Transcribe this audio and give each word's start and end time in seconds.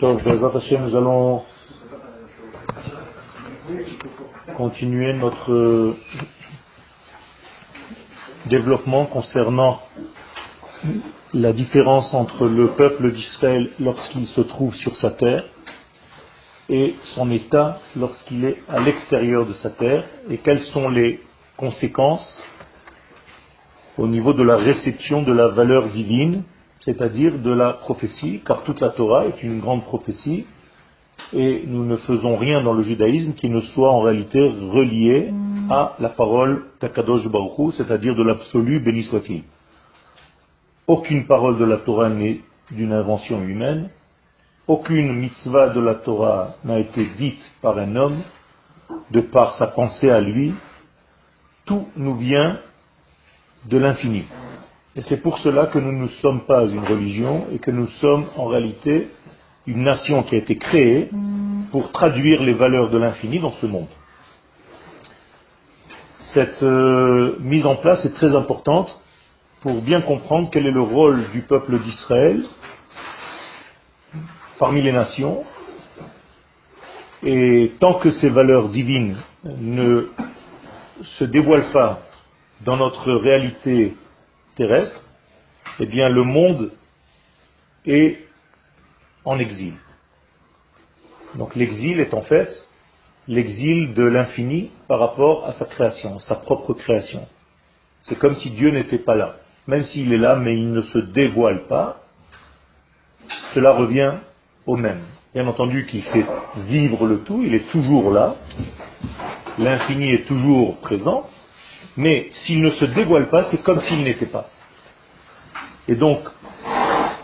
Nous 0.00 0.96
allons 0.96 1.42
continuer 4.56 5.12
notre 5.14 5.94
développement 8.46 9.06
concernant 9.06 9.80
la 11.34 11.52
différence 11.52 12.14
entre 12.14 12.46
le 12.46 12.68
peuple 12.68 13.12
d'Israël 13.12 13.70
lorsqu'il 13.80 14.26
se 14.28 14.40
trouve 14.40 14.74
sur 14.74 14.96
sa 14.96 15.10
terre 15.10 15.44
et 16.68 16.94
son 17.14 17.30
état 17.30 17.78
lorsqu'il 17.96 18.44
est 18.44 18.62
à 18.68 18.80
l'extérieur 18.80 19.46
de 19.46 19.52
sa 19.54 19.70
terre 19.70 20.04
et 20.30 20.38
quelles 20.38 20.60
sont 20.60 20.88
les 20.88 21.20
conséquences 21.56 22.42
au 23.96 24.06
niveau 24.06 24.32
de 24.32 24.42
la 24.42 24.56
réception 24.56 25.22
de 25.22 25.32
la 25.32 25.48
valeur 25.48 25.88
divine, 25.88 26.44
c'est-à-dire 26.84 27.38
de 27.38 27.50
la 27.50 27.72
prophétie, 27.74 28.42
car 28.44 28.62
toute 28.62 28.80
la 28.80 28.90
Torah 28.90 29.26
est 29.26 29.42
une 29.42 29.60
grande 29.60 29.84
prophétie 29.84 30.46
et 31.32 31.64
nous 31.66 31.84
ne 31.84 31.96
faisons 31.96 32.36
rien 32.36 32.62
dans 32.62 32.72
le 32.72 32.82
judaïsme 32.82 33.34
qui 33.34 33.48
ne 33.48 33.60
soit 33.60 33.90
en 33.90 34.00
réalité 34.00 34.40
relié 34.48 35.32
à 35.68 35.96
la 35.98 36.08
parole 36.08 36.64
Takadosh 36.78 37.28
Baruch 37.28 37.74
c'est-à-dire 37.76 38.14
de 38.14 38.22
l'absolu, 38.22 38.80
béni 38.80 39.02
soit-il. 39.04 39.42
Aucune 40.86 41.26
parole 41.26 41.58
de 41.58 41.64
la 41.64 41.78
Torah 41.78 42.08
n'est 42.08 42.40
d'une 42.70 42.92
invention 42.92 43.42
humaine, 43.42 43.90
aucune 44.66 45.14
mitzvah 45.14 45.70
de 45.70 45.80
la 45.80 45.94
Torah 45.94 46.56
n'a 46.64 46.78
été 46.78 47.06
dite 47.16 47.40
par 47.62 47.78
un 47.78 47.96
homme, 47.96 48.20
de 49.10 49.20
par 49.20 49.54
sa 49.56 49.66
pensée 49.66 50.10
à 50.10 50.20
lui, 50.20 50.54
tout 51.64 51.88
nous 51.96 52.16
vient 52.16 52.60
de 53.66 53.78
l'infini. 53.78 54.24
Et 54.98 55.02
c'est 55.02 55.22
pour 55.22 55.38
cela 55.38 55.66
que 55.66 55.78
nous 55.78 55.92
ne 55.92 56.08
sommes 56.08 56.40
pas 56.40 56.66
une 56.66 56.84
religion 56.84 57.46
et 57.52 57.60
que 57.60 57.70
nous 57.70 57.86
sommes 57.86 58.26
en 58.36 58.46
réalité 58.46 59.06
une 59.68 59.84
nation 59.84 60.24
qui 60.24 60.34
a 60.34 60.38
été 60.38 60.58
créée 60.58 61.08
pour 61.70 61.92
traduire 61.92 62.42
les 62.42 62.52
valeurs 62.52 62.90
de 62.90 62.98
l'infini 62.98 63.38
dans 63.38 63.52
ce 63.52 63.66
monde. 63.66 63.86
Cette 66.34 66.64
euh, 66.64 67.36
mise 67.38 67.64
en 67.64 67.76
place 67.76 68.04
est 68.06 68.12
très 68.14 68.34
importante 68.34 68.98
pour 69.60 69.82
bien 69.82 70.00
comprendre 70.00 70.48
quel 70.50 70.66
est 70.66 70.72
le 70.72 70.82
rôle 70.82 71.30
du 71.30 71.42
peuple 71.42 71.78
d'Israël 71.78 72.42
parmi 74.58 74.82
les 74.82 74.90
nations. 74.90 75.44
Et 77.22 77.70
tant 77.78 77.94
que 77.94 78.10
ces 78.10 78.30
valeurs 78.30 78.68
divines 78.68 79.16
ne 79.44 80.08
se 81.04 81.22
dévoilent 81.22 81.70
pas 81.72 82.00
dans 82.64 82.76
notre 82.76 83.12
réalité 83.12 83.94
terrestre, 84.58 85.00
eh 85.80 85.86
bien 85.86 86.10
le 86.10 86.24
monde 86.24 86.72
est 87.86 88.18
en 89.24 89.38
exil. 89.38 89.74
Donc 91.36 91.54
l'exil 91.54 92.00
est 92.00 92.12
en 92.12 92.22
fait 92.22 92.48
l'exil 93.26 93.94
de 93.94 94.04
l'infini 94.04 94.70
par 94.88 94.98
rapport 95.00 95.46
à 95.46 95.52
sa 95.52 95.64
création, 95.64 96.18
sa 96.18 96.34
propre 96.34 96.74
création. 96.74 97.26
C'est 98.02 98.18
comme 98.18 98.34
si 98.34 98.50
Dieu 98.50 98.70
n'était 98.70 98.98
pas 98.98 99.14
là 99.14 99.36
même 99.68 99.82
s'il 99.82 100.12
est 100.12 100.18
là, 100.18 100.34
mais 100.34 100.56
il 100.56 100.72
ne 100.72 100.80
se 100.80 100.98
dévoile 100.98 101.66
pas, 101.66 102.00
cela 103.54 103.72
revient 103.72 104.14
au 104.66 104.76
même. 104.76 105.02
Bien 105.34 105.46
entendu 105.46 105.84
qu'il 105.84 106.02
fait 106.02 106.24
vivre 106.66 107.06
le 107.06 107.20
tout, 107.20 107.42
il 107.44 107.54
est 107.54 107.70
toujours 107.70 108.10
là, 108.10 108.34
l'infini 109.58 110.10
est 110.10 110.26
toujours 110.26 110.78
présent, 110.78 111.28
mais 111.98 112.28
s'il 112.30 112.62
ne 112.62 112.70
se 112.70 112.84
dévoile 112.84 113.28
pas, 113.28 113.50
c'est 113.50 113.60
comme 113.60 113.80
s'il 113.80 114.04
n'était 114.04 114.26
pas. 114.26 114.46
Et 115.88 115.96
donc, 115.96 116.20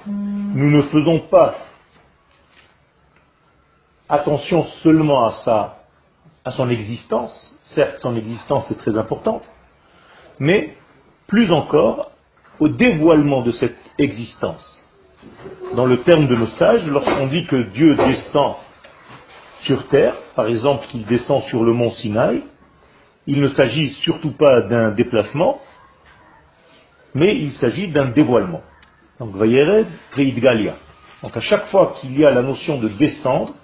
nous 0.05 0.69
ne 0.69 0.83
faisons 0.83 1.21
pas 1.21 1.55
attention 4.09 4.65
seulement 4.83 5.27
à 5.27 6.51
son 6.51 6.69
existence, 6.71 7.57
certes 7.67 8.01
son 8.01 8.17
existence 8.17 8.69
est 8.73 8.75
très 8.75 8.99
importante, 8.99 9.45
mais 10.41 10.77
plus 11.29 11.53
encore 11.53 12.11
au 12.59 12.69
dévoilement 12.69 13.43
de 13.43 13.53
cette 13.53 13.79
existence. 13.99 14.81
Dans 15.77 15.87
le 15.87 16.03
terme 16.03 16.27
de 16.27 16.35
nos 16.35 16.49
sages, 16.49 16.87
lorsqu'on 16.89 17.29
dit 17.29 17.47
que 17.47 17.71
Dieu 17.71 17.95
descend 17.95 18.57
sur 19.63 19.87
terre, 19.87 20.17
par 20.35 20.49
exemple 20.49 20.89
qu'il 20.89 21.07
descend 21.07 21.45
sur 21.45 21.63
le 21.63 21.73
mont 21.73 21.93
Sinaï, 21.93 22.43
il 23.27 23.41
ne 23.41 23.49
s'agit 23.49 23.91
surtout 24.03 24.33
pas 24.33 24.63
d'un 24.63 24.91
déplacement, 24.91 25.61
mais 27.15 27.37
il 27.37 27.53
s'agit 27.53 27.89
d'un 27.89 28.07
dévoilement. 28.07 28.63
Donc, 29.19 29.37
Vayered 29.37 29.87
Galia. 30.17 30.77
Donc, 31.23 31.37
à 31.37 31.41
chaque 31.41 31.67
fois 31.67 31.95
qu'il 32.01 32.19
y 32.19 32.25
a 32.25 32.31
la 32.31 32.43
notion 32.43 32.79
de 32.79 32.89
descendre, 32.89 33.55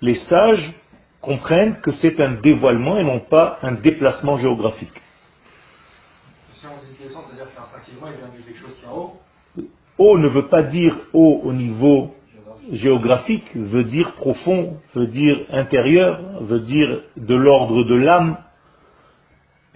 les 0.00 0.14
sages 0.14 0.72
comprennent 1.20 1.80
que 1.80 1.92
c'est 1.92 2.20
un 2.20 2.40
dévoilement 2.40 2.98
et 2.98 3.04
non 3.04 3.20
pas 3.20 3.58
un 3.62 3.72
déplacement 3.72 4.36
géographique. 4.36 5.00
Haut 9.98 10.18
ne 10.18 10.28
veut 10.28 10.48
pas 10.48 10.62
dire 10.62 10.94
haut 11.12 11.40
au 11.44 11.52
niveau 11.52 12.14
géographique, 12.70 13.50
veut 13.54 13.84
dire 13.84 14.12
profond, 14.12 14.78
veut 14.94 15.06
dire 15.06 15.40
intérieur, 15.50 16.20
veut 16.42 16.60
dire 16.60 17.02
de 17.16 17.34
l'ordre 17.34 17.84
de 17.84 17.94
l'âme. 17.94 18.36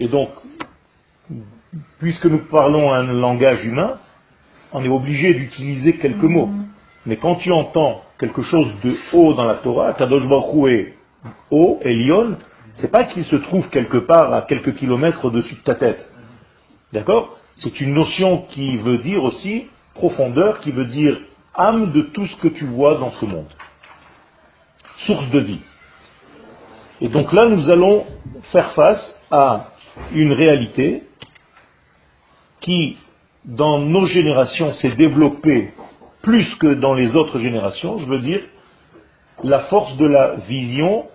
Et 0.01 0.07
donc, 0.07 0.29
puisque 1.99 2.25
nous 2.25 2.39
parlons 2.49 2.91
un 2.91 3.03
langage 3.03 3.63
humain, 3.63 3.99
on 4.73 4.83
est 4.83 4.89
obligé 4.89 5.35
d'utiliser 5.35 5.97
quelques 5.97 6.23
mots. 6.23 6.49
Mais 7.05 7.17
quand 7.17 7.35
tu 7.35 7.51
entends 7.51 8.01
quelque 8.17 8.41
chose 8.41 8.73
de 8.83 8.95
haut 9.13 9.35
dans 9.35 9.43
la 9.43 9.55
Torah, 9.55 9.93
Kadosh 9.93 10.27
Baruch 10.27 10.71
est 10.71 10.93
haut, 11.51 11.79
Elion, 11.83 12.37
c'est 12.73 12.91
pas 12.91 13.03
qu'il 13.03 13.23
se 13.25 13.35
trouve 13.35 13.69
quelque 13.69 13.97
part 13.97 14.33
à 14.33 14.41
quelques 14.41 14.73
kilomètres 14.73 15.23
au-dessus 15.23 15.53
de 15.53 15.61
ta 15.61 15.75
tête. 15.75 16.09
D'accord? 16.91 17.37
C'est 17.57 17.79
une 17.79 17.93
notion 17.93 18.45
qui 18.49 18.77
veut 18.77 18.97
dire 18.97 19.23
aussi 19.23 19.67
profondeur, 19.93 20.61
qui 20.61 20.71
veut 20.71 20.85
dire 20.85 21.19
âme 21.53 21.91
de 21.91 22.01
tout 22.01 22.25
ce 22.25 22.35
que 22.37 22.47
tu 22.47 22.65
vois 22.65 22.95
dans 22.95 23.11
ce 23.11 23.25
monde. 23.25 23.53
Source 25.05 25.29
de 25.29 25.41
vie. 25.41 25.61
Et 27.01 27.07
donc 27.07 27.31
là, 27.33 27.47
nous 27.49 27.69
allons 27.69 28.07
faire 28.51 28.71
face 28.73 29.19
à 29.29 29.70
une 30.13 30.33
réalité 30.33 31.03
qui, 32.59 32.97
dans 33.45 33.79
nos 33.79 34.05
générations, 34.05 34.73
s'est 34.73 34.95
développée 34.95 35.73
plus 36.21 36.55
que 36.55 36.73
dans 36.75 36.93
les 36.93 37.15
autres 37.15 37.39
générations, 37.39 37.97
je 37.97 38.05
veux 38.05 38.19
dire, 38.19 38.41
la 39.43 39.61
force 39.61 39.97
de 39.97 40.05
la 40.05 40.35
vision 40.47 41.05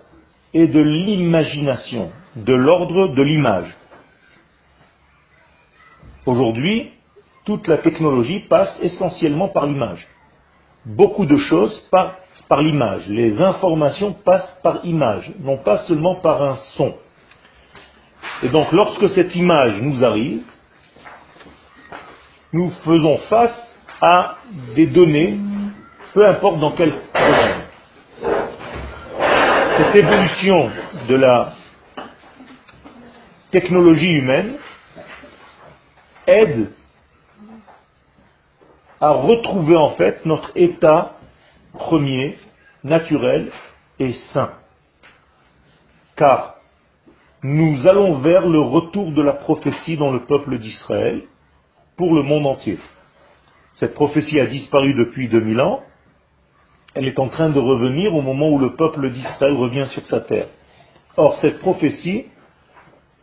et 0.53 0.67
de 0.67 0.81
l'imagination, 0.81 2.11
de 2.35 2.53
l'ordre 2.53 3.07
de 3.07 3.21
l'image. 3.21 3.75
Aujourd'hui, 6.25 6.91
toute 7.45 7.67
la 7.67 7.77
technologie 7.77 8.41
passe 8.49 8.77
essentiellement 8.81 9.47
par 9.47 9.65
l'image. 9.65 10.05
Beaucoup 10.85 11.25
de 11.25 11.37
choses 11.37 11.79
passent 11.89 12.15
par 12.49 12.61
l'image. 12.61 13.07
Les 13.07 13.41
informations 13.41 14.13
passent 14.13 14.57
par 14.61 14.85
image, 14.85 15.31
non 15.39 15.57
pas 15.57 15.79
seulement 15.79 16.15
par 16.15 16.41
un 16.41 16.55
son. 16.75 16.93
Et 18.43 18.49
donc 18.49 18.71
lorsque 18.71 19.09
cette 19.09 19.35
image 19.35 19.81
nous 19.81 20.03
arrive, 20.03 20.43
nous 22.53 22.69
faisons 22.85 23.17
face 23.29 23.79
à 24.01 24.37
des 24.75 24.85
données, 24.85 25.39
peu 26.13 26.25
importe 26.27 26.59
dans 26.59 26.71
quel 26.71 26.91
domaine. 27.13 27.61
Cette 29.77 29.95
évolution 29.95 30.71
de 31.07 31.15
la 31.15 31.53
technologie 33.51 34.11
humaine 34.11 34.57
aide 36.27 36.71
à 38.99 39.11
retrouver 39.11 39.75
en 39.75 39.91
fait 39.91 40.25
notre 40.25 40.51
état 40.55 41.13
premier, 41.73 42.37
naturel 42.83 43.51
et 43.99 44.13
sain. 44.33 44.51
Car 46.15 46.56
nous 47.43 47.87
allons 47.87 48.19
vers 48.19 48.47
le 48.47 48.59
retour 48.59 49.11
de 49.11 49.21
la 49.21 49.33
prophétie 49.33 49.97
dans 49.97 50.11
le 50.11 50.25
peuple 50.25 50.57
d'Israël 50.57 51.23
pour 51.95 52.13
le 52.13 52.23
monde 52.23 52.47
entier. 52.47 52.79
Cette 53.75 53.93
prophétie 53.93 54.39
a 54.39 54.47
disparu 54.47 54.93
depuis 54.93 55.27
2000 55.27 55.61
ans. 55.61 55.81
Elle 56.95 57.07
est 57.07 57.19
en 57.19 57.29
train 57.29 57.49
de 57.49 57.59
revenir 57.59 58.15
au 58.15 58.21
moment 58.21 58.49
où 58.49 58.57
le 58.57 58.75
peuple 58.75 59.11
d'Israël 59.11 59.53
revient 59.53 59.85
sur 59.93 60.05
sa 60.07 60.21
terre. 60.21 60.47
Or, 61.15 61.35
cette 61.41 61.59
prophétie 61.59 62.25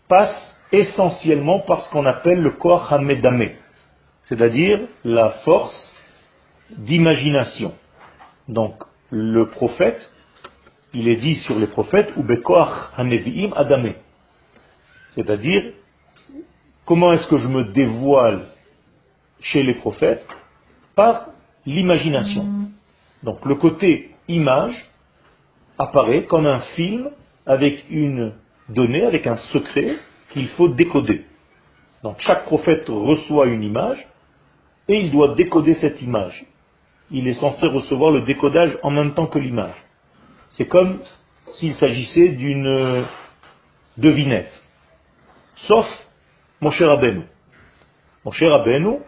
passe 0.08 0.56
essentiellement 0.70 1.60
par 1.60 1.82
ce 1.82 1.90
qu'on 1.90 2.06
appelle 2.06 2.40
le 2.40 2.50
Koach 2.50 2.92
Hamedame, 2.92 3.50
c'est-à-dire 4.24 4.80
la 5.04 5.30
force 5.44 5.92
d'imagination. 6.70 7.72
Donc, 8.48 8.74
le 9.10 9.48
prophète, 9.48 10.10
il 10.94 11.08
est 11.08 11.16
dit 11.16 11.34
sur 11.36 11.58
les 11.58 11.66
prophètes, 11.66 12.12
ou 12.16 12.22
Bekoach 12.22 12.90
Hanevi'im 12.96 13.52
Adame. 13.54 13.94
C'est-à-dire, 15.10 15.72
comment 16.84 17.12
est-ce 17.12 17.26
que 17.28 17.38
je 17.38 17.48
me 17.48 17.64
dévoile 17.72 18.46
chez 19.40 19.62
les 19.62 19.74
prophètes? 19.74 20.26
Par 20.94 21.26
l'imagination. 21.66 22.46
Donc 23.22 23.44
le 23.44 23.56
côté 23.56 24.10
image 24.28 24.74
apparaît 25.78 26.24
comme 26.24 26.46
un 26.46 26.60
film 26.76 27.10
avec 27.46 27.84
une 27.90 28.32
donnée, 28.68 29.04
avec 29.04 29.26
un 29.26 29.36
secret 29.36 29.96
qu'il 30.30 30.48
faut 30.50 30.68
décoder. 30.68 31.24
Donc 32.02 32.16
chaque 32.20 32.44
prophète 32.44 32.84
reçoit 32.88 33.46
une 33.46 33.62
image 33.62 34.06
et 34.88 35.00
il 35.00 35.10
doit 35.10 35.34
décoder 35.34 35.74
cette 35.74 36.00
image. 36.02 36.44
Il 37.10 37.26
est 37.26 37.34
censé 37.34 37.66
recevoir 37.66 38.12
le 38.12 38.20
décodage 38.22 38.78
en 38.82 38.90
même 38.90 39.14
temps 39.14 39.26
que 39.26 39.38
l'image. 39.38 39.83
C'est 40.56 40.66
comme 40.66 41.00
s'il 41.58 41.74
s'agissait 41.74 42.28
d'une 42.28 43.04
devinette. 43.96 44.62
Sauf 45.66 45.86
mon 46.60 46.70
cher 46.70 46.90
Abenou. 46.90 47.24
Mon 48.24 48.30
cher 48.30 48.52
Abenou 48.54 49.00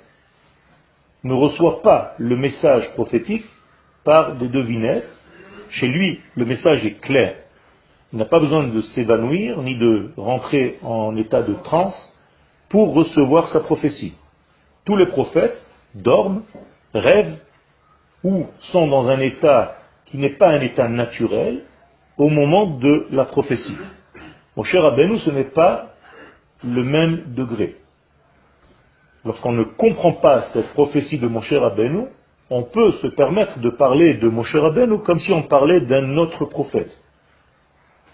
ne 1.25 1.35
reçoit 1.35 1.83
pas 1.83 2.15
le 2.19 2.37
message 2.37 2.93
prophétique 2.95 3.47
par 4.05 4.37
des 4.37 4.49
devinettes. 4.49 5.09
Chez 5.71 5.89
lui, 5.89 6.21
le 6.35 6.45
message 6.45 6.85
est 6.85 7.01
clair. 7.01 7.37
Il 8.13 8.19
n'a 8.19 8.25
pas 8.25 8.41
besoin 8.41 8.65
de 8.65 8.81
s'évanouir 8.83 9.63
ni 9.63 9.79
de 9.79 10.13
rentrer 10.17 10.79
en 10.83 11.17
état 11.17 11.43
de 11.43 11.55
transe 11.55 12.17
pour 12.69 12.95
recevoir 12.95 13.49
sa 13.49 13.61
prophétie. 13.61 14.15
Tous 14.85 14.97
les 14.97 15.07
prophètes 15.07 15.67
dorment, 15.95 16.43
rêvent 16.95 17.39
ou 18.23 18.47
sont 18.73 18.87
dans 18.87 19.09
un 19.09 19.21
état 19.21 19.77
qui 20.07 20.19
n'est 20.19 20.37
pas 20.37 20.51
un 20.51 20.61
état 20.61 20.89
naturel 20.89 21.63
au 22.17 22.29
moment 22.29 22.67
de 22.67 23.07
la 23.11 23.25
prophétie. 23.25 23.77
Mon 24.57 24.63
cher 24.63 24.85
Abenou, 24.85 25.19
ce 25.19 25.31
n'est 25.31 25.45
pas 25.45 25.93
le 26.65 26.83
même 26.83 27.35
degré. 27.35 27.77
Lorsqu'on 29.25 29.53
ne 29.53 29.65
comprend 29.65 30.13
pas 30.13 30.43
cette 30.53 30.69
prophétie 30.69 31.19
de 31.19 31.27
mon 31.27 31.41
cher 31.41 31.63
Abenou, 31.63 32.09
on 32.49 32.63
peut 32.63 32.93
se 32.93 33.09
permettre 33.09 33.59
de 33.59 33.71
parler 33.71 34.15
de 34.15 34.29
mon 34.29 34.45
cher 34.45 34.65
Abenou 34.65 34.99
comme 35.01 35.19
si 35.19 35.33
on 35.33 35.43
parlait 35.43 35.81
d'un 35.81 36.17
autre 36.17 36.45
prophète. 36.47 36.97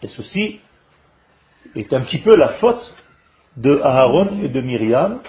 Et 0.03 0.09
ceci 0.09 0.61
est 1.77 1.93
un 1.93 2.01
petit 2.01 2.19
peu 2.21 2.35
la 2.37 2.49
faute 2.55 2.95
de 3.57 3.79
Aaron 3.83 4.41
et 4.43 4.49
de 4.49 4.61
Myriam, 4.61 5.21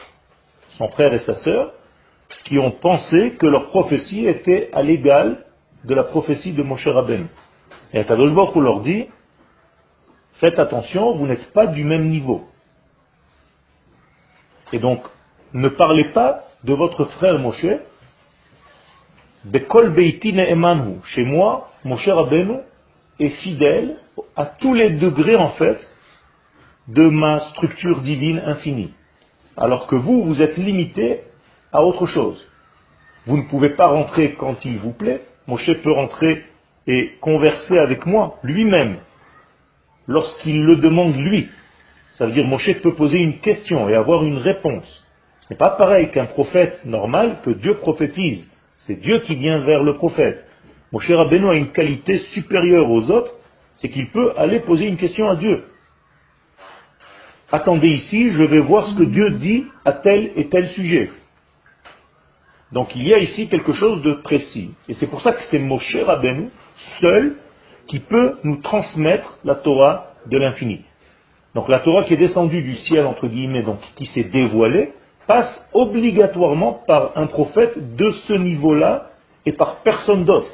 son 0.78 0.88
frère 0.90 1.14
et 1.14 1.20
sa 1.20 1.36
sœur, 1.36 1.74
qui 2.46 2.58
ont 2.58 2.72
pensé 2.72 3.36
que 3.38 3.46
leur 3.46 3.68
prophétie 3.68 4.26
était 4.26 4.70
à 4.74 4.82
l'égal 4.82 5.46
de 5.84 5.94
la 5.94 6.04
prophétie 6.04 6.54
de 6.54 6.64
Moshe 6.64 6.88
Rabbeinu. 6.88 7.28
Et 7.94 8.00
Akadosh 8.00 8.34
Baruch 8.34 8.56
leur 8.56 8.82
dit, 8.82 9.08
faites 10.34 10.60
attention, 10.60 11.16
vous 11.16 11.28
n'êtes 11.28 11.52
pas 11.54 11.68
du 11.68 11.84
même 11.84 12.10
niveau. 12.10 12.48
Et 14.72 14.80
donc, 14.80 15.04
ne 15.54 15.70
parlez 15.70 16.12
pas 16.14 16.44
de 16.64 16.74
votre 16.74 17.06
frère 17.06 17.38
Moshe, 17.38 17.66
Bekol 19.46 19.94
chez 21.04 21.26
moi, 21.26 21.70
Moshe 21.84 22.08
Rabbeinu 22.08 22.60
est 23.20 23.30
fidèle 23.30 23.98
à 24.36 24.46
tous 24.46 24.74
les 24.74 24.92
degrés 24.92 25.36
en 25.36 25.50
fait 25.52 25.78
de 26.88 27.08
ma 27.08 27.40
structure 27.52 28.02
divine 28.02 28.42
infinie. 28.46 28.94
Alors 29.58 29.88
que 29.88 29.96
vous, 29.96 30.24
vous 30.24 30.42
êtes 30.42 30.58
limité 30.58 31.22
à 31.72 31.84
autre 31.84 32.06
chose. 32.06 32.48
Vous 33.26 33.38
ne 33.38 33.44
pouvez 33.44 33.72
pas 33.76 33.88
rentrer 33.88 34.36
quand 34.36 34.64
il 34.66 34.80
vous 34.80 34.94
plaît. 34.94 35.26
Moshe 35.48 35.74
peut 35.82 35.92
rentrer 35.92 36.44
et 36.88 37.12
converser 37.22 37.78
avec 37.78 38.06
moi 38.06 38.38
lui-même 38.44 38.98
lorsqu'il 40.08 40.64
le 40.64 40.78
demande 40.78 41.16
lui. 41.16 41.48
Ça 42.18 42.26
veut 42.26 42.34
dire 42.34 42.46
Moshe 42.46 42.82
peut 42.82 42.96
poser 42.96 43.20
une 43.20 43.40
question 43.40 43.90
et 43.90 43.96
avoir 43.96 44.24
une 44.24 44.38
réponse. 44.38 45.04
Ce 45.42 45.54
n'est 45.54 45.58
pas 45.58 45.72
pareil 45.72 46.12
qu'un 46.12 46.26
prophète 46.26 46.86
normal 46.86 47.40
que 47.44 47.52
Dieu 47.52 47.76
prophétise. 47.76 48.52
C'est 48.78 49.00
Dieu 49.00 49.20
qui 49.20 49.36
vient 49.36 49.60
vers 49.60 49.84
le 49.84 49.96
prophète. 49.96 50.46
Moshe 50.92 51.10
Rabbeinu 51.10 51.50
a 51.50 51.56
une 51.56 51.72
qualité 51.72 52.20
supérieure 52.34 52.90
aux 52.90 53.10
autres, 53.10 53.34
c'est 53.76 53.90
qu'il 53.90 54.10
peut 54.12 54.34
aller 54.38 54.60
poser 54.60 54.86
une 54.86 54.98
question 54.98 55.30
à 55.30 55.36
Dieu 55.36 55.64
attendez 57.54 57.90
ici, 57.90 58.32
je 58.32 58.44
vais 58.44 58.60
voir 58.60 58.88
ce 58.88 58.96
que 58.96 59.04
Dieu 59.04 59.30
dit 59.30 59.66
à 59.86 59.94
tel 59.94 60.32
et 60.36 60.50
tel 60.50 60.68
sujet. 60.70 61.12
Donc 62.74 62.96
il 62.96 63.08
y 63.08 63.14
a 63.14 63.20
ici 63.20 63.48
quelque 63.48 63.74
chose 63.74 64.02
de 64.02 64.14
précis. 64.14 64.72
Et 64.90 64.96
c'est 64.96 65.08
pour 65.08 65.22
ça 65.22 65.32
que 65.32 65.42
c'est 65.50 65.60
Moshe 65.60 65.96
Rabbeinu, 65.96 66.50
seul, 67.00 67.36
qui 67.88 68.00
peut 68.00 68.38
nous 68.44 68.58
transmettre 68.58 69.40
la 69.46 69.56
Torah 69.56 70.14
de 70.26 70.38
l'infini. 70.38 70.82
Donc 71.54 71.70
la 71.70 71.80
Torah 71.80 72.04
qui 72.04 72.16
est 72.16 72.18
descendue 72.18 72.64
du 72.64 72.76
ciel, 72.76 73.06
entre 73.06 73.28
guillemets, 73.28 73.62
donc 73.62 73.80
qui 73.96 74.08
s'est 74.08 74.24
dévoilée, 74.24 74.94
passe 75.28 75.70
obligatoirement 75.72 76.82
par 76.88 77.12
un 77.16 77.28
prophète 77.28 77.96
de 77.96 78.12
ce 78.28 78.34
niveau-là 78.34 79.12
et 79.46 79.52
par 79.52 79.78
personne 79.78 80.26
d'autre. 80.26 80.48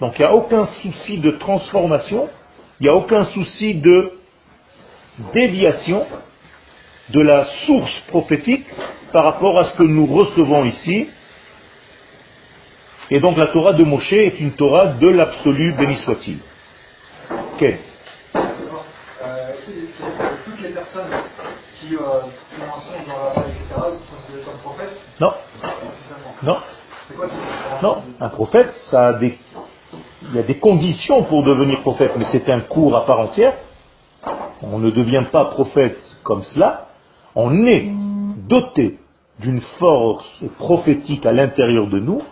Donc 0.00 0.18
il 0.18 0.22
n'y 0.22 0.28
a 0.28 0.34
aucun 0.34 0.66
souci 0.82 1.18
de 1.18 1.32
transformation, 1.32 2.28
il 2.78 2.84
n'y 2.84 2.88
a 2.88 2.94
aucun 2.94 3.24
souci 3.24 3.74
de 3.74 4.12
déviation 5.34 6.06
de 7.10 7.20
la 7.20 7.44
source 7.66 8.00
prophétique 8.08 8.66
par 9.12 9.24
rapport 9.24 9.58
à 9.58 9.64
ce 9.64 9.76
que 9.76 9.82
nous 9.82 10.06
recevons 10.06 10.64
ici. 10.64 11.08
Et 13.10 13.18
donc 13.18 13.36
la 13.36 13.46
Torah 13.46 13.72
de 13.72 13.82
Moshe 13.82 14.12
est 14.12 14.38
une 14.40 14.52
Torah 14.52 14.88
de 14.88 15.08
l'absolu, 15.08 15.74
béni 15.74 15.96
soit-il. 15.96 16.38
Ok. 17.54 17.62
Euh, 17.62 19.52
toutes 20.44 20.62
les 20.62 20.68
personnes 20.70 21.10
qui, 21.80 21.94
euh, 21.94 21.98
dans 21.98 22.66
la 22.66 23.46
etc., 23.48 23.58
sont 23.70 24.50
comme 24.50 24.58
prophètes 24.62 25.00
Non. 25.20 25.32
Non. 26.42 26.56
Non. 27.82 28.02
Un 28.20 28.28
prophète, 28.28 28.70
ça 28.90 29.08
a 29.08 29.12
des, 29.14 29.36
il 30.22 30.36
y 30.36 30.38
a 30.38 30.42
des 30.42 30.58
conditions 30.58 31.24
pour 31.24 31.42
devenir 31.42 31.80
prophète, 31.80 32.12
mais 32.16 32.26
c'est 32.30 32.48
un 32.48 32.60
cours 32.60 32.96
à 32.96 33.06
part 33.06 33.18
entière. 33.18 33.54
On 34.62 34.78
ne 34.78 34.90
devient 34.90 35.24
pas 35.32 35.46
prophète 35.46 35.98
comme 36.22 36.42
cela. 36.42 36.88
On 37.34 37.66
est 37.66 37.90
doté 38.48 38.98
d'une 39.40 39.60
force 39.78 40.44
prophétique 40.58 41.26
à 41.26 41.32
l'intérieur 41.32 41.88
de 41.88 41.98
nous, 41.98 42.22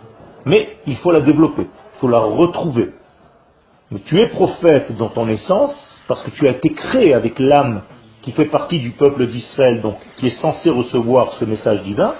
mais 0.49 0.77
il 0.87 0.95
faut 0.97 1.11
la 1.11 1.21
développer, 1.21 1.61
il 1.61 1.99
faut 1.99 2.07
la 2.07 2.19
retrouver. 2.19 2.89
Mais 3.91 3.99
tu 3.99 4.19
es 4.19 4.29
prophète 4.29 4.91
dans 4.97 5.09
ton 5.09 5.27
essence 5.27 5.95
parce 6.07 6.23
que 6.23 6.31
tu 6.31 6.47
as 6.47 6.51
été 6.51 6.71
créé 6.71 7.13
avec 7.13 7.37
l'âme 7.37 7.83
qui 8.23 8.31
fait 8.31 8.45
partie 8.45 8.79
du 8.79 8.89
peuple 8.89 9.27
d'Israël, 9.27 9.81
donc 9.81 9.97
qui 10.17 10.27
est 10.27 10.41
censé 10.41 10.71
recevoir 10.71 11.33
ce 11.33 11.45
message 11.45 11.83
divin, 11.83 12.15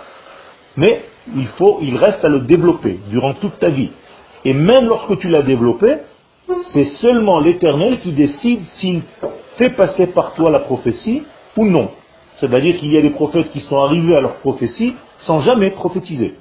mais 0.77 1.03
il 1.35 1.47
faut, 1.47 1.79
il 1.81 1.97
reste 1.97 2.23
à 2.23 2.29
le 2.29 2.41
développer 2.41 2.99
durant 3.09 3.33
toute 3.33 3.57
ta 3.57 3.69
vie. 3.69 3.89
Et 4.45 4.53
même 4.53 4.87
lorsque 4.87 5.17
tu 5.17 5.27
l'as 5.27 5.41
développé, 5.41 5.97
c'est 6.71 6.89
seulement 7.01 7.39
l'Éternel 7.39 7.99
qui 7.99 8.13
décide 8.13 8.63
s'il 8.75 9.01
fait 9.57 9.71
passer 9.71 10.07
par 10.07 10.35
toi 10.35 10.51
la 10.51 10.59
prophétie 10.59 11.23
ou 11.57 11.65
non. 11.65 11.89
C'est-à-dire 12.39 12.77
qu'il 12.77 12.93
y 12.93 12.97
a 12.97 13.01
des 13.01 13.09
prophètes 13.09 13.49
qui 13.49 13.59
sont 13.59 13.79
arrivés 13.79 14.15
à 14.15 14.21
leur 14.21 14.35
prophétie 14.35 14.95
sans 15.17 15.41
jamais 15.41 15.71
prophétiser. 15.71 16.35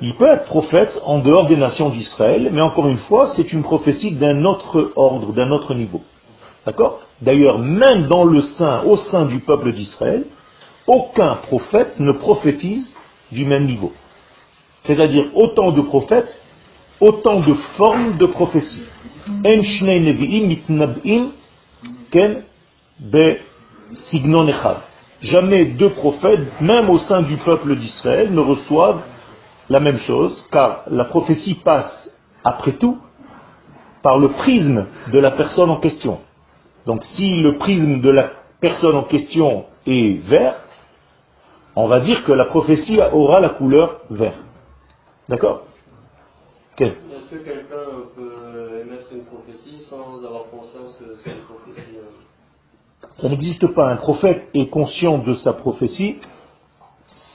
Il 0.00 0.14
peut 0.14 0.26
être 0.26 0.44
prophète 0.44 1.00
en 1.04 1.18
dehors 1.18 1.46
des 1.46 1.56
nations 1.56 1.88
d'Israël, 1.88 2.50
mais 2.52 2.62
encore 2.62 2.88
une 2.88 2.98
fois, 2.98 3.32
c'est 3.34 3.52
une 3.52 3.62
prophétie 3.62 4.12
d'un 4.12 4.44
autre 4.44 4.92
ordre, 4.96 5.32
d'un 5.32 5.50
autre 5.50 5.74
niveau. 5.74 6.02
D'accord? 6.64 7.00
D'ailleurs, 7.22 7.58
même 7.58 8.06
dans 8.06 8.24
le 8.24 8.42
sein, 8.42 8.82
au 8.82 8.96
sein 8.96 9.24
du 9.24 9.40
peuple 9.40 9.72
d'Israël, 9.72 10.24
aucun 10.86 11.36
prophète 11.36 11.98
ne 11.98 12.12
prophétise 12.12 12.94
du 13.32 13.44
même 13.44 13.66
niveau. 13.66 13.92
C'est-à-dire 14.82 15.26
autant 15.34 15.72
de 15.72 15.80
prophètes, 15.80 16.40
autant 17.00 17.40
de 17.40 17.54
formes 17.76 18.18
de 18.18 18.26
prophétie. 18.26 18.82
Jamais 25.20 25.64
deux 25.64 25.90
prophètes, 25.90 26.60
même 26.60 26.90
au 26.90 26.98
sein 26.98 27.22
du 27.22 27.36
peuple 27.38 27.76
d'Israël, 27.76 28.32
ne 28.32 28.40
reçoivent 28.40 29.02
la 29.68 29.80
même 29.80 29.98
chose, 29.98 30.46
car 30.52 30.82
la 30.88 31.04
prophétie 31.04 31.54
passe, 31.54 32.14
après 32.44 32.72
tout, 32.72 32.98
par 34.02 34.18
le 34.18 34.28
prisme 34.28 34.86
de 35.12 35.18
la 35.18 35.32
personne 35.32 35.70
en 35.70 35.78
question. 35.78 36.20
Donc 36.84 37.02
si 37.02 37.40
le 37.40 37.56
prisme 37.58 38.00
de 38.00 38.10
la 38.10 38.30
personne 38.60 38.94
en 38.94 39.02
question 39.02 39.64
est 39.86 40.20
vert, 40.28 40.60
on 41.74 41.88
va 41.88 42.00
dire 42.00 42.24
que 42.24 42.32
la 42.32 42.44
prophétie 42.44 43.00
aura 43.12 43.40
la 43.40 43.50
couleur 43.50 44.00
vert. 44.10 44.38
D'accord? 45.28 45.64
Est-ce 46.78 47.30
que 47.30 47.36
quelqu'un 47.36 47.86
peut 48.14 48.82
émettre 48.84 49.08
une 49.12 49.24
prophétie 49.24 49.80
sans 49.88 50.24
avoir 50.24 50.44
conscience 50.50 50.94
que 50.98 51.16
c'est 51.24 51.30
une 51.30 51.42
prophétie 51.42 51.96
euh 51.96 53.05
Ça 53.16 53.28
n'existe 53.28 53.66
pas. 53.68 53.90
Un 53.90 53.96
prophète 53.96 54.48
est 54.54 54.66
conscient 54.66 55.18
de 55.18 55.34
sa 55.34 55.52
prophétie, 55.52 56.16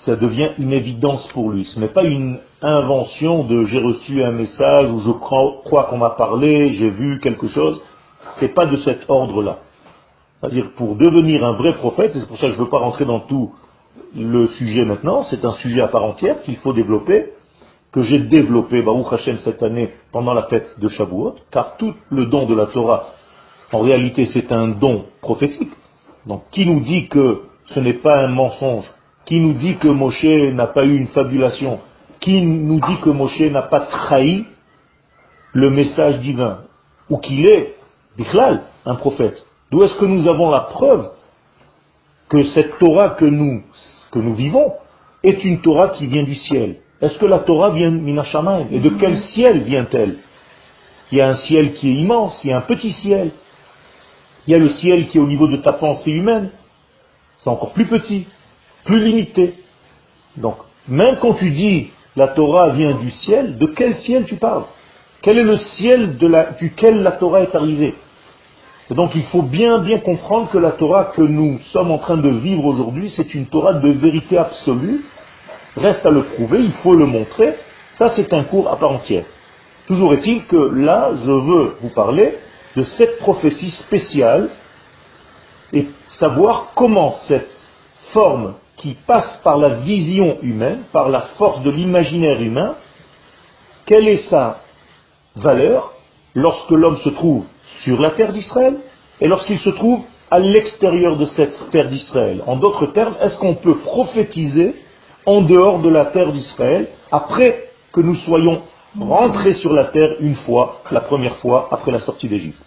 ça 0.05 0.15
devient 0.15 0.51
une 0.57 0.73
évidence 0.73 1.27
pour 1.33 1.51
lui. 1.51 1.65
Ce 1.65 1.79
n'est 1.79 1.87
pas 1.87 2.03
une 2.03 2.39
invention 2.61 3.43
de 3.43 3.63
j'ai 3.65 3.79
reçu 3.79 4.23
un 4.23 4.31
message 4.31 4.91
ou 4.91 4.99
je 4.99 5.11
crois, 5.11 5.85
qu'on 5.89 5.97
m'a 5.97 6.11
parlé, 6.11 6.71
j'ai 6.71 6.89
vu 6.89 7.19
quelque 7.19 7.47
chose. 7.47 7.81
Ce 8.37 8.45
n'est 8.45 8.53
pas 8.53 8.65
de 8.67 8.77
cet 8.77 9.09
ordre-là. 9.09 9.59
C'est-à-dire 10.39 10.71
pour 10.75 10.95
devenir 10.95 11.45
un 11.45 11.53
vrai 11.53 11.73
prophète, 11.73 12.11
c'est 12.13 12.27
pour 12.27 12.37
ça 12.37 12.47
que 12.47 12.53
je 12.53 12.59
ne 12.59 12.63
veux 12.63 12.69
pas 12.69 12.79
rentrer 12.79 13.05
dans 13.05 13.19
tout 13.21 13.51
le 14.15 14.47
sujet 14.47 14.85
maintenant, 14.85 15.23
c'est 15.23 15.45
un 15.45 15.53
sujet 15.53 15.81
à 15.81 15.87
part 15.87 16.03
entière 16.03 16.41
qu'il 16.41 16.57
faut 16.57 16.73
développer, 16.73 17.33
que 17.91 18.01
j'ai 18.01 18.19
développé, 18.19 18.81
Baruch 18.81 19.11
Hashem, 19.11 19.37
cette 19.39 19.61
année 19.63 19.91
pendant 20.11 20.33
la 20.33 20.43
fête 20.43 20.79
de 20.79 20.87
Shavuot, 20.87 21.35
car 21.51 21.77
tout 21.77 21.93
le 22.09 22.25
don 22.25 22.45
de 22.45 22.55
la 22.55 22.67
Torah, 22.67 23.07
en 23.71 23.79
réalité, 23.79 24.25
c'est 24.25 24.51
un 24.51 24.67
don 24.69 25.05
prophétique. 25.21 25.71
Donc, 26.25 26.43
qui 26.51 26.65
nous 26.65 26.81
dit 26.81 27.07
que 27.07 27.43
ce 27.65 27.79
n'est 27.79 27.93
pas 27.93 28.25
un 28.25 28.27
mensonge? 28.27 28.85
Qui 29.25 29.39
nous 29.39 29.53
dit 29.53 29.77
que 29.77 29.87
Moshe 29.87 30.23
n'a 30.23 30.67
pas 30.67 30.83
eu 30.83 30.95
une 30.97 31.07
fabulation? 31.07 31.79
Qui 32.19 32.41
nous 32.41 32.79
dit 32.79 32.99
que 33.01 33.09
Moshe 33.09 33.39
n'a 33.39 33.63
pas 33.63 33.81
trahi 33.81 34.45
le 35.53 35.69
message 35.69 36.19
divin? 36.19 36.59
Ou 37.09 37.17
qu'il 37.17 37.45
est, 37.45 37.75
Bichlal, 38.17 38.63
un 38.85 38.95
prophète? 38.95 39.45
D'où 39.71 39.83
est-ce 39.83 39.95
que 39.95 40.05
nous 40.05 40.27
avons 40.27 40.49
la 40.49 40.61
preuve 40.61 41.11
que 42.29 42.43
cette 42.43 42.77
Torah 42.77 43.11
que 43.11 43.25
nous, 43.25 43.63
que 44.11 44.19
nous 44.19 44.35
vivons 44.35 44.73
est 45.23 45.43
une 45.43 45.61
Torah 45.61 45.89
qui 45.89 46.07
vient 46.07 46.23
du 46.23 46.35
ciel? 46.35 46.77
Est-ce 47.01 47.17
que 47.17 47.25
la 47.25 47.39
Torah 47.39 47.71
vient 47.71 47.89
Minashamayim 47.89 48.67
Et 48.71 48.79
de 48.79 48.89
quel 48.89 49.17
ciel 49.17 49.63
vient-elle? 49.63 50.17
Il 51.11 51.17
y 51.17 51.21
a 51.21 51.29
un 51.29 51.35
ciel 51.35 51.73
qui 51.73 51.89
est 51.89 51.95
immense, 51.95 52.39
il 52.43 52.51
y 52.51 52.53
a 52.53 52.57
un 52.57 52.61
petit 52.61 52.91
ciel. 52.91 53.31
Il 54.47 54.53
y 54.53 54.55
a 54.55 54.59
le 54.59 54.69
ciel 54.69 55.07
qui 55.07 55.17
est 55.17 55.21
au 55.21 55.27
niveau 55.27 55.47
de 55.47 55.57
ta 55.57 55.73
pensée 55.73 56.11
humaine. 56.11 56.49
C'est 57.37 57.49
encore 57.49 57.73
plus 57.73 57.85
petit, 57.85 58.27
plus 58.85 59.03
limité. 59.03 59.55
Donc, 60.37 60.55
même 60.87 61.17
quand 61.21 61.33
tu 61.33 61.49
dis 61.51 61.89
la 62.15 62.27
Torah 62.27 62.69
vient 62.69 62.93
du 62.93 63.09
ciel, 63.09 63.57
de 63.57 63.65
quel 63.67 63.95
ciel 63.95 64.25
tu 64.25 64.35
parles? 64.35 64.65
Quel 65.21 65.37
est 65.37 65.43
le 65.43 65.57
ciel 65.57 66.17
duquel 66.59 67.03
la 67.03 67.11
Torah 67.11 67.41
est 67.41 67.55
arrivée? 67.55 67.93
Et 68.89 68.93
donc 68.93 69.15
il 69.15 69.23
faut 69.23 69.43
bien 69.43 69.79
bien 69.79 69.99
comprendre 69.99 70.49
que 70.49 70.57
la 70.57 70.71
Torah 70.71 71.05
que 71.15 71.21
nous 71.21 71.59
sommes 71.71 71.91
en 71.91 71.97
train 71.97 72.17
de 72.17 72.29
vivre 72.29 72.65
aujourd'hui, 72.65 73.09
c'est 73.15 73.33
une 73.33 73.45
Torah 73.45 73.73
de 73.73 73.89
vérité 73.89 74.37
absolue. 74.37 75.05
Reste 75.77 76.05
à 76.05 76.09
le 76.09 76.23
prouver, 76.23 76.59
il 76.59 76.73
faut 76.83 76.93
le 76.93 77.05
montrer. 77.05 77.53
Ça 77.97 78.09
c'est 78.09 78.33
un 78.33 78.43
cours 78.43 78.69
à 78.69 78.77
part 78.77 78.91
entière. 78.91 79.23
Toujours 79.87 80.13
est-il 80.13 80.45
que 80.45 80.57
là, 80.57 81.11
je 81.13 81.31
veux 81.31 81.77
vous 81.81 81.89
parler 81.89 82.37
de 82.75 82.83
cette 82.83 83.19
prophétie 83.19 83.71
spéciale 83.71 84.49
et 85.73 85.87
savoir 86.19 86.71
comment 86.75 87.13
cette 87.27 87.49
forme 88.13 88.55
qui 88.77 88.95
passe 89.05 89.39
par 89.43 89.57
la 89.57 89.69
vision 89.69 90.37
humaine, 90.41 90.83
par 90.91 91.09
la 91.09 91.21
force 91.37 91.61
de 91.61 91.69
l'imaginaire 91.69 92.41
humain, 92.41 92.75
quelle 93.85 94.07
est 94.07 94.29
sa 94.29 94.61
valeur 95.35 95.93
lorsque 96.33 96.71
l'homme 96.71 96.97
se 96.97 97.09
trouve 97.09 97.45
sur 97.83 97.99
la 97.99 98.11
terre 98.11 98.31
d'Israël 98.31 98.77
et 99.19 99.27
lorsqu'il 99.27 99.59
se 99.59 99.69
trouve 99.69 100.01
à 100.29 100.39
l'extérieur 100.39 101.17
de 101.17 101.25
cette 101.25 101.69
terre 101.71 101.89
d'Israël? 101.89 102.43
En 102.47 102.55
d'autres 102.55 102.87
termes, 102.87 103.15
est-ce 103.21 103.37
qu'on 103.37 103.55
peut 103.55 103.79
prophétiser 103.79 104.75
en 105.25 105.41
dehors 105.41 105.79
de 105.79 105.89
la 105.89 106.05
terre 106.05 106.31
d'Israël 106.31 106.89
après 107.11 107.69
que 107.93 108.01
nous 108.01 108.15
soyons 108.15 108.63
rentrés 108.99 109.53
sur 109.55 109.73
la 109.73 109.85
terre 109.85 110.15
une 110.19 110.35
fois, 110.35 110.81
la 110.91 111.01
première 111.01 111.37
fois 111.37 111.69
après 111.71 111.91
la 111.91 111.99
sortie 111.99 112.27
d'Égypte 112.27 112.61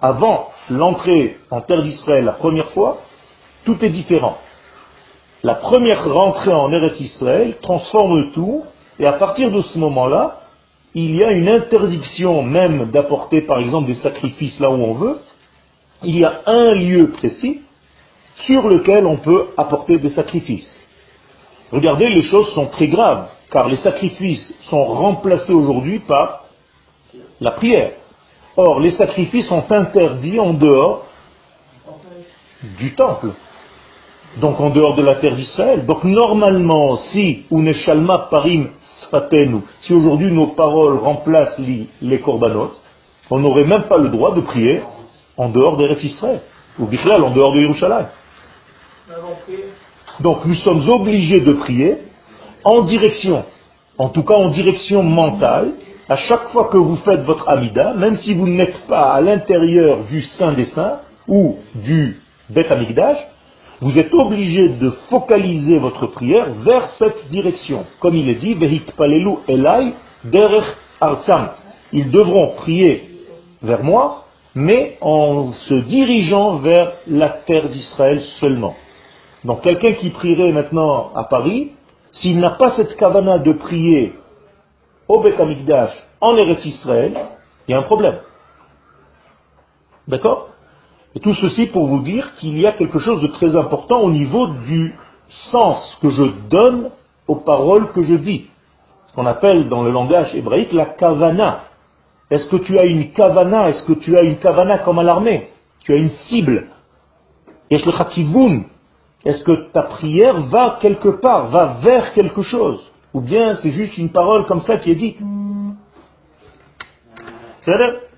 Avant 0.00 0.50
l'entrée 0.70 1.38
en 1.50 1.60
terre 1.60 1.82
d'Israël 1.82 2.24
la 2.24 2.32
première 2.32 2.70
fois, 2.70 2.98
tout 3.64 3.84
est 3.84 3.90
différent. 3.90 4.38
La 5.42 5.54
première 5.54 6.08
rentrée 6.12 6.52
en 6.52 6.72
Eretz 6.72 7.00
Israël 7.00 7.56
transforme 7.62 8.32
tout, 8.32 8.64
et 8.98 9.06
à 9.06 9.12
partir 9.12 9.50
de 9.50 9.62
ce 9.62 9.78
moment-là, 9.78 10.40
il 10.94 11.14
y 11.14 11.22
a 11.22 11.32
une 11.32 11.48
interdiction 11.48 12.42
même 12.42 12.90
d'apporter 12.90 13.42
par 13.42 13.58
exemple 13.60 13.86
des 13.86 13.94
sacrifices 13.94 14.58
là 14.58 14.70
où 14.70 14.74
on 14.74 14.94
veut, 14.94 15.20
il 16.02 16.18
y 16.18 16.24
a 16.24 16.40
un 16.46 16.74
lieu 16.74 17.10
précis 17.10 17.60
sur 18.46 18.68
lequel 18.68 19.06
on 19.06 19.16
peut 19.16 19.48
apporter 19.56 19.98
des 19.98 20.10
sacrifices. 20.10 20.74
Regardez, 21.72 22.08
les 22.08 22.22
choses 22.22 22.52
sont 22.54 22.66
très 22.66 22.88
graves, 22.88 23.28
car 23.50 23.68
les 23.68 23.76
sacrifices 23.76 24.54
sont 24.68 24.84
remplacés 24.84 25.52
aujourd'hui 25.52 26.00
par 26.00 26.44
la 27.40 27.52
prière. 27.52 27.92
Or, 28.56 28.80
les 28.80 28.90
sacrifices 28.92 29.46
sont 29.46 29.64
interdits 29.70 30.40
en 30.40 30.52
dehors 30.52 31.06
du 32.78 32.94
temple, 32.94 33.28
donc 34.40 34.60
en 34.60 34.70
dehors 34.70 34.96
de 34.96 35.02
la 35.02 35.14
terre 35.16 35.36
d'Israël. 35.36 35.86
Donc 35.86 36.04
normalement, 36.04 36.96
si 36.96 37.44
Uneshalma 37.50 38.28
Parim 38.30 38.70
si 39.80 39.94
aujourd'hui 39.94 40.30
nos 40.32 40.48
paroles 40.48 40.98
remplacent 40.98 41.58
les, 42.02 42.20
corbanotes, 42.20 42.78
on 43.30 43.38
n'aurait 43.38 43.64
même 43.64 43.84
pas 43.84 43.96
le 43.96 44.10
droit 44.10 44.34
de 44.34 44.40
prier 44.42 44.82
en 45.36 45.48
dehors 45.48 45.76
des 45.76 46.04
Israël, 46.04 46.40
ou 46.78 46.86
Bichlal, 46.86 47.22
en 47.22 47.30
dehors 47.30 47.54
de 47.54 47.60
Yerushalayim. 47.60 48.08
Donc 50.20 50.44
nous 50.44 50.56
sommes 50.56 50.86
obligés 50.88 51.40
de 51.40 51.52
prier 51.54 51.98
en 52.64 52.82
direction, 52.82 53.44
en 53.98 54.08
tout 54.08 54.22
cas 54.22 54.34
en 54.34 54.48
direction 54.48 55.02
mentale, 55.02 55.72
à 56.08 56.16
chaque 56.16 56.48
fois 56.48 56.68
que 56.70 56.78
vous 56.78 56.96
faites 56.96 57.20
votre 57.20 57.48
Amida, 57.48 57.92
même 57.94 58.16
si 58.16 58.34
vous 58.34 58.48
n'êtes 58.48 58.86
pas 58.86 59.00
à 59.00 59.20
l'intérieur 59.20 60.04
du 60.04 60.22
Saint 60.22 60.52
des 60.52 60.66
Saints 60.66 61.00
ou 61.26 61.56
du 61.74 62.20
Bet 62.48 62.68
Amigdash, 62.68 63.18
vous 63.80 63.96
êtes 63.96 64.12
obligé 64.12 64.70
de 64.70 64.90
focaliser 65.08 65.78
votre 65.78 66.06
prière 66.06 66.48
vers 66.64 66.88
cette 66.98 67.28
direction. 67.28 67.84
Comme 68.00 68.16
il 68.16 68.28
est 68.28 68.34
dit, 68.34 68.56
palelu 68.96 69.34
elai 69.46 69.92
derech 70.24 70.64
artsam. 71.00 71.50
Ils 71.92 72.10
devront 72.10 72.54
prier 72.56 73.08
vers 73.62 73.84
moi, 73.84 74.24
mais 74.54 74.96
en 75.00 75.52
se 75.52 75.74
dirigeant 75.74 76.56
vers 76.56 76.92
la 77.06 77.28
terre 77.28 77.68
d'Israël 77.68 78.20
seulement. 78.40 78.74
Donc 79.44 79.60
quelqu'un 79.62 79.92
qui 79.92 80.10
prierait 80.10 80.52
maintenant 80.52 81.10
à 81.14 81.24
Paris, 81.24 81.70
s'il 82.20 82.40
n'a 82.40 82.50
pas 82.50 82.72
cette 82.72 82.96
kavana 82.96 83.38
de 83.38 83.52
prier 83.52 84.14
au 85.08 85.20
Bet 85.20 85.40
Amikdash 85.40 85.92
en 86.20 86.36
Eretz 86.36 86.64
Israël, 86.64 87.16
il 87.66 87.72
y 87.72 87.74
a 87.74 87.78
un 87.78 87.82
problème. 87.82 88.18
D'accord? 90.06 90.48
Et 91.14 91.20
tout 91.20 91.34
ceci 91.34 91.66
pour 91.66 91.86
vous 91.86 92.00
dire 92.00 92.34
qu'il 92.36 92.58
y 92.58 92.66
a 92.66 92.72
quelque 92.72 92.98
chose 92.98 93.22
de 93.22 93.28
très 93.28 93.56
important 93.56 94.00
au 94.00 94.10
niveau 94.10 94.48
du 94.66 94.94
sens 95.50 95.98
que 96.00 96.10
je 96.10 96.24
donne 96.48 96.90
aux 97.26 97.36
paroles 97.36 97.92
que 97.92 98.02
je 98.02 98.14
dis. 98.14 98.46
Ce 99.06 99.14
qu'on 99.14 99.26
appelle 99.26 99.68
dans 99.68 99.82
le 99.82 99.90
langage 99.90 100.34
hébraïque 100.34 100.72
la 100.72 100.86
kavana. 100.86 101.64
Est-ce 102.30 102.48
que 102.48 102.56
tu 102.56 102.78
as 102.78 102.84
une 102.84 103.12
kavana? 103.12 103.68
Est-ce 103.68 103.84
que 103.84 103.94
tu 103.94 104.16
as 104.16 104.22
une 104.22 104.38
kavana 104.38 104.78
comme 104.78 104.98
à 104.98 105.02
l'armée? 105.02 105.50
Tu 105.80 105.92
as 105.92 105.96
une 105.96 106.10
cible. 106.10 106.68
Est-ce 109.24 109.42
que 109.44 109.70
ta 109.72 109.82
prière 109.82 110.40
va 110.42 110.78
quelque 110.80 111.08
part, 111.08 111.46
va 111.48 111.78
vers 111.82 112.12
quelque 112.12 112.42
chose 112.42 112.80
Ou 113.12 113.20
bien 113.20 113.56
c'est 113.62 113.72
juste 113.72 113.98
une 113.98 114.10
parole 114.10 114.46
comme 114.46 114.60
ça 114.60 114.76
qui 114.76 114.90
est 114.90 114.94
dite 114.94 115.18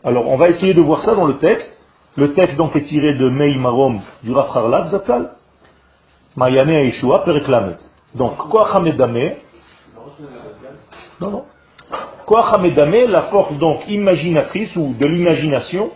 Alors 0.04 0.28
on 0.28 0.37
va 0.37 0.49
essayer 0.49 0.75
de 0.75 0.80
voir 0.80 1.02
ça 1.02 1.14
dans 1.14 1.26
le 1.26 1.38
texte. 1.38 1.76
Le 2.16 2.33
texte 2.35 2.57
donc 2.57 2.75
est 2.76 2.83
tiré 2.83 3.14
de 3.14 3.28
Mei 3.28 3.57
Marom 3.57 4.00
du 4.23 4.33
Rav 4.33 4.50
Harlav 4.54 4.88
Zatzal, 4.88 5.30
Mayane 6.37 6.85
Yeshua 6.85 7.21
Periklamet. 7.25 7.76
Donc, 8.14 8.37
Koachamedame, 8.37 9.37
non, 11.21 11.30
non. 11.30 11.45
Koachamedame, 12.26 13.11
la 13.11 13.23
force 13.23 13.54
donc 13.59 13.83
imaginatrice 13.88 14.75
ou 14.76 14.95
de 14.99 15.07
l'imagination, 15.07 15.90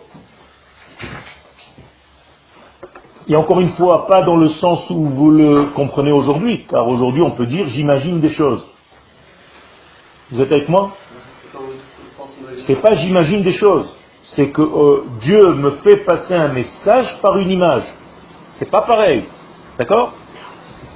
et 3.27 3.35
encore 3.35 3.59
une 3.59 3.71
fois, 3.71 4.07
pas 4.07 4.21
dans 4.21 4.37
le 4.37 4.49
sens 4.49 4.89
où 4.89 5.05
vous 5.05 5.31
le 5.31 5.65
comprenez 5.75 6.11
aujourd'hui, 6.11 6.65
car 6.69 6.87
aujourd'hui 6.87 7.21
on 7.21 7.31
peut 7.31 7.47
dire 7.47 7.67
j'imagine 7.67 8.19
des 8.19 8.29
choses. 8.29 8.65
Vous 10.31 10.41
êtes 10.41 10.51
avec 10.51 10.69
moi? 10.69 10.91
C'est 12.67 12.81
pas 12.81 12.95
j'imagine 12.95 13.41
des 13.41 13.53
choses 13.53 13.91
c'est 14.33 14.49
que 14.49 14.61
euh, 14.61 15.03
Dieu 15.21 15.53
me 15.53 15.71
fait 15.83 15.97
passer 16.05 16.33
un 16.33 16.49
message 16.49 17.17
par 17.21 17.37
une 17.37 17.51
image. 17.51 17.83
C'est 18.57 18.69
pas 18.69 18.81
pareil. 18.81 19.25
D'accord? 19.77 20.13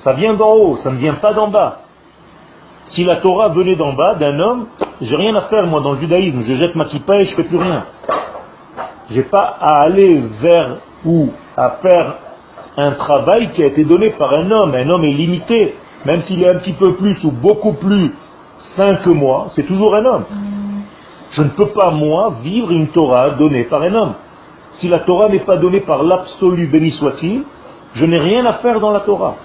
Ça 0.03 0.13
vient 0.13 0.33
d'en 0.33 0.53
haut, 0.53 0.77
ça 0.77 0.91
ne 0.91 0.98
vient 0.98 1.15
pas 1.15 1.33
d'en 1.33 1.50
bas. 1.50 1.81
Si 2.88 3.03
la 3.03 3.17
Torah 3.17 3.50
venait 3.50 3.75
d'en 3.75 3.93
bas 3.93 4.15
d'un 4.15 4.39
homme, 4.39 4.67
j'ai 5.01 5.15
rien 5.15 5.36
à 5.36 5.41
faire 5.41 5.67
moi 5.67 5.81
dans 5.81 5.93
le 5.93 6.00
judaïsme, 6.00 6.41
je 6.41 6.55
jette 6.55 6.75
ma 6.75 6.86
kippa 6.86 7.17
et 7.19 7.25
je 7.25 7.36
fais 7.36 7.43
plus 7.43 7.57
rien. 7.57 7.86
J'ai 9.12 9.24
pas 9.24 9.57
à 9.59 9.81
aller 9.81 10.24
vers 10.41 10.77
ou 11.05 11.31
à 11.60 11.78
faire 11.82 12.16
un 12.78 12.92
travail 12.92 13.51
qui 13.51 13.62
a 13.63 13.68
été 13.68 13.84
donné 13.84 14.12
par 14.12 14.38
un 14.38 14.50
homme. 14.50 14.74
Un 14.74 14.89
homme 14.89 15.04
est 15.04 15.12
limité, 15.12 15.75
même 16.06 16.22
s'il 16.22 16.42
est 16.42 16.50
un 16.50 16.60
petit 16.60 16.74
peu 16.74 16.94
plus 16.94 17.22
ou 17.25 17.32
beaucoup 17.32 17.74
plus 17.74 18.13
sain 18.78 18.96
que 18.96 19.10
moi, 19.10 19.48
c'est 19.56 19.63
toujours 19.63 19.94
un 19.96 20.06
homme. 20.06 20.24
Je 21.32 21.44
ne 21.44 21.50
peux 21.50 21.68
pas, 21.68 21.92
moi, 21.92 22.36
vivre 22.42 22.72
une 22.72 22.88
Torah 22.88 23.32
donnée 23.32 23.66
par 23.66 23.82
un 23.82 23.94
homme. 23.94 24.13
Si 24.74 24.88
la 24.88 25.00
Torah 25.00 25.28
n'est 25.30 25.46
pas 25.46 25.58
donnée 25.58 25.82
par 25.82 26.04
l'absolu, 26.04 26.68
béni 26.68 26.92
soit-il, 26.92 27.44
je 27.94 28.06
n'ai 28.06 28.20
rien 28.20 28.46
à 28.46 28.54
faire 28.54 28.80
dans 28.80 28.92
la 28.92 29.01
Torah. 29.01 29.36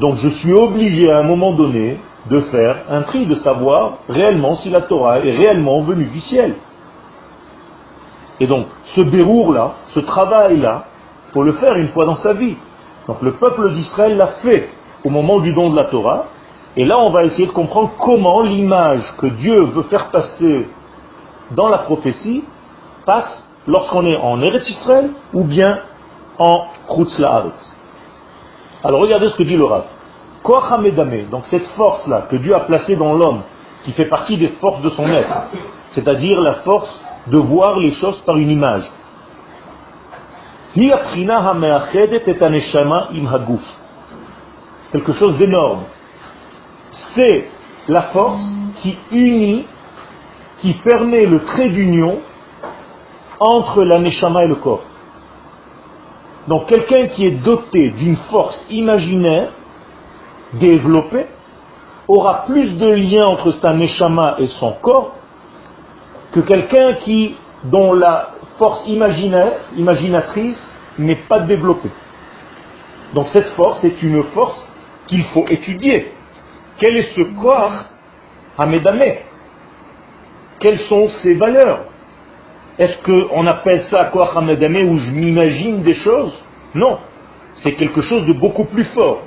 Donc 0.00 0.16
je 0.16 0.28
suis 0.28 0.52
obligé 0.52 1.10
à 1.10 1.18
un 1.18 1.24
moment 1.24 1.52
donné 1.52 1.98
de 2.30 2.40
faire 2.40 2.76
un 2.88 3.02
tri, 3.02 3.26
de 3.26 3.34
savoir 3.34 3.98
réellement 4.08 4.54
si 4.56 4.70
la 4.70 4.80
Torah 4.80 5.18
est 5.18 5.32
réellement 5.32 5.82
venue 5.82 6.06
du 6.06 6.20
ciel. 6.20 6.54
Et 8.42 8.48
donc, 8.48 8.66
ce 8.96 9.02
bérour-là, 9.02 9.74
ce 9.94 10.00
travail-là, 10.00 10.86
faut 11.32 11.44
le 11.44 11.52
faire 11.52 11.76
une 11.76 11.90
fois 11.90 12.06
dans 12.06 12.16
sa 12.16 12.32
vie. 12.32 12.56
Donc 13.06 13.22
le 13.22 13.34
peuple 13.34 13.70
d'Israël 13.70 14.16
l'a 14.16 14.26
fait 14.42 14.68
au 15.04 15.10
moment 15.10 15.38
du 15.38 15.52
don 15.52 15.70
de 15.70 15.76
la 15.76 15.84
Torah. 15.84 16.24
Et 16.76 16.84
là, 16.84 16.98
on 16.98 17.10
va 17.10 17.22
essayer 17.22 17.46
de 17.46 17.52
comprendre 17.52 17.92
comment 18.00 18.42
l'image 18.42 19.04
que 19.18 19.28
Dieu 19.28 19.62
veut 19.66 19.84
faire 19.84 20.10
passer 20.10 20.66
dans 21.52 21.68
la 21.68 21.78
prophétie 21.78 22.42
passe 23.06 23.48
lorsqu'on 23.68 24.04
est 24.06 24.16
en 24.16 24.42
Eretz 24.42 24.68
Israël 24.68 25.12
ou 25.32 25.44
bien 25.44 25.78
en 26.40 26.64
Chutz 26.88 27.16
La'aretz. 27.20 27.76
Alors 28.82 29.02
regardez 29.02 29.28
ce 29.28 29.36
que 29.36 29.44
dit 29.44 29.56
le 29.56 29.66
Rav. 29.66 29.84
donc 31.30 31.46
cette 31.46 31.66
force-là 31.76 32.22
que 32.28 32.34
Dieu 32.34 32.56
a 32.56 32.60
placée 32.60 32.96
dans 32.96 33.12
l'homme, 33.12 33.42
qui 33.84 33.92
fait 33.92 34.06
partie 34.06 34.36
des 34.36 34.48
forces 34.60 34.82
de 34.82 34.88
son 34.88 35.06
être, 35.06 35.44
c'est-à-dire 35.92 36.40
la 36.40 36.54
force 36.54 37.04
de 37.26 37.38
voir 37.38 37.78
les 37.78 37.92
choses 37.92 38.20
par 38.26 38.36
une 38.36 38.50
image. 38.50 38.84
Quelque 44.92 45.12
chose 45.12 45.38
d'énorme. 45.38 45.82
C'est 47.14 47.48
la 47.88 48.02
force 48.02 48.40
qui 48.80 48.96
unit, 49.10 49.64
qui 50.60 50.72
permet 50.74 51.26
le 51.26 51.44
trait 51.44 51.68
d'union 51.68 52.20
entre 53.38 53.82
la 53.84 53.98
neshama 53.98 54.44
et 54.44 54.48
le 54.48 54.56
corps. 54.56 54.84
Donc 56.48 56.66
quelqu'un 56.66 57.08
qui 57.08 57.26
est 57.26 57.42
doté 57.42 57.90
d'une 57.90 58.16
force 58.16 58.66
imaginaire 58.70 59.50
développée 60.54 61.26
aura 62.08 62.44
plus 62.46 62.76
de 62.76 62.90
liens 62.90 63.26
entre 63.28 63.52
sa 63.52 63.72
neshama 63.72 64.36
et 64.38 64.46
son 64.46 64.72
corps 64.80 65.14
que 66.32 66.40
quelqu'un 66.40 66.94
qui, 66.94 67.36
dont 67.64 67.92
la 67.92 68.30
force 68.58 68.86
imaginaire, 68.86 69.60
imaginatrice 69.76 70.60
n'est 70.98 71.22
pas 71.28 71.40
développée. 71.40 71.90
Donc 73.14 73.28
cette 73.28 73.48
force 73.50 73.84
est 73.84 74.02
une 74.02 74.22
force 74.34 74.66
qu'il 75.06 75.24
faut 75.24 75.46
étudier. 75.48 76.12
Quel 76.78 76.96
est 76.96 77.14
ce 77.14 77.22
corps 77.40 77.84
Hamedame 78.58 79.18
Quelles 80.58 80.80
sont 80.80 81.08
ses 81.22 81.34
valeurs? 81.34 81.84
Est-ce 82.78 82.96
qu'on 83.02 83.46
appelle 83.46 83.82
ça 83.90 84.06
corps 84.06 84.36
Hamedame 84.36 84.88
où 84.88 84.98
je 84.98 85.10
m'imagine 85.10 85.82
des 85.82 85.94
choses? 85.94 86.32
Non. 86.74 86.98
C'est 87.56 87.72
quelque 87.72 88.00
chose 88.00 88.26
de 88.26 88.32
beaucoup 88.32 88.64
plus 88.64 88.84
fort. 88.84 89.22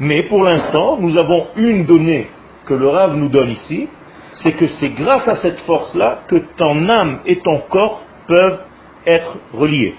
Mais 0.00 0.24
pour 0.24 0.42
l'instant, 0.42 0.98
nous 0.98 1.16
avons 1.16 1.46
une 1.56 1.86
donnée 1.86 2.28
que 2.66 2.74
le 2.74 2.88
Rav 2.88 3.14
nous 3.14 3.28
donne 3.28 3.50
ici, 3.50 3.88
c'est 4.34 4.52
que 4.52 4.66
c'est 4.66 4.90
grâce 4.90 5.26
à 5.28 5.36
cette 5.36 5.60
force-là 5.60 6.20
que 6.28 6.36
ton 6.56 6.88
âme 6.88 7.20
et 7.26 7.36
ton 7.36 7.58
corps 7.68 8.02
peuvent 8.26 8.60
être 9.06 9.36
reliés. 9.52 9.94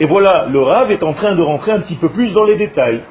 Et 0.00 0.06
voilà, 0.06 0.46
le 0.50 0.60
Rav 0.60 0.90
est 0.90 1.02
en 1.02 1.12
train 1.12 1.34
de 1.34 1.42
rentrer 1.42 1.72
un 1.72 1.80
petit 1.80 1.96
peu 1.96 2.08
plus 2.08 2.32
dans 2.32 2.44
les 2.44 2.56
détails. 2.56 3.02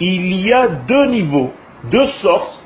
Il 0.00 0.34
y 0.34 0.52
a 0.52 0.68
deux 0.68 1.06
niveaux, 1.06 1.52
deux 1.90 2.06
sortes 2.22 2.60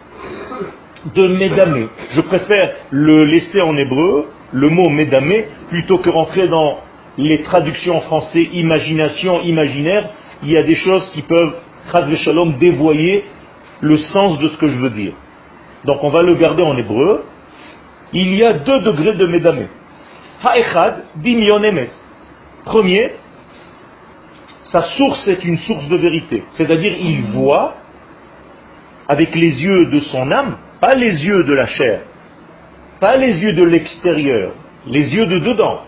de 1.15 1.27
médamé. 1.27 1.89
Je 2.11 2.21
préfère 2.21 2.75
le 2.91 3.25
laisser 3.25 3.61
en 3.61 3.77
hébreu, 3.77 4.29
le 4.53 4.69
mot 4.69 4.89
médamé, 4.89 5.47
plutôt 5.69 5.99
que 5.99 6.11
rentrer 6.11 6.49
dans 6.49 6.79
les 7.17 7.43
traductions 7.43 7.97
en 7.97 8.01
français, 8.01 8.49
imagination, 8.53 9.41
imaginaire. 9.43 10.09
Il 10.43 10.51
y 10.51 10.57
a 10.57 10.63
des 10.63 10.77
choses 10.77 11.11
qui 11.11 11.23
peuvent, 11.23 11.57
shalom, 12.25 12.59
dévoyer 12.59 13.25
le 13.81 13.97
sens 13.97 14.39
de 14.39 14.49
ce 14.49 14.57
que 14.57 14.69
je 14.69 14.79
veux 14.79 14.91
dire. 14.91 15.13
Donc 15.85 16.03
on 16.03 16.11
va 16.11 16.23
le 16.23 16.35
garder 16.35 16.63
en 16.63 16.77
hébreu. 16.77 17.25
Il 18.13 18.35
y 18.35 18.45
a 18.45 18.55
deux 18.55 18.81
degrés 18.81 19.15
de 19.15 19.27
médamé. 19.27 19.67
Ha'echad, 20.43 21.05
dimyon 21.17 21.61
Premier, 22.65 23.13
sa 24.65 24.83
source 24.97 25.27
est 25.29 25.45
une 25.45 25.59
source 25.59 25.89
de 25.89 25.97
vérité. 25.97 26.45
C'est-à-dire, 26.51 26.95
il 26.99 27.23
voit 27.33 27.75
avec 29.09 29.35
les 29.35 29.63
yeux 29.63 29.87
de 29.87 30.01
son 30.01 30.31
âme, 30.31 30.59
pas 30.81 30.95
les 30.95 31.25
yeux 31.25 31.45
de 31.45 31.55
la 31.55 31.67
chair, 31.67 32.01
pas 33.01 33.17
les 33.17 33.43
yeux 33.43 33.55
de 33.55 33.65
l'extérieur, 33.65 34.53
les 34.87 35.15
yeux 35.15 35.27
de 35.27 35.39
dedans. 35.39 35.81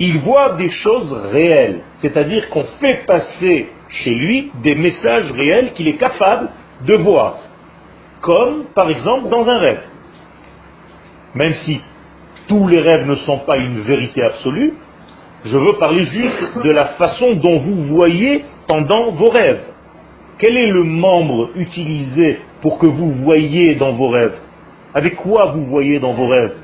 Il 0.00 0.18
voit 0.18 0.54
des 0.56 0.70
choses 0.70 1.12
réelles. 1.32 1.80
C'est-à-dire 2.00 2.48
qu'on 2.50 2.64
fait 2.80 3.04
passer 3.06 3.68
chez 3.88 4.14
lui 4.14 4.50
des 4.62 4.74
messages 4.74 5.30
réels 5.32 5.72
qu'il 5.72 5.88
est 5.88 5.96
capable 5.96 6.50
de 6.86 6.94
voir. 6.94 7.38
Comme, 8.20 8.64
par 8.74 8.90
exemple, 8.90 9.28
dans 9.28 9.46
un 9.48 9.58
rêve. 9.58 9.82
Même 11.34 11.54
si 11.64 11.80
tous 12.48 12.66
les 12.68 12.80
rêves 12.80 13.06
ne 13.06 13.14
sont 13.16 13.38
pas 13.38 13.58
une 13.58 13.80
vérité 13.80 14.22
absolue, 14.22 14.74
je 15.44 15.56
veux 15.56 15.74
parler 15.74 16.04
juste 16.04 16.58
de 16.64 16.70
la 16.70 16.86
façon 16.94 17.34
dont 17.34 17.58
vous 17.58 17.84
voyez 17.84 18.44
pendant 18.66 19.12
vos 19.12 19.30
rêves. 19.30 19.62
Quel 20.38 20.56
est 20.56 20.70
le 20.70 20.84
membre 20.84 21.50
utilisé 21.56 22.40
pour 22.60 22.78
que 22.78 22.86
vous 22.86 23.12
voyez 23.12 23.74
dans 23.74 23.92
vos 23.92 24.08
rêves? 24.08 24.36
Avec 24.94 25.16
quoi 25.16 25.50
vous 25.52 25.66
voyez 25.66 26.00
dans 26.00 26.12
vos 26.12 26.26
rêves? 26.26 26.54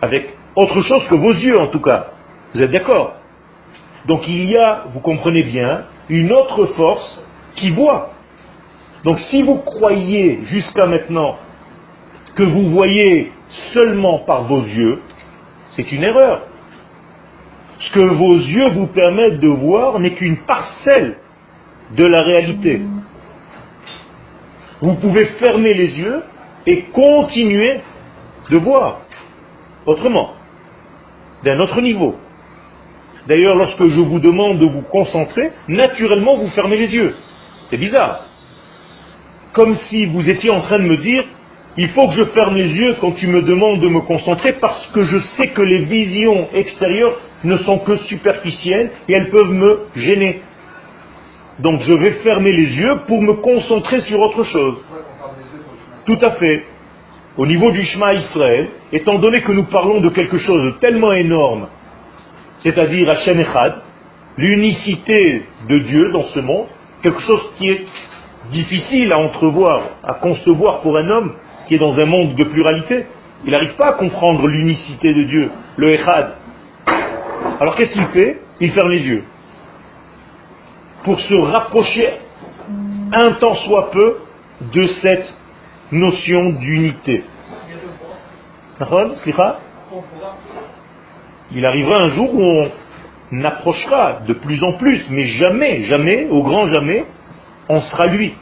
Avec 0.00 0.36
autre 0.56 0.80
chose 0.82 1.06
que 1.08 1.14
vos 1.14 1.32
yeux 1.32 1.60
en 1.60 1.68
tout 1.68 1.80
cas. 1.80 2.08
Vous 2.54 2.62
êtes 2.62 2.70
d'accord? 2.70 3.14
Donc 4.06 4.26
il 4.28 4.44
y 4.44 4.56
a, 4.56 4.84
vous 4.92 5.00
comprenez 5.00 5.42
bien, 5.42 5.82
une 6.08 6.32
autre 6.32 6.66
force 6.76 7.24
qui 7.56 7.70
voit. 7.70 8.13
Donc 9.04 9.18
si 9.30 9.42
vous 9.42 9.56
croyez 9.56 10.40
jusqu'à 10.44 10.86
maintenant 10.86 11.36
que 12.34 12.42
vous 12.42 12.70
voyez 12.70 13.32
seulement 13.72 14.20
par 14.20 14.44
vos 14.44 14.62
yeux, 14.62 15.00
c'est 15.72 15.92
une 15.92 16.02
erreur. 16.02 16.46
Ce 17.78 17.90
que 17.92 18.04
vos 18.04 18.34
yeux 18.34 18.70
vous 18.70 18.86
permettent 18.86 19.40
de 19.40 19.48
voir 19.48 19.98
n'est 19.98 20.12
qu'une 20.14 20.38
parcelle 20.38 21.18
de 21.96 22.04
la 22.04 22.22
réalité. 22.22 22.80
Vous 24.80 24.94
pouvez 24.94 25.26
fermer 25.44 25.74
les 25.74 25.98
yeux 25.98 26.22
et 26.66 26.82
continuer 26.84 27.80
de 28.50 28.58
voir 28.58 29.02
autrement, 29.86 30.32
d'un 31.42 31.58
autre 31.60 31.80
niveau. 31.80 32.16
D'ailleurs, 33.26 33.54
lorsque 33.56 33.86
je 33.86 34.00
vous 34.00 34.18
demande 34.18 34.58
de 34.58 34.66
vous 34.66 34.82
concentrer, 34.82 35.52
naturellement 35.68 36.36
vous 36.36 36.48
fermez 36.50 36.76
les 36.76 36.94
yeux. 36.94 37.14
C'est 37.70 37.76
bizarre. 37.76 38.24
Comme 39.54 39.76
si 39.88 40.06
vous 40.06 40.28
étiez 40.28 40.50
en 40.50 40.60
train 40.60 40.78
de 40.78 40.84
me 40.84 40.96
dire, 40.96 41.24
il 41.76 41.88
faut 41.90 42.08
que 42.08 42.14
je 42.14 42.24
ferme 42.26 42.56
les 42.56 42.68
yeux 42.68 42.96
quand 43.00 43.12
tu 43.12 43.28
me 43.28 43.42
demandes 43.42 43.80
de 43.80 43.88
me 43.88 44.00
concentrer 44.00 44.54
parce 44.54 44.86
que 44.88 45.02
je 45.02 45.18
sais 45.36 45.48
que 45.48 45.62
les 45.62 45.84
visions 45.84 46.48
extérieures 46.52 47.16
ne 47.44 47.56
sont 47.58 47.78
que 47.78 47.96
superficielles 47.96 48.90
et 49.08 49.12
elles 49.12 49.30
peuvent 49.30 49.52
me 49.52 49.78
gêner. 49.94 50.42
Donc 51.60 51.80
je 51.82 51.96
vais 51.96 52.12
fermer 52.22 52.50
les 52.50 52.78
yeux 52.78 53.02
pour 53.06 53.22
me 53.22 53.34
concentrer 53.34 54.00
sur 54.00 54.20
autre 54.20 54.42
chose. 54.44 54.76
Tout 56.04 56.18
à 56.22 56.32
fait. 56.32 56.64
Au 57.36 57.46
niveau 57.46 57.70
du 57.70 57.82
Shema 57.84 58.14
Israël, 58.14 58.68
étant 58.92 59.18
donné 59.18 59.40
que 59.40 59.52
nous 59.52 59.64
parlons 59.64 60.00
de 60.00 60.08
quelque 60.08 60.38
chose 60.38 60.64
de 60.64 60.70
tellement 60.78 61.12
énorme, 61.12 61.68
c'est-à-dire 62.60 63.08
Hashem 63.08 63.40
Echad, 63.40 63.82
l'unicité 64.36 65.44
de 65.68 65.78
Dieu 65.78 66.12
dans 66.12 66.24
ce 66.24 66.40
monde, 66.40 66.66
quelque 67.02 67.20
chose 67.20 67.52
qui 67.56 67.68
est 67.70 67.84
difficile 68.50 69.12
à 69.12 69.18
entrevoir, 69.18 69.82
à 70.02 70.14
concevoir 70.14 70.80
pour 70.80 70.96
un 70.96 71.08
homme 71.08 71.34
qui 71.66 71.74
est 71.74 71.78
dans 71.78 71.98
un 71.98 72.04
monde 72.04 72.34
de 72.34 72.44
pluralité. 72.44 73.06
Il 73.44 73.52
n'arrive 73.52 73.74
pas 73.76 73.88
à 73.88 73.92
comprendre 73.92 74.46
l'unicité 74.46 75.12
de 75.12 75.24
Dieu, 75.24 75.50
le 75.76 75.92
Echad. 75.92 76.34
Alors 77.60 77.76
qu'est-ce 77.76 77.92
qu'il 77.92 78.06
fait? 78.06 78.40
Il 78.60 78.70
ferme 78.72 78.90
les 78.90 79.06
yeux. 79.06 79.24
Pour 81.04 81.18
se 81.20 81.34
rapprocher 81.34 82.08
un 83.12 83.32
temps 83.32 83.54
soit 83.56 83.90
peu 83.90 84.16
de 84.72 84.86
cette 85.02 85.34
notion 85.92 86.50
d'unité. 86.50 87.24
Il 91.52 91.66
arrivera 91.66 92.00
un 92.00 92.08
jour 92.08 92.34
où 92.34 92.66
on 93.32 93.44
approchera 93.44 94.20
de 94.26 94.32
plus 94.32 94.62
en 94.64 94.72
plus, 94.74 95.06
mais 95.10 95.24
jamais, 95.24 95.84
jamais, 95.84 96.28
au 96.30 96.42
grand 96.42 96.66
jamais, 96.72 97.04
on 97.68 97.80
sera 97.80 98.06
lui. 98.06 98.34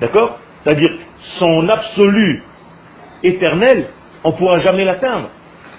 D'accord? 0.00 0.38
C'est-à-dire, 0.62 0.90
son 1.38 1.68
absolu 1.68 2.42
éternel, 3.22 3.88
on 4.24 4.32
ne 4.32 4.36
pourra 4.36 4.58
jamais 4.60 4.84
l'atteindre. 4.84 5.28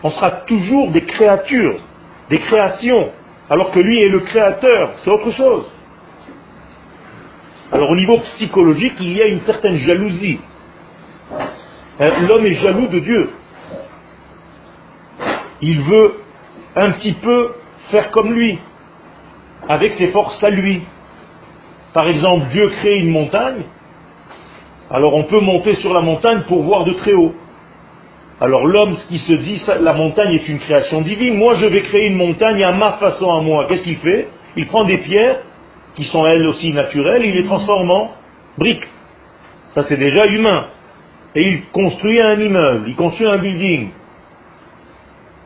On 0.04 0.12
sera 0.12 0.32
toujours 0.32 0.92
des 0.92 1.04
créatures, 1.04 1.80
des 2.30 2.40
créations, 2.40 3.12
alors 3.50 3.72
que 3.72 3.80
lui 3.80 4.02
est 4.02 4.10
le 4.10 4.20
créateur, 4.20 4.94
c'est 4.98 5.10
autre 5.10 5.32
chose. 5.32 5.66
Alors 7.72 7.92
au 7.92 7.96
niveau 7.96 8.18
psychologique, 8.20 8.96
il 9.00 9.14
y 9.14 9.22
a 9.22 9.28
une 9.28 9.42
certaine 9.42 9.76
jalousie. 9.76 10.40
Hein, 12.00 12.12
l'homme 12.28 12.46
est 12.46 12.54
jaloux 12.54 12.88
de 12.88 13.00
Dieu. 13.00 13.30
Il 15.62 15.82
veut 15.82 16.16
un 16.76 16.92
petit 16.92 17.14
peu 17.14 17.56
faire 17.92 18.12
comme 18.12 18.34
lui, 18.34 18.60
avec 19.68 19.94
ses 19.94 20.08
forces 20.12 20.42
à 20.44 20.50
lui. 20.50 20.82
Par 21.94 22.08
exemple, 22.08 22.48
Dieu 22.52 22.70
crée 22.70 23.00
une 23.00 23.10
montagne, 23.10 23.64
alors 24.92 25.16
on 25.16 25.24
peut 25.24 25.40
monter 25.40 25.76
sur 25.76 25.94
la 25.94 26.02
montagne 26.02 26.42
pour 26.48 26.64
voir 26.64 26.84
de 26.84 26.94
très 26.94 27.14
haut. 27.14 27.34
Alors 28.42 28.66
l'homme 28.66 28.96
qui 29.10 29.18
se 29.18 29.34
dit, 29.34 29.62
la 29.82 29.94
montagne 29.94 30.34
est 30.34 30.48
une 30.48 30.60
création 30.60 31.02
divine, 31.02 31.36
moi 31.36 31.56
je 31.56 31.66
vais 31.66 31.82
créer 31.82 32.08
une 32.08 32.16
montagne 32.16 32.64
à 32.64 32.72
ma 32.72 32.94
façon 32.94 33.30
à 33.32 33.42
moi. 33.42 33.66
Qu'est-ce 33.68 33.84
qu'il 33.84 33.98
fait? 33.98 34.30
Il 34.56 34.68
prend 34.68 34.84
des 34.86 35.00
pierres, 35.00 35.40
qui 35.96 36.04
sont 36.06 36.26
elles 36.26 36.48
aussi 36.48 36.72
naturelles, 36.74 37.26
il 37.26 37.36
les 37.36 37.44
transforme 37.46 37.92
en 37.92 38.12
briques. 38.58 38.88
Ça 39.72 39.84
c'est 39.84 39.98
déjà 39.98 40.26
humain. 40.28 40.68
Et 41.36 41.48
il 41.48 41.66
construit 41.72 42.22
un 42.22 42.40
immeuble, 42.40 42.86
il 42.88 42.96
construit 42.96 43.28
un 43.28 43.38
building. 43.38 43.90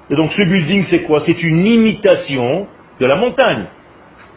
Et 0.09 0.15
donc 0.15 0.31
ce 0.33 0.43
building 0.43 0.85
c'est 0.89 1.03
quoi? 1.03 1.21
C'est 1.21 1.41
une 1.41 1.65
imitation 1.65 2.67
de 2.99 3.05
la 3.05 3.15
montagne. 3.15 3.65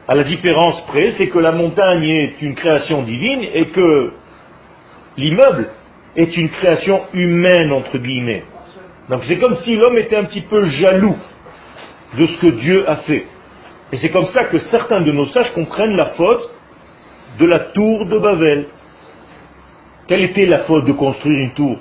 À 0.09 0.15
la 0.15 0.23
différence 0.23 0.83
près, 0.87 1.13
c'est 1.19 1.29
que 1.29 1.39
la 1.39 1.53
montagne 1.53 2.05
est 2.05 2.41
une 2.41 2.55
création 2.55 3.03
divine 3.03 3.45
et 3.55 3.67
que 3.69 4.13
l'immeuble 5.17 5.71
est 6.15 6.37
une 6.37 6.49
création 6.49 7.03
humaine, 7.13 7.73
entre 7.73 7.99
guillemets. 7.99 8.45
Donc 9.09 9.25
c'est 9.25 9.39
comme 9.39 9.57
si 9.57 9.77
l'homme 9.77 9.99
était 9.99 10.17
un 10.17 10.25
petit 10.25 10.43
peu 10.43 10.65
jaloux 10.65 11.17
de 12.17 12.27
ce 12.27 12.39
que 12.39 12.53
Dieu 12.53 12.89
a 12.89 12.97
fait. 12.97 13.27
Et 13.93 13.97
c'est 13.97 14.11
comme 14.11 14.27
ça 14.27 14.45
que 14.45 14.59
certains 14.59 15.01
de 15.01 15.13
nos 15.13 15.27
sages 15.27 15.53
comprennent 15.55 15.97
la 15.97 16.07
faute 16.07 16.51
de 17.39 17.47
la 17.47 17.59
tour 17.59 18.07
de 18.07 18.19
Babel. 18.19 18.67
Quelle 20.07 20.23
était 20.23 20.47
la 20.47 20.61
faute 20.61 20.85
de 20.85 20.93
construire 20.93 21.41
une 21.41 21.53
tour? 21.53 21.79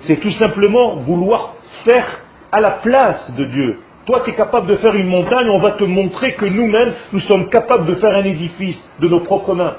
C'est 0.00 0.16
tout 0.16 0.30
simplement 0.32 0.96
vouloir 0.96 1.54
faire 1.84 2.20
à 2.50 2.60
la 2.60 2.72
place 2.72 3.34
de 3.36 3.44
Dieu. 3.44 3.78
Toi, 4.06 4.22
tu 4.24 4.30
es 4.30 4.34
capable 4.34 4.68
de 4.68 4.76
faire 4.76 4.94
une 4.94 5.08
montagne, 5.08 5.50
on 5.50 5.58
va 5.58 5.72
te 5.72 5.82
montrer 5.82 6.34
que 6.34 6.46
nous-mêmes, 6.46 6.94
nous 7.12 7.18
sommes 7.20 7.50
capables 7.50 7.86
de 7.86 7.96
faire 7.96 8.14
un 8.14 8.24
édifice 8.24 8.78
de 9.00 9.08
nos 9.08 9.20
propres 9.20 9.54
mains. 9.54 9.76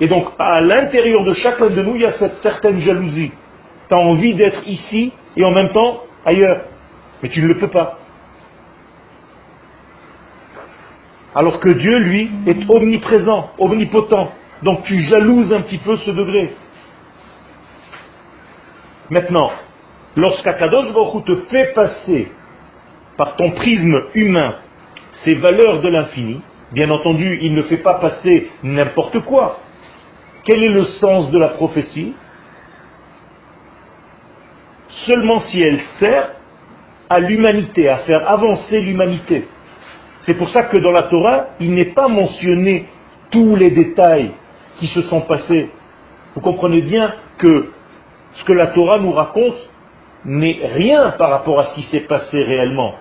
Et 0.00 0.08
donc, 0.08 0.28
à 0.38 0.62
l'intérieur 0.62 1.22
de 1.22 1.34
chacun 1.34 1.68
de 1.68 1.82
nous, 1.82 1.96
il 1.96 2.00
y 2.00 2.06
a 2.06 2.12
cette 2.12 2.36
certaine 2.36 2.78
jalousie. 2.78 3.30
Tu 3.88 3.94
as 3.94 3.98
envie 3.98 4.34
d'être 4.34 4.66
ici 4.66 5.12
et 5.36 5.44
en 5.44 5.50
même 5.50 5.70
temps 5.72 6.02
ailleurs. 6.24 6.62
Mais 7.22 7.28
tu 7.28 7.42
ne 7.42 7.48
le 7.48 7.58
peux 7.58 7.68
pas. 7.68 7.98
Alors 11.34 11.60
que 11.60 11.68
Dieu, 11.68 11.98
lui, 11.98 12.30
est 12.46 12.58
omniprésent, 12.70 13.50
omnipotent. 13.58 14.32
Donc 14.62 14.84
tu 14.84 14.98
jalouses 15.00 15.52
un 15.52 15.60
petit 15.60 15.78
peu 15.78 15.96
ce 15.98 16.10
degré. 16.10 16.54
Maintenant, 19.10 19.50
lorsqu'Akadosh 20.16 20.92
Baruch 20.92 21.24
te 21.24 21.34
fait 21.50 21.72
passer 21.74 22.28
par 23.16 23.36
ton 23.36 23.50
prisme 23.52 24.02
humain 24.14 24.56
ces 25.24 25.36
valeurs 25.36 25.80
de 25.80 25.88
l'infini, 25.88 26.40
bien 26.72 26.90
entendu, 26.90 27.38
il 27.42 27.54
ne 27.54 27.62
fait 27.62 27.78
pas 27.78 27.94
passer 27.94 28.50
n'importe 28.62 29.20
quoi. 29.20 29.60
Quel 30.44 30.62
est 30.62 30.68
le 30.68 30.84
sens 30.84 31.30
de 31.30 31.38
la 31.38 31.48
prophétie? 31.50 32.14
Seulement 35.06 35.40
si 35.40 35.60
elle 35.60 35.80
sert 35.98 36.32
à 37.08 37.20
l'humanité, 37.20 37.88
à 37.88 37.98
faire 37.98 38.28
avancer 38.30 38.80
l'humanité. 38.80 39.46
C'est 40.20 40.34
pour 40.34 40.48
ça 40.48 40.64
que 40.64 40.78
dans 40.78 40.90
la 40.90 41.04
Torah, 41.04 41.48
il 41.60 41.74
n'est 41.74 41.92
pas 41.92 42.08
mentionné 42.08 42.86
tous 43.30 43.56
les 43.56 43.70
détails 43.70 44.32
qui 44.78 44.86
se 44.88 45.02
sont 45.02 45.20
passés. 45.22 45.70
Vous 46.34 46.40
comprenez 46.40 46.80
bien 46.80 47.14
que 47.38 47.70
ce 48.34 48.44
que 48.44 48.52
la 48.52 48.68
Torah 48.68 48.98
nous 48.98 49.12
raconte 49.12 49.56
n'est 50.24 50.60
rien 50.74 51.10
par 51.18 51.30
rapport 51.30 51.60
à 51.60 51.64
ce 51.64 51.74
qui 51.74 51.82
s'est 51.82 52.06
passé 52.06 52.42
réellement. 52.42 52.94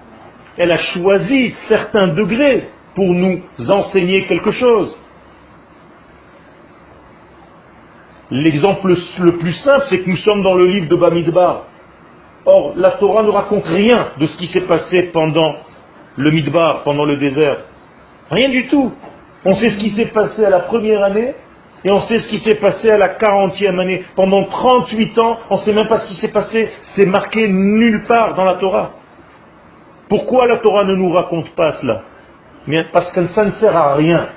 Elle 0.57 0.71
a 0.71 0.77
choisi 0.77 1.51
certains 1.67 2.07
degrés 2.07 2.69
pour 2.95 3.13
nous 3.13 3.41
enseigner 3.69 4.25
quelque 4.25 4.51
chose. 4.51 4.95
L'exemple 8.29 8.95
le 9.19 9.37
plus 9.37 9.53
simple, 9.53 9.85
c'est 9.89 9.99
que 9.99 10.09
nous 10.09 10.17
sommes 10.17 10.41
dans 10.41 10.55
le 10.55 10.67
livre 10.67 10.87
de 10.87 10.95
Bamidbar. 10.95 11.63
Or, 12.45 12.73
la 12.75 12.91
Torah 12.91 13.23
ne 13.23 13.29
raconte 13.29 13.65
rien 13.65 14.09
de 14.17 14.25
ce 14.25 14.37
qui 14.37 14.47
s'est 14.47 14.67
passé 14.67 15.03
pendant 15.13 15.55
le 16.17 16.31
Midbar, 16.31 16.83
pendant 16.83 17.05
le 17.05 17.17
désert. 17.17 17.59
Rien 18.29 18.49
du 18.49 18.67
tout. 18.67 18.91
On 19.45 19.55
sait 19.55 19.71
ce 19.71 19.77
qui 19.77 19.91
s'est 19.91 20.07
passé 20.07 20.43
à 20.43 20.49
la 20.49 20.61
première 20.61 21.03
année 21.03 21.33
et 21.85 21.91
on 21.91 22.01
sait 22.01 22.19
ce 22.19 22.29
qui 22.29 22.37
s'est 22.37 22.55
passé 22.55 22.89
à 22.89 22.97
la 22.97 23.09
quarantième 23.09 23.79
année. 23.79 24.03
Pendant 24.15 24.45
38 24.45 25.19
ans, 25.19 25.37
on 25.49 25.57
ne 25.57 25.61
sait 25.61 25.73
même 25.73 25.87
pas 25.87 25.99
ce 25.99 26.07
qui 26.07 26.15
s'est 26.15 26.31
passé. 26.31 26.69
C'est 26.95 27.05
marqué 27.05 27.49
nulle 27.49 28.03
part 28.03 28.35
dans 28.35 28.45
la 28.45 28.53
Torah. 28.53 28.91
Pourquoi 30.07 30.47
la 30.47 30.57
Torah 30.57 30.85
ne 30.85 30.95
nous 30.95 31.11
raconte 31.11 31.49
pas 31.55 31.73
cela? 31.73 32.03
Parce 32.93 33.11
que 33.11 33.27
ça 33.27 33.43
ne 33.43 33.51
sert 33.51 33.75
à 33.75 33.95
rien, 33.95 34.29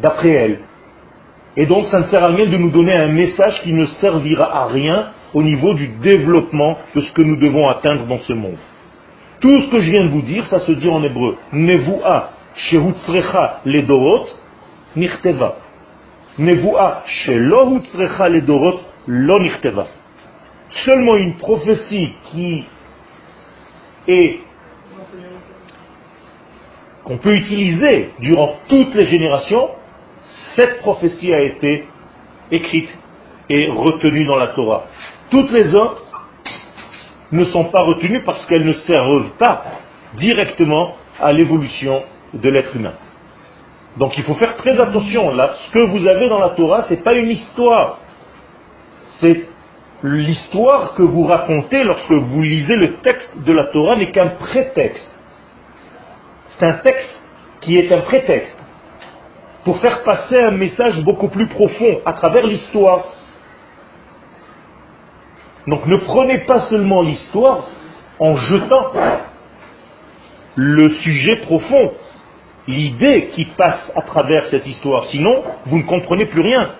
d'après 0.00 0.30
elle. 0.30 0.60
Et 1.56 1.66
donc 1.66 1.86
ça 1.86 1.98
ne 1.98 2.04
sert 2.04 2.22
à 2.22 2.28
rien 2.28 2.46
de 2.46 2.56
nous 2.56 2.70
donner 2.70 2.92
un 2.92 3.08
message 3.08 3.62
qui 3.62 3.72
ne 3.72 3.86
servira 3.86 4.62
à 4.62 4.66
rien 4.66 5.08
au 5.34 5.42
niveau 5.42 5.74
du 5.74 5.88
développement 5.88 6.76
de 6.94 7.00
ce 7.00 7.12
que 7.12 7.22
nous 7.22 7.36
devons 7.36 7.68
atteindre 7.68 8.06
dans 8.06 8.18
ce 8.18 8.32
monde. 8.32 8.58
Tout 9.40 9.62
ce 9.62 9.70
que 9.70 9.80
je 9.80 9.90
viens 9.90 10.04
de 10.04 10.10
vous 10.10 10.22
dire, 10.22 10.46
ça 10.46 10.60
se 10.60 10.72
dit 10.72 10.88
en 10.88 11.02
hébreu. 11.02 11.36
Nevu'a 11.52 12.30
shehutzrecha 12.54 13.60
ledorot 13.64 14.26
Seulement 20.84 21.16
une 21.16 21.36
prophétie 21.36 22.12
qui 22.30 22.64
est 24.06 24.40
qu'on 27.04 27.16
peut 27.16 27.34
utiliser 27.34 28.10
durant 28.20 28.56
toutes 28.68 28.94
les 28.94 29.06
générations, 29.06 29.70
cette 30.54 30.80
prophétie 30.80 31.32
a 31.32 31.40
été 31.40 31.88
écrite 32.50 32.98
et 33.48 33.66
retenue 33.70 34.26
dans 34.26 34.36
la 34.36 34.48
Torah. 34.48 34.84
Toutes 35.30 35.50
les 35.52 35.74
autres 35.74 36.04
ne 37.32 37.44
sont 37.46 37.64
pas 37.64 37.82
retenues 37.82 38.20
parce 38.20 38.44
qu'elles 38.46 38.64
ne 38.64 38.74
servent 38.74 39.30
pas 39.38 39.64
directement 40.16 40.96
à 41.20 41.32
l'évolution 41.32 42.02
de 42.34 42.48
l'être 42.48 42.76
humain. 42.76 42.94
Donc 43.98 44.16
il 44.16 44.24
faut 44.24 44.34
faire 44.34 44.56
très 44.56 44.78
attention. 44.80 45.30
Là, 45.30 45.54
ce 45.66 45.70
que 45.72 45.84
vous 45.86 46.06
avez 46.06 46.28
dans 46.28 46.38
la 46.38 46.50
Torah, 46.50 46.82
ce 46.84 46.94
n'est 46.94 47.00
pas 47.00 47.14
une 47.14 47.30
histoire. 47.30 47.98
C'est 49.20 49.46
l'histoire 50.04 50.94
que 50.94 51.02
vous 51.02 51.24
racontez 51.24 51.82
lorsque 51.82 52.12
vous 52.12 52.42
lisez 52.42 52.76
le 52.76 52.98
texte 52.98 53.32
de 53.44 53.52
la 53.52 53.64
Torah 53.64 53.96
n'est 53.96 54.12
qu'un 54.12 54.28
prétexte. 54.28 55.10
C'est 56.50 56.66
un 56.66 56.74
texte 56.74 57.22
qui 57.60 57.76
est 57.76 57.94
un 57.94 58.02
prétexte 58.02 58.56
pour 59.64 59.78
faire 59.80 60.02
passer 60.04 60.38
un 60.38 60.52
message 60.52 61.02
beaucoup 61.02 61.28
plus 61.28 61.48
profond 61.48 62.00
à 62.06 62.12
travers 62.12 62.46
l'histoire. 62.46 63.04
Donc 65.66 65.86
ne 65.86 65.96
prenez 65.96 66.38
pas 66.46 66.60
seulement 66.68 67.02
l'histoire 67.02 67.66
en 68.20 68.36
jetant 68.36 68.92
le 70.54 70.88
sujet 70.88 71.36
profond, 71.36 71.92
l'idée 72.68 73.30
qui 73.32 73.46
passe 73.46 73.90
à 73.96 74.02
travers 74.02 74.46
cette 74.46 74.66
histoire. 74.66 75.06
Sinon, 75.06 75.42
vous 75.66 75.78
ne 75.78 75.82
comprenez 75.84 76.26
plus 76.26 76.42
rien. 76.42 76.70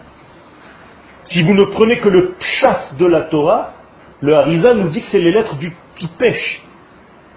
Si 1.24 1.42
vous 1.42 1.55
ne 1.55 1.64
prenez 1.64 1.98
que 1.98 2.09
le 2.09 2.35
pshat 2.35 2.94
de 2.98 3.07
la 3.07 3.22
Torah, 3.22 3.72
le 4.20 4.35
Harizan 4.35 4.74
nous 4.74 4.90
dit 4.90 5.01
que 5.01 5.09
c'est 5.11 5.20
les 5.20 5.33
lettres 5.33 5.57
du 5.57 5.74
petit 5.94 6.09
pêche, 6.18 6.62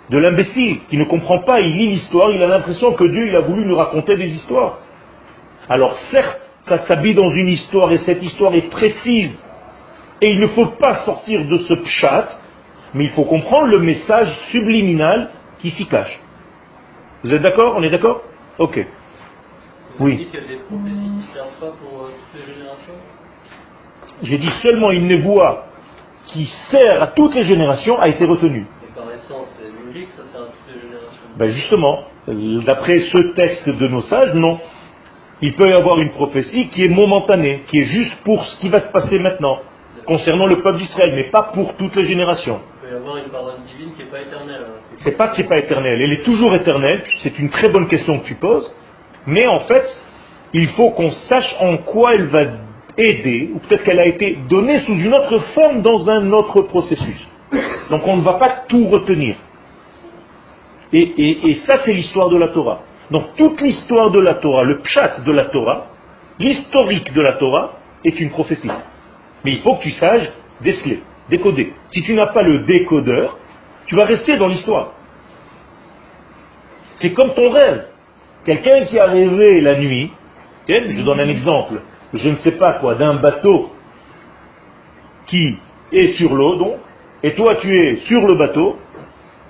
de 0.10 0.18
l'imbécile, 0.18 0.82
qui 0.90 0.98
ne 0.98 1.06
comprend 1.06 1.40
pas, 1.40 1.62
il 1.62 1.76
lit 1.78 1.88
l'histoire, 1.88 2.32
il 2.32 2.44
a 2.44 2.48
l'impression 2.48 2.94
que 2.94 3.06
Dieu 3.06 3.36
a 3.36 3.42
voulu 3.42 3.66
nous 3.66 3.76
raconter 3.76 4.18
des 4.18 4.28
histoires. 4.28 4.80
Alors 5.70 5.96
certes, 6.12 6.42
ça 6.68 6.78
s'habille 6.80 7.16
dans 7.16 7.32
une 7.32 7.48
histoire 7.48 7.92
et 7.92 7.98
cette 8.00 8.22
histoire 8.22 8.54
est 8.54 8.70
précise 8.70 9.40
et 10.22 10.32
il 10.32 10.40
ne 10.40 10.48
faut 10.48 10.68
pas 10.68 11.06
sortir 11.06 11.46
de 11.46 11.58
ce 11.58 11.74
pshat, 11.74 12.28
mais 12.94 13.06
il 13.06 13.10
faut 13.12 13.24
comprendre 13.24 13.68
le 13.68 13.80
message 13.80 14.28
subliminal 14.52 15.30
qui 15.60 15.72
s'y 15.72 15.86
cache. 15.88 16.20
Vous 17.24 17.34
êtes 17.34 17.42
d'accord? 17.42 17.76
On 17.78 17.84
est 17.84 17.90
d'accord? 17.90 18.22
Ok. 18.60 18.86
Oui. 20.00 20.28
Euh, 20.34 20.40
J'ai 24.24 24.38
dit 24.38 24.52
seulement 24.62 24.92
une 24.92 25.08
névoie 25.08 25.66
qui 26.28 26.46
sert 26.70 27.02
à 27.02 27.08
toutes 27.08 27.36
les 27.36 27.44
générations 27.44 28.00
a 28.00 28.08
été 28.08 28.26
retenue. 28.26 28.66
Et 28.84 29.00
par 29.00 29.12
essence, 29.14 29.48
ça 29.50 30.24
sert 30.32 30.42
à 30.42 30.46
toutes 30.46 30.76
les 30.76 30.82
générations. 30.82 31.28
Ben 31.38 31.50
justement, 31.50 32.04
d'après 32.66 33.00
ce 33.00 33.34
texte 33.34 33.70
de 33.70 33.88
nos 33.88 34.02
sages, 34.02 34.34
non. 34.34 34.60
Il 35.42 35.56
peut 35.56 35.70
y 35.70 35.74
avoir 35.74 36.00
une 36.00 36.12
prophétie 36.12 36.68
qui 36.70 36.86
est 36.86 36.90
momentanée, 36.90 37.64
qui 37.68 37.80
est 37.80 37.86
juste 37.86 38.16
pour 38.24 38.44
ce 38.44 38.60
qui 38.60 38.70
va 38.70 38.80
se 38.80 38.92
passer 38.92 39.18
maintenant 39.18 39.60
concernant 40.06 40.46
le 40.46 40.62
peuple 40.62 40.78
d'Israël, 40.78 41.14
mais 41.16 41.30
pas 41.32 41.52
pour 41.54 41.76
toutes 41.78 41.96
les 41.96 42.06
générations. 42.06 42.60
Peut 42.92 42.98
y 42.98 43.00
avoir 43.00 43.18
une 43.18 43.32
parole 43.32 43.54
divine 43.68 43.94
qui 43.94 44.04
n'est 44.04 44.10
pas 44.10 44.20
éternelle. 44.20 44.66
C'est 44.98 45.16
pas 45.16 45.30
qui 45.30 45.42
n'est 45.42 45.48
pas 45.48 45.60
éternelle, 45.60 46.02
elle 46.02 46.12
est 46.12 46.24
toujours 46.24 46.54
éternelle, 46.56 47.02
c'est 47.24 47.40
une 47.40 47.50
très 47.50 47.70
bonne 47.70 47.88
question 47.88 48.20
que 48.20 48.26
tu 48.26 48.36
poses, 48.36 48.70
mais 49.26 49.48
en 49.48 49.62
fait, 49.62 49.86
il 50.52 50.68
faut 50.70 50.90
qu'on 50.90 51.12
sache 51.12 51.56
en 51.62 51.78
quoi 51.78 52.16
elle 52.16 52.26
va 52.26 52.42
aider, 52.98 53.52
ou 53.54 53.60
peut-être 53.60 53.86
qu'elle 53.86 54.00
a 54.00 54.08
été 54.08 54.40
donnée 54.50 54.80
sous 54.80 54.94
une 54.94 55.14
autre 55.14 55.40
forme 55.54 55.82
dans 55.82 56.10
un 56.10 56.34
autre 56.34 56.64
processus. 56.64 57.28
Donc 57.90 58.06
on 58.08 58.18
ne 58.18 58.24
va 58.24 58.34
pas 58.34 58.64
tout 58.68 58.86
retenir. 58.88 59.36
Et, 60.92 61.50
et 61.50 61.54
ça, 61.66 61.78
c'est 61.86 61.94
l'histoire 61.94 62.28
de 62.28 62.38
la 62.38 62.50
Torah. 62.50 62.82
Donc 63.10 63.36
toute 63.38 63.62
l'histoire 63.62 64.12
de 64.12 64.20
la 64.20 64.34
Torah, 64.34 64.64
le 64.66 64.80
pshat 64.80 65.22
de 65.26 65.32
la 65.32 65.46
Torah, 65.46 65.88
l'historique 66.40 67.14
de 67.14 67.22
la 67.22 67.34
Torah, 67.34 67.72
est 68.04 68.20
une 68.20 68.32
prophétie. 68.32 68.70
Mais 69.46 69.52
il 69.52 69.62
faut 69.62 69.76
que 69.76 69.84
tu 69.84 69.92
saches 69.92 70.30
déceler, 70.60 71.02
décoder. 71.30 71.74
Si 71.90 72.04
tu 72.04 72.14
n'as 72.14 72.28
pas 72.28 72.44
le 72.44 72.60
décodeur, 72.60 73.38
tu 73.86 73.96
vas 73.96 74.06
rester 74.06 74.38
dans 74.38 74.48
l'histoire. 74.48 74.94
C'est 76.96 77.14
comme 77.14 77.34
ton 77.34 77.50
rêve. 77.50 77.86
Quelqu'un 78.46 78.86
qui 78.86 79.00
a 79.00 79.06
rêvé 79.06 79.62
la 79.62 79.78
nuit, 79.78 80.12
je 80.68 81.02
donne 81.04 81.20
un 81.20 81.30
exemple, 81.30 81.82
je 82.14 82.30
ne 82.30 82.36
sais 82.38 82.54
pas 82.54 82.74
quoi, 82.74 82.96
d'un 82.96 83.16
bateau 83.16 83.72
qui 85.28 85.58
est 85.92 86.14
sur 86.14 86.34
l'eau, 86.34 86.56
donc, 86.56 86.76
et 87.24 87.34
toi 87.36 87.56
tu 87.62 87.76
es 87.78 87.96
sur 88.08 88.26
le 88.26 88.36
bateau, 88.36 88.78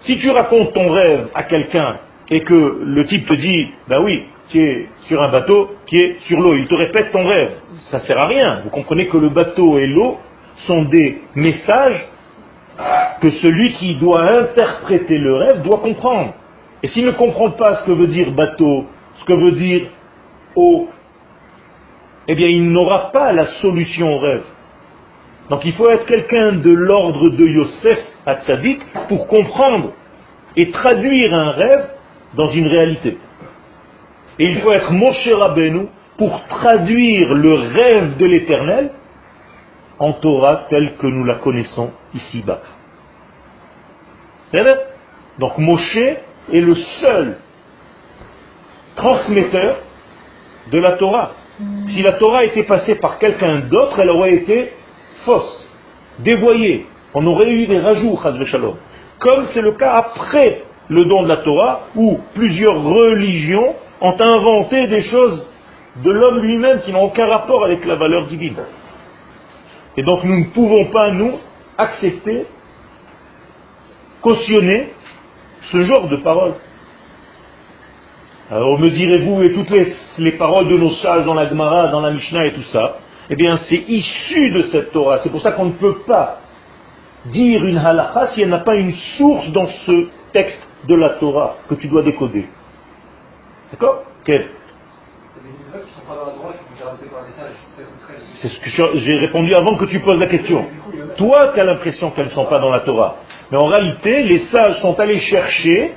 si 0.01 0.17
tu 0.17 0.29
racontes 0.29 0.73
ton 0.73 0.91
rêve 0.91 1.29
à 1.33 1.43
quelqu'un 1.43 1.99
et 2.29 2.41
que 2.41 2.81
le 2.83 3.05
type 3.05 3.27
te 3.27 3.33
dit, 3.33 3.69
ben 3.87 4.01
oui, 4.03 4.23
tu 4.49 4.59
es 4.59 4.89
sur 5.07 5.21
un 5.21 5.29
bateau 5.29 5.71
qui 5.85 5.97
est 5.97 6.19
sur 6.21 6.41
l'eau, 6.41 6.55
il 6.55 6.67
te 6.67 6.75
répète 6.75 7.11
ton 7.11 7.25
rêve, 7.25 7.51
ça 7.89 7.97
ne 7.97 8.03
sert 8.03 8.17
à 8.17 8.27
rien. 8.27 8.61
Vous 8.63 8.69
comprenez 8.69 9.07
que 9.07 9.17
le 9.17 9.29
bateau 9.29 9.77
et 9.79 9.87
l'eau 9.87 10.17
sont 10.67 10.83
des 10.83 11.21
messages 11.35 12.07
que 13.21 13.29
celui 13.29 13.73
qui 13.73 13.95
doit 13.95 14.23
interpréter 14.23 15.17
le 15.17 15.35
rêve 15.35 15.61
doit 15.61 15.79
comprendre. 15.79 16.33
Et 16.83 16.87
s'il 16.87 17.05
ne 17.05 17.11
comprend 17.11 17.51
pas 17.51 17.77
ce 17.77 17.85
que 17.85 17.91
veut 17.91 18.07
dire 18.07 18.31
bateau, 18.31 18.85
ce 19.17 19.25
que 19.25 19.37
veut 19.37 19.51
dire 19.51 19.87
eau, 20.55 20.89
eh 22.27 22.35
bien 22.35 22.47
il 22.49 22.71
n'aura 22.71 23.11
pas 23.11 23.31
la 23.33 23.45
solution 23.61 24.15
au 24.15 24.19
rêve. 24.19 24.43
Donc 25.49 25.65
il 25.65 25.73
faut 25.73 25.89
être 25.89 26.05
quelqu'un 26.05 26.53
de 26.53 26.71
l'ordre 26.71 27.29
de 27.29 27.45
Yosef 27.45 27.99
Hatzadik 28.25 28.81
pour 29.09 29.27
comprendre 29.27 29.91
et 30.55 30.71
traduire 30.71 31.33
un 31.33 31.51
rêve 31.51 31.89
dans 32.35 32.49
une 32.49 32.67
réalité. 32.67 33.17
Et 34.39 34.47
il 34.47 34.61
faut 34.61 34.71
être 34.71 34.91
Moshe 34.91 35.29
Rabbeinu 35.33 35.87
pour 36.17 36.43
traduire 36.45 37.33
le 37.33 37.53
rêve 37.53 38.17
de 38.17 38.25
l'éternel 38.25 38.91
en 40.01 40.13
Torah 40.13 40.65
telle 40.67 40.95
que 40.97 41.05
nous 41.05 41.23
la 41.23 41.35
connaissons 41.35 41.91
ici-bas. 42.15 42.59
Donc 45.37 45.59
Moshe 45.59 45.95
est 45.95 46.59
le 46.59 46.75
seul 46.75 47.37
transmetteur 48.95 49.77
de 50.71 50.79
la 50.79 50.93
Torah. 50.93 51.33
Si 51.87 52.01
la 52.01 52.13
Torah 52.13 52.43
était 52.45 52.63
passée 52.63 52.95
par 52.95 53.19
quelqu'un 53.19 53.59
d'autre, 53.59 53.99
elle 53.99 54.09
aurait 54.09 54.33
été 54.33 54.73
fausse, 55.23 55.69
dévoyée. 56.19 56.87
On 57.13 57.25
aurait 57.27 57.51
eu 57.51 57.67
des 57.67 57.79
rajouts. 57.79 58.19
Comme 59.19 59.45
c'est 59.53 59.61
le 59.61 59.73
cas 59.73 59.93
après 59.93 60.63
le 60.89 61.03
don 61.03 61.21
de 61.23 61.29
la 61.29 61.37
Torah, 61.37 61.81
où 61.95 62.19
plusieurs 62.33 62.81
religions 62.81 63.75
ont 64.01 64.15
inventé 64.19 64.87
des 64.87 65.03
choses 65.03 65.47
de 66.03 66.09
l'homme 66.09 66.39
lui-même 66.39 66.81
qui 66.81 66.91
n'ont 66.91 67.03
aucun 67.03 67.27
rapport 67.27 67.63
avec 67.65 67.85
la 67.85 67.95
valeur 67.95 68.25
divine. 68.25 68.55
Et 69.97 70.03
donc 70.03 70.23
nous 70.23 70.39
ne 70.39 70.45
pouvons 70.45 70.85
pas, 70.85 71.11
nous, 71.11 71.39
accepter, 71.77 72.45
cautionner 74.21 74.93
ce 75.71 75.81
genre 75.81 76.07
de 76.07 76.17
paroles. 76.17 76.55
Alors 78.49 78.79
me 78.79 78.89
direz-vous, 78.89 79.41
et 79.43 79.53
toutes 79.53 79.69
les, 80.17 80.31
paroles 80.33 80.67
de 80.67 80.77
nos 80.77 80.91
sages 80.91 81.25
dans 81.25 81.33
la 81.33 81.47
Gemara, 81.47 81.87
dans 81.87 82.01
la 82.01 82.11
Mishnah 82.11 82.47
et 82.47 82.53
tout 82.53 82.63
ça, 82.63 82.97
eh 83.29 83.35
bien 83.35 83.57
c'est 83.69 83.83
issu 83.87 84.51
de 84.51 84.63
cette 84.63 84.91
Torah. 84.91 85.19
C'est 85.19 85.29
pour 85.29 85.41
ça 85.41 85.53
qu'on 85.53 85.65
ne 85.65 85.71
peut 85.71 85.99
pas 86.05 86.39
dire 87.25 87.65
une 87.65 87.77
halakha 87.77 88.27
si 88.33 88.41
elle 88.41 88.49
n'a 88.49 88.59
pas 88.59 88.75
une 88.75 88.93
source 89.17 89.49
dans 89.51 89.67
ce 89.67 90.09
texte 90.33 90.67
de 90.87 90.95
la 90.95 91.11
Torah 91.11 91.57
que 91.69 91.75
tu 91.75 91.87
dois 91.87 92.01
décoder. 92.01 92.47
D'accord? 93.71 94.03
Quel? 94.25 94.49
C'est 98.41 98.47
ce 98.49 98.59
que 98.59 98.99
j'ai 98.99 99.15
répondu 99.17 99.53
avant 99.53 99.77
que 99.77 99.85
tu 99.85 99.99
poses 99.99 100.19
la 100.19 100.27
question. 100.27 100.65
Toi, 101.17 101.51
tu 101.53 101.59
as 101.59 101.63
l'impression 101.63 102.11
qu'elles 102.11 102.25
ne 102.25 102.31
sont 102.31 102.45
pas 102.45 102.59
dans 102.59 102.69
la 102.71 102.79
Torah. 102.79 103.17
Mais 103.51 103.57
en 103.57 103.67
réalité, 103.67 104.23
les 104.23 104.39
sages 104.39 104.81
sont 104.81 104.99
allés 104.99 105.19
chercher 105.19 105.93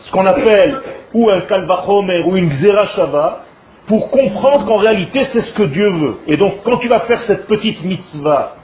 ce 0.00 0.10
qu'on 0.10 0.26
appelle 0.26 0.80
ou 1.14 1.30
un 1.30 1.40
kalvachomer 1.42 2.22
ou 2.26 2.36
une 2.36 2.50
xerashava 2.50 3.44
pour 3.86 4.10
comprendre 4.10 4.66
qu'en 4.66 4.76
réalité 4.76 5.24
c'est 5.32 5.42
ce 5.42 5.52
que 5.52 5.64
Dieu 5.64 5.88
veut. 5.88 6.16
Et 6.26 6.36
donc 6.36 6.62
quand 6.64 6.78
tu 6.78 6.88
vas 6.88 7.00
faire 7.00 7.22
cette 7.22 7.46
petite 7.46 7.82
mitzvah, 7.84 8.56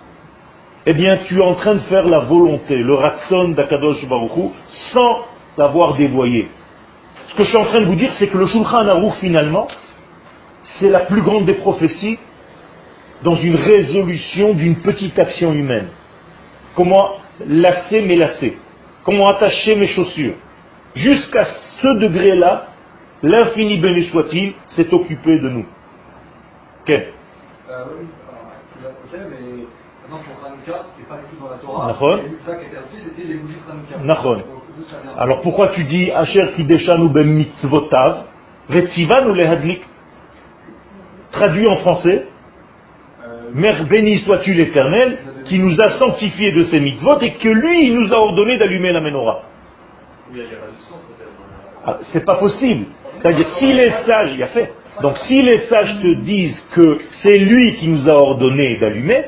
eh 0.87 0.95
bien 0.95 1.19
tu 1.27 1.39
es 1.39 1.43
en 1.43 1.55
train 1.55 1.75
de 1.75 1.81
faire 1.81 2.07
la 2.07 2.21
volonté, 2.21 2.77
le 2.77 2.95
ratson 2.95 3.49
d'Akadosh 3.51 4.07
Baruch 4.09 4.53
sans 4.93 5.25
l'avoir 5.57 5.95
dévoyé. 5.95 6.49
Ce 7.29 7.35
que 7.35 7.45
je 7.45 7.49
suis 7.49 7.59
en 7.59 7.67
train 7.67 7.81
de 7.81 7.87
vous 7.87 7.97
dire, 7.97 8.13
c'est 8.19 8.27
que 8.27 8.39
le 8.39 8.47
Shulchan 8.47 8.89
Aruch 8.89 9.15
finalement, 9.21 9.69
c'est 10.65 10.91
la 10.91 11.01
plus 11.01 11.23
grande 11.23 11.47
des 11.47 11.55
prophéties 11.55 12.19
dans 13.23 13.35
une 13.35 13.57
résolution 13.57 14.55
d'une 14.55 14.77
petite 14.77 15.19
action 15.19 15.53
humaine. 15.53 15.89
Comment 16.75 17.21
lasser 17.47 18.03
mes 18.03 18.17
lacets. 18.17 18.57
Comment 19.05 19.29
attacher 19.29 19.77
mes 19.77 19.89
chaussures. 19.89 20.35
Jusqu'à 20.95 21.45
ce 21.45 21.99
degré-là, 21.99 22.67
l'infini 23.23 23.79
béni 23.79 24.05
soit-il 24.05 24.55
s'est 24.69 24.93
occupé 24.93 25.39
de 25.39 25.49
nous. 25.49 25.67
Quel 26.85 27.13
euh, 27.71 27.85
oui, 27.99 28.07
mais 29.13 29.61
Alors 35.17 35.41
pourquoi 35.43 35.69
tu 35.69 35.85
dis 35.85 36.11
Asher 36.11 36.53
Kideshanu 36.57 37.09
ben 37.09 37.27
mitzvotav, 37.27 38.25
Retzivanu 38.69 39.35
lehadlik 39.35 39.83
Traduit 41.33 41.67
en 41.67 41.77
français, 41.77 42.27
euh, 43.25 43.51
Mère 43.55 43.85
béni 43.87 44.19
sois-tu 44.19 44.55
l'éternel, 44.55 45.19
qui 45.45 45.59
nous 45.59 45.77
a 45.81 45.89
sanctifiés 45.99 46.53
de 46.53 46.65
ses 46.65 46.81
mitzvot 46.81 47.19
et 47.21 47.33
que 47.35 47.49
lui, 47.49 47.87
il 47.87 47.99
nous 47.99 48.13
a 48.13 48.19
ordonné 48.19 48.59
d'allumer 48.59 48.93
la 48.93 49.01
menorah. 49.01 49.43
Ah, 51.87 51.99
c'est 52.13 52.25
pas 52.25 52.37
possible. 52.37 52.87
C'est-à-dire, 53.21 53.49
si 53.59 53.73
les 53.73 53.91
sages, 54.07 54.33
il 54.35 54.43
a 54.43 54.49
fait. 54.49 54.73
Donc, 55.03 55.17
si 55.19 55.41
les 55.43 55.61
sages 55.61 56.01
te 56.03 56.15
disent 56.21 56.61
que 56.75 56.99
c'est 57.23 57.39
lui 57.39 57.75
qui 57.77 57.89
nous 57.89 58.09
a 58.09 58.13
ordonné 58.13 58.79
d'allumer, 58.81 59.25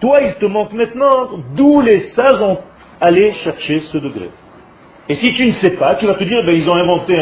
toi, 0.00 0.20
il 0.22 0.34
te 0.34 0.46
manque 0.46 0.72
maintenant 0.72 1.30
d'où 1.54 1.80
les 1.80 2.00
sages 2.10 2.42
ont 2.42 2.58
allé 3.00 3.32
chercher 3.32 3.80
ce 3.92 3.98
degré. 3.98 4.30
Et 5.08 5.14
si 5.14 5.34
tu 5.34 5.46
ne 5.46 5.52
sais 5.52 5.70
pas, 5.72 5.96
tu 5.96 6.06
vas 6.06 6.14
te 6.14 6.24
dire, 6.24 6.42
ben, 6.44 6.54
ils 6.54 6.68
ont 6.68 6.74
inventé 6.74 7.16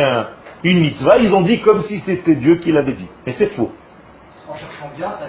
une 0.63 0.81
mitzvah, 0.81 1.19
ils 1.19 1.33
ont 1.33 1.43
dit 1.43 1.61
comme 1.61 1.83
si 1.83 2.01
c'était 2.07 2.37
Dieu 2.37 2.57
qui 2.57 2.71
l'avait 2.71 2.93
dit. 2.93 3.09
Mais 3.27 3.35
c'est 3.37 3.49
faux. 3.55 3.73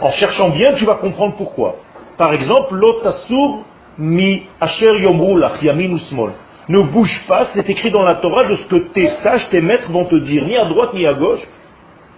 En 0.01 0.11
cherchant 0.11 0.49
bien, 0.49 0.73
tu 0.73 0.85
vas 0.85 0.95
comprendre 0.95 1.35
pourquoi. 1.35 1.75
Par 2.17 2.33
exemple, 2.33 2.75
l'otasur 2.75 3.63
mi 3.97 4.43
asher 4.59 4.99
yomru 4.99 5.41
yamin 5.61 5.93
ou 5.93 5.99
smol 5.99 6.33
ne 6.69 6.79
bouge 6.79 7.25
pas, 7.27 7.47
c'est 7.53 7.69
écrit 7.69 7.91
dans 7.91 8.03
la 8.03 8.15
Torah 8.15 8.45
de 8.45 8.55
ce 8.55 8.67
que 8.67 8.75
tes 8.93 9.07
sages, 9.21 9.49
tes 9.49 9.61
maîtres 9.61 9.91
vont 9.91 10.05
te 10.05 10.15
dire, 10.15 10.45
ni 10.45 10.55
à 10.55 10.65
droite 10.65 10.93
ni 10.93 11.05
à 11.05 11.13
gauche. 11.13 11.41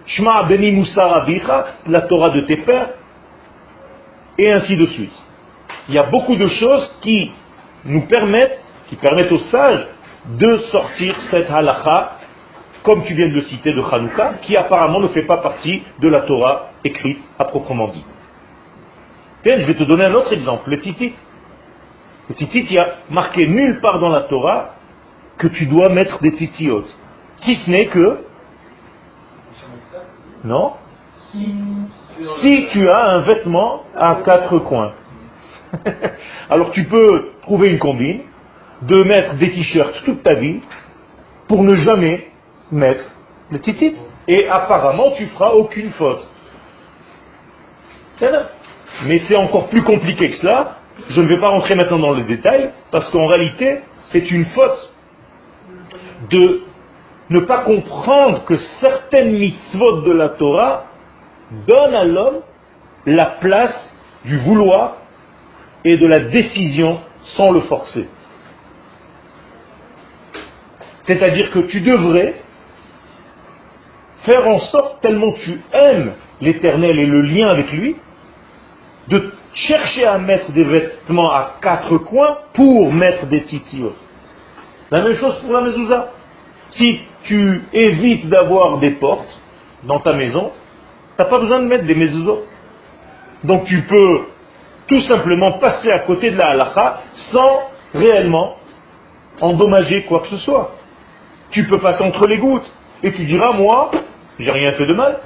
Shma 0.06 0.44
beni 0.44 0.70
musar 0.70 1.26
la 1.86 2.00
Torah 2.02 2.30
de 2.30 2.42
tes 2.42 2.58
pères, 2.58 2.90
et 4.38 4.52
ainsi 4.52 4.76
de 4.76 4.86
suite. 4.86 5.22
Il 5.88 5.94
y 5.94 5.98
a 5.98 6.04
beaucoup 6.04 6.36
de 6.36 6.46
choses 6.46 6.96
qui 7.00 7.32
nous 7.84 8.06
permettent, 8.06 8.64
qui 8.88 8.96
permettent 8.96 9.32
aux 9.32 9.38
sages 9.38 9.86
de 10.26 10.58
sortir 10.70 11.16
cette 11.30 11.50
halakha, 11.50 12.15
comme 12.86 13.02
tu 13.02 13.14
viens 13.14 13.28
de 13.28 13.34
le 13.34 13.42
citer 13.42 13.72
de 13.72 13.82
Hanouka, 13.82 14.34
qui 14.42 14.56
apparemment 14.56 15.00
ne 15.00 15.08
fait 15.08 15.26
pas 15.26 15.38
partie 15.38 15.82
de 16.00 16.08
la 16.08 16.20
Torah 16.20 16.70
écrite 16.84 17.18
à 17.36 17.44
proprement 17.44 17.88
dit. 17.88 18.04
Bien, 19.42 19.58
je 19.58 19.66
vais 19.66 19.74
te 19.74 19.82
donner 19.82 20.04
un 20.04 20.14
autre 20.14 20.32
exemple, 20.32 20.70
le 20.70 20.78
titit. 20.78 21.12
Le 22.28 22.34
tzitzit, 22.36 22.66
il 22.70 22.72
y 22.74 22.78
a 22.78 22.94
marqué 23.10 23.48
nulle 23.48 23.80
part 23.80 23.98
dans 23.98 24.10
la 24.10 24.22
Torah 24.22 24.76
que 25.36 25.48
tu 25.48 25.66
dois 25.66 25.88
mettre 25.88 26.22
des 26.22 26.30
tzitziot. 26.30 26.84
Si 27.38 27.56
ce 27.56 27.70
n'est 27.72 27.86
que... 27.86 28.20
Non 30.44 30.74
Si 32.40 32.66
tu 32.70 32.88
as 32.88 33.04
un 33.14 33.20
vêtement 33.22 33.82
à 33.96 34.20
quatre 34.24 34.58
coins. 34.60 34.92
Alors 36.50 36.70
tu 36.70 36.84
peux 36.84 37.30
trouver 37.42 37.72
une 37.72 37.80
combine, 37.80 38.20
de 38.82 39.02
mettre 39.02 39.34
des 39.38 39.50
t-shirts 39.50 40.04
toute 40.04 40.22
ta 40.22 40.34
vie, 40.34 40.60
pour 41.48 41.64
ne 41.64 41.74
jamais 41.74 42.28
mettre 42.70 43.04
le 43.50 43.58
tzitzit. 43.58 43.94
Et 44.28 44.48
apparemment, 44.48 45.12
tu 45.16 45.26
feras 45.26 45.50
aucune 45.52 45.90
faute. 45.92 46.26
Mais 49.04 49.18
c'est 49.20 49.36
encore 49.36 49.68
plus 49.68 49.82
compliqué 49.82 50.30
que 50.30 50.36
cela, 50.36 50.78
je 51.08 51.20
ne 51.20 51.28
vais 51.28 51.38
pas 51.38 51.48
rentrer 51.48 51.74
maintenant 51.74 51.98
dans 51.98 52.12
le 52.12 52.24
détail, 52.24 52.70
parce 52.90 53.10
qu'en 53.10 53.26
réalité, 53.26 53.80
c'est 54.10 54.30
une 54.30 54.46
faute 54.46 54.92
de 56.30 56.62
ne 57.30 57.40
pas 57.40 57.58
comprendre 57.58 58.44
que 58.44 58.56
certaines 58.80 59.32
mitzvot 59.32 60.02
de 60.02 60.12
la 60.12 60.30
Torah 60.30 60.86
donnent 61.66 61.94
à 61.94 62.04
l'homme 62.04 62.40
la 63.04 63.26
place 63.26 63.94
du 64.24 64.38
vouloir 64.38 64.96
et 65.84 65.96
de 65.96 66.06
la 66.06 66.18
décision 66.30 67.00
sans 67.36 67.52
le 67.52 67.60
forcer. 67.62 68.08
C'est-à-dire 71.04 71.50
que 71.52 71.60
tu 71.60 71.80
devrais 71.80 72.34
faire 74.26 74.46
en 74.46 74.58
sorte, 74.58 75.00
tellement 75.00 75.32
tu 75.32 75.60
aimes 75.72 76.12
l'éternel 76.40 76.98
et 76.98 77.06
le 77.06 77.22
lien 77.22 77.48
avec 77.48 77.72
lui, 77.72 77.96
de 79.08 79.32
chercher 79.54 80.04
à 80.04 80.18
mettre 80.18 80.52
des 80.52 80.64
vêtements 80.64 81.30
à 81.32 81.54
quatre 81.62 81.96
coins 81.98 82.38
pour 82.52 82.92
mettre 82.92 83.26
des 83.26 83.42
titios. 83.42 83.94
La 84.90 85.02
même 85.02 85.16
chose 85.16 85.36
pour 85.40 85.52
la 85.52 85.62
mezouza. 85.62 86.10
Si 86.70 87.00
tu 87.24 87.62
évites 87.72 88.28
d'avoir 88.28 88.78
des 88.78 88.90
portes 88.90 89.40
dans 89.84 90.00
ta 90.00 90.12
maison, 90.12 90.52
tu 91.16 91.22
n'as 91.22 91.28
pas 91.28 91.38
besoin 91.38 91.60
de 91.60 91.66
mettre 91.66 91.84
des 91.84 91.94
mezuzot. 91.94 92.44
Donc 93.44 93.64
tu 93.64 93.82
peux 93.82 94.26
tout 94.88 95.00
simplement 95.02 95.52
passer 95.58 95.90
à 95.90 96.00
côté 96.00 96.30
de 96.30 96.36
la 96.36 96.50
halakha 96.50 97.00
sans 97.32 97.62
réellement 97.94 98.56
endommager 99.40 100.02
quoi 100.04 100.20
que 100.20 100.28
ce 100.28 100.38
soit. 100.38 100.74
Tu 101.50 101.66
peux 101.66 101.78
passer 101.78 102.02
entre 102.02 102.26
les 102.26 102.38
gouttes 102.38 102.70
et 103.02 103.12
tu 103.12 103.24
diras, 103.24 103.52
moi, 103.52 103.90
j'ai 104.38 104.50
rien 104.50 104.72
fait 104.72 104.86
de 104.86 104.94
mal. 104.94 105.18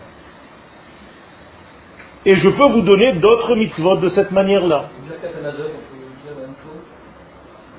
Et 2.27 2.37
je 2.37 2.49
peux 2.51 2.68
vous 2.73 2.83
donner 2.83 3.14
d'autres 3.14 3.55
mitzvot 3.57 3.96
de 3.96 4.09
cette 4.11 4.31
manière-là. 4.31 4.85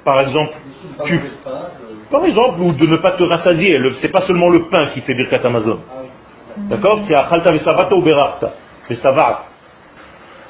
Par 0.03 0.19
exemple, 0.21 0.53
tu, 1.05 1.21
par 2.09 2.25
exemple, 2.25 2.59
ou 2.61 2.73
de 2.73 2.87
ne 2.87 2.97
pas 2.97 3.11
te 3.11 3.23
rassasier. 3.23 3.77
C'est 4.01 4.11
pas 4.11 4.21
seulement 4.21 4.49
le 4.49 4.67
pain 4.69 4.87
qui 4.87 5.01
fait 5.01 5.13
Birkat 5.13 5.45
Amazon. 5.45 5.79
D'accord? 6.57 6.99
C'est 7.07 7.15
Achalta 7.15 7.51
Vesavata 7.51 7.95
ou 7.95 8.01
Berachta. 8.01 8.53
Vesavat. 8.89 9.45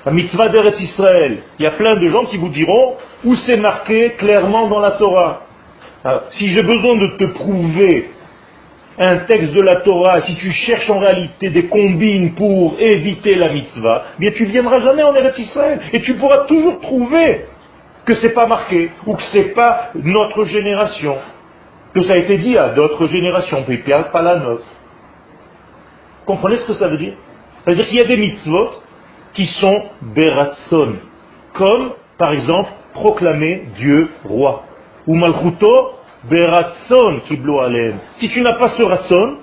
La 0.06 0.12
mitzvah 0.12 0.50
d'Eretz 0.50 0.80
Israël. 0.80 1.44
Il 1.60 1.64
y 1.64 1.68
a 1.68 1.72
plein 1.72 1.96
de 1.96 2.08
gens 2.08 2.26
qui 2.26 2.38
vous 2.38 2.50
diront 2.50 2.96
où 3.24 3.36
c'est 3.36 3.58
marqué 3.58 4.12
clairement 4.12 4.68
dans 4.68 4.80
la 4.80 4.92
Torah. 4.92 5.42
Ah, 6.04 6.22
si 6.32 6.48
j'ai 6.48 6.64
besoin 6.64 6.96
de 6.96 7.18
te 7.18 7.26
prouver 7.26 8.10
un 9.00 9.20
texte 9.20 9.54
de 9.54 9.62
la 9.62 9.76
Torah, 9.82 10.22
si 10.22 10.36
tu 10.36 10.52
cherches 10.52 10.90
en 10.90 11.00
réalité 11.00 11.50
des 11.50 11.68
combines 11.68 12.34
pour 12.34 12.76
éviter 12.80 13.36
la 13.36 13.54
mitzvah, 13.54 14.04
bien 14.20 14.32
tu 14.32 14.44
ne 14.44 14.52
viendras 14.52 14.80
jamais 14.80 15.04
en 15.04 15.16
Eretz 15.16 15.38
Israël. 15.40 15.80
Et 15.94 16.02
tu 16.02 16.16
pourras 16.16 16.46
toujours 16.46 16.80
trouver 16.82 17.46
que 18.06 18.16
c'est 18.16 18.34
pas 18.34 18.48
marqué, 18.48 18.92
ou 19.06 19.16
que 19.16 19.24
c'est 19.32 19.54
pas 19.54 19.92
notre 19.96 20.46
génération, 20.46 21.18
que 21.94 22.02
ça 22.02 22.14
a 22.14 22.18
été 22.18 22.38
dit 22.38 22.58
à 22.58 22.70
d'autres 22.70 23.08
générations, 23.08 23.64
puis 23.64 23.78
pas 23.78 24.22
la 24.22 24.38
nôtre. 24.38 24.66
Comprenez 26.26 26.58
ce 26.58 26.68
que 26.68 26.74
ça 26.74 26.88
veut 26.88 26.98
dire? 26.98 27.14
Ça 27.64 27.72
veut 27.72 27.78
dire 27.78 27.88
qu'il 27.88 27.98
y 27.98 28.02
a 28.02 28.08
des 28.08 28.18
mitzvot 28.18 28.72
qui 29.34 29.46
sont 29.46 29.84
beratson, 30.02 30.96
comme 31.54 31.92
par 32.18 32.34
exemple 32.34 32.70
proclamer 32.94 33.64
Dieu 33.78 34.10
roi, 34.26 34.64
ou 35.08 35.16
malchuto 35.16 35.92
beratson 36.24 37.22
kiblo 37.28 37.60
alem. 37.60 38.00
Si 38.20 38.30
tu 38.30 38.42
n'as 38.42 38.54
pas 38.54 38.70
ce 38.70 38.84
ratson, 38.84 39.38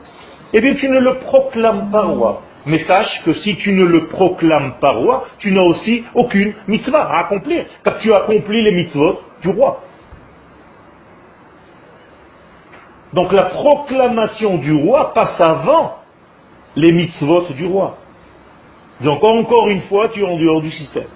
eh 0.53 0.61
bien 0.61 0.75
tu 0.75 0.89
ne 0.89 0.99
le 0.99 1.15
proclames 1.19 1.91
pas 1.91 2.03
roi. 2.03 2.43
Mais 2.67 2.81
sache 2.81 3.23
que 3.25 3.35
si 3.35 3.57
tu 3.57 3.73
ne 3.73 3.85
le 3.85 4.09
proclames 4.09 4.75
pas 4.81 4.93
roi, 4.93 5.27
tu 5.39 5.53
n'as 5.53 5.65
aussi 5.65 6.05
aucune 6.15 6.55
mitzvah 6.67 7.05
à 7.05 7.21
accomplir, 7.21 7.65
car 7.83 7.99
tu 7.99 8.13
accomplis 8.13 8.63
les 8.63 8.73
mitzvot 8.73 9.21
du 9.43 9.49
roi. 9.49 9.83
Donc 13.15 13.33
la 13.33 13.45
proclamation 13.45 14.59
du 14.59 14.75
roi 14.75 15.15
passe 15.15 15.41
avant 15.41 15.99
les 16.77 16.93
mitzvot 16.93 17.47
du 17.57 17.67
roi. 17.67 17.97
Donc 19.01 19.25
encore 19.25 19.69
une 19.69 19.83
fois, 19.83 20.09
tu 20.09 20.21
es 20.21 20.27
en 20.27 20.37
dehors 20.37 20.61
du 20.61 20.71
système. 20.71 21.09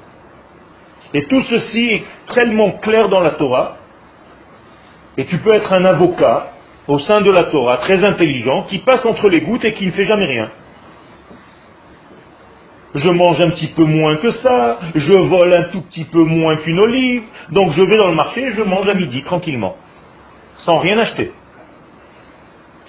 Et 1.13 1.25
tout 1.25 1.43
ceci 1.43 1.89
est 1.91 2.05
tellement 2.35 2.71
clair 2.79 3.09
dans 3.09 3.21
la 3.21 3.33
Torah, 3.33 3.77
et 5.17 5.27
tu 5.27 5.39
peux 5.39 5.55
être 5.55 5.73
un 5.73 5.85
avocat 5.85 6.53
au 6.89 6.99
sein 6.99 7.21
de 7.21 7.31
la 7.31 7.45
Torah, 7.45 7.79
très 7.79 8.05
intelligent, 8.05 8.65
qui 8.65 8.79
passe 8.79 9.05
entre 9.07 9.29
les 9.29 9.41
gouttes 9.41 9.65
et 9.65 9.73
qui 9.73 9.87
ne 9.87 9.93
fait 9.93 10.05
jamais 10.05 10.27
rien. 10.27 10.51
Je 12.95 13.09
mange 13.09 13.41
un 13.41 13.51
petit 13.51 13.69
peu 13.69 13.85
moins 13.85 14.17
que 14.17 14.31
ça, 14.31 14.79
je 14.95 15.19
vole 15.19 15.57
un 15.57 15.71
tout 15.71 15.81
petit 15.83 16.05
peu 16.05 16.25
moins 16.25 16.57
qu'une 16.57 16.79
olive, 16.79 17.23
donc 17.51 17.73
je 17.73 17.83
vais 17.83 17.97
dans 17.97 18.09
le 18.09 18.15
marché 18.15 18.43
et 18.43 18.53
je 18.53 18.63
mange 18.63 18.89
à 18.89 18.95
midi 18.95 19.23
tranquillement, 19.23 19.77
sans 20.59 20.79
rien 20.79 20.99
acheter. 20.99 21.33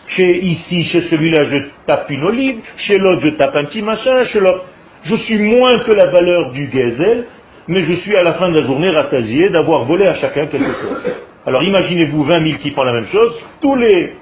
Chez 0.07 0.43
ici, 0.43 0.83
chez 0.85 1.03
celui-là, 1.03 1.45
je 1.45 1.57
tape 1.87 2.09
une 2.09 2.23
olive, 2.23 2.59
chez 2.75 2.97
l'autre, 2.97 3.21
je 3.21 3.29
tape 3.29 3.55
un 3.55 3.65
petit 3.65 3.81
machin, 3.81 4.25
chez 4.25 4.41
l'autre. 4.41 4.65
Je 5.03 5.15
suis 5.15 5.39
moins 5.39 5.79
que 5.79 5.91
la 5.91 6.11
valeur 6.11 6.51
du 6.51 6.67
gazelle, 6.67 7.27
mais 7.67 7.83
je 7.83 7.93
suis 7.93 8.15
à 8.17 8.23
la 8.23 8.33
fin 8.33 8.49
de 8.49 8.59
la 8.59 8.65
journée 8.65 8.89
rassasié 8.89 9.49
d'avoir 9.49 9.85
volé 9.85 10.05
à 10.05 10.15
chacun 10.15 10.47
quelque 10.47 10.73
chose. 10.73 11.13
Alors 11.45 11.61
imaginez-vous 11.63 12.23
20 12.23 12.45
000 12.45 12.57
qui 12.59 12.71
font 12.71 12.83
la 12.83 12.93
même 12.93 13.07
chose, 13.07 13.39
tous 13.61 13.75
les 13.75 14.15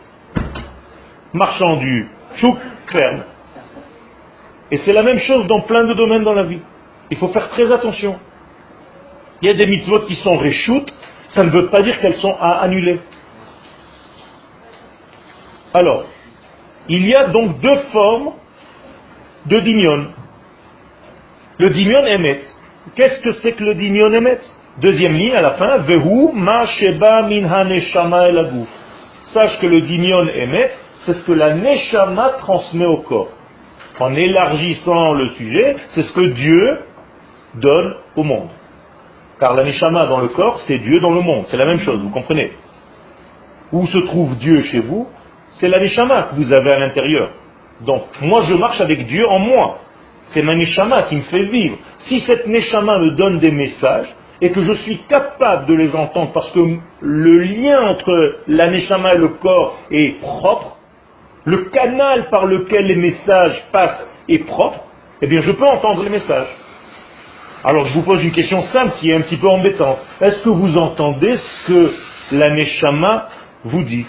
marchands 1.33 1.77
du 1.77 2.09
chouk 2.35 2.57
ferment. 2.87 3.23
Et 4.71 4.77
c'est 4.77 4.93
la 4.93 5.03
même 5.03 5.19
chose 5.19 5.45
dans 5.47 5.61
plein 5.61 5.83
de 5.85 5.93
domaines 5.93 6.23
dans 6.23 6.33
la 6.33 6.43
vie. 6.43 6.61
Il 7.11 7.17
faut 7.17 7.27
faire 7.27 7.49
très 7.49 7.71
attention. 7.71 8.17
Il 9.41 9.47
y 9.47 9.51
a 9.51 9.53
des 9.53 9.67
mitzvot 9.67 9.99
qui 10.07 10.15
sont 10.15 10.37
réchoutes, 10.37 10.91
ça 11.29 11.43
ne 11.43 11.49
veut 11.49 11.69
pas 11.69 11.81
dire 11.81 11.99
qu'elles 11.99 12.15
sont 12.15 12.35
à 12.39 12.61
annuler. 12.61 12.99
Alors, 15.73 16.05
il 16.89 17.05
y 17.05 17.15
a 17.15 17.27
donc 17.27 17.59
deux 17.59 17.79
formes 17.91 18.33
de 19.45 19.59
dimion. 19.59 20.07
Le 21.59 21.69
dimion 21.69 22.05
émet. 22.05 22.41
Qu'est-ce 22.95 23.21
que 23.21 23.31
c'est 23.33 23.53
que 23.53 23.63
le 23.63 23.75
dimion 23.75 24.11
émet 24.11 24.39
Deuxième 24.79 25.13
ligne 25.13 25.35
à 25.35 25.41
la 25.41 25.51
fin, 25.51 25.79
Vehu 25.79 26.29
ma 26.33 26.65
sheba 26.65 27.23
min 27.23 27.43
el 27.67 28.65
Sache 29.25 29.59
que 29.59 29.67
le 29.67 29.81
dimion 29.81 30.27
émet, 30.33 30.71
c'est 31.05 31.13
ce 31.13 31.25
que 31.25 31.33
la 31.33 31.53
neshama 31.55 32.29
transmet 32.39 32.85
au 32.85 33.01
corps. 33.01 33.29
En 33.99 34.15
élargissant 34.15 35.13
le 35.13 35.29
sujet, 35.29 35.77
c'est 35.89 36.01
ce 36.03 36.11
que 36.13 36.27
Dieu 36.33 36.79
donne 37.55 37.95
au 38.15 38.23
monde. 38.23 38.49
Car 39.39 39.53
la 39.55 39.63
neshama 39.63 40.05
dans 40.07 40.19
le 40.19 40.29
corps, 40.29 40.59
c'est 40.61 40.77
Dieu 40.77 40.99
dans 40.99 41.11
le 41.11 41.21
monde. 41.21 41.45
C'est 41.47 41.57
la 41.57 41.65
même 41.65 41.81
chose, 41.81 41.99
vous 42.01 42.09
comprenez? 42.09 42.51
Où 43.71 43.85
se 43.87 43.97
trouve 43.99 44.37
Dieu 44.37 44.63
chez 44.63 44.79
vous? 44.79 45.07
C'est 45.51 45.67
la 45.67 45.79
neshama 45.79 46.23
que 46.23 46.35
vous 46.35 46.53
avez 46.53 46.73
à 46.73 46.79
l'intérieur. 46.79 47.31
Donc, 47.81 48.03
moi, 48.21 48.43
je 48.43 48.53
marche 48.53 48.79
avec 48.79 49.05
Dieu 49.05 49.27
en 49.27 49.39
moi. 49.39 49.79
C'est 50.27 50.41
ma 50.41 50.55
neshama 50.55 51.03
qui 51.03 51.17
me 51.17 51.21
fait 51.21 51.43
vivre. 51.43 51.77
Si 51.99 52.21
cette 52.21 52.47
neshama 52.47 52.99
me 52.99 53.11
donne 53.15 53.39
des 53.39 53.51
messages, 53.51 54.07
et 54.41 54.51
que 54.51 54.61
je 54.61 54.73
suis 54.73 54.97
capable 55.03 55.67
de 55.67 55.75
les 55.75 55.95
entendre 55.95 56.31
parce 56.33 56.51
que 56.51 56.59
le 57.01 57.37
lien 57.39 57.79
entre 57.89 58.39
la 58.47 58.67
neshama 58.67 59.13
et 59.13 59.17
le 59.17 59.29
corps 59.29 59.77
est 59.91 60.19
propre, 60.19 60.77
le 61.45 61.65
canal 61.65 62.29
par 62.29 62.45
lequel 62.45 62.87
les 62.87 62.95
messages 62.95 63.63
passent 63.71 64.09
est 64.27 64.45
propre, 64.45 64.83
eh 65.21 65.27
bien 65.27 65.41
je 65.41 65.51
peux 65.51 65.65
entendre 65.65 66.03
les 66.03 66.09
messages. 66.09 66.47
Alors 67.63 67.85
je 67.85 67.93
vous 67.93 68.03
pose 68.03 68.23
une 68.23 68.31
question 68.31 68.61
simple 68.63 68.93
qui 68.99 69.11
est 69.11 69.15
un 69.15 69.21
petit 69.21 69.37
peu 69.37 69.47
embêtante. 69.47 69.99
Est-ce 70.19 70.43
que 70.43 70.49
vous 70.49 70.75
entendez 70.77 71.35
ce 71.35 71.67
que 71.67 71.91
la 72.31 72.49
neshama 72.49 73.29
vous 73.63 73.83
dit? 73.83 74.07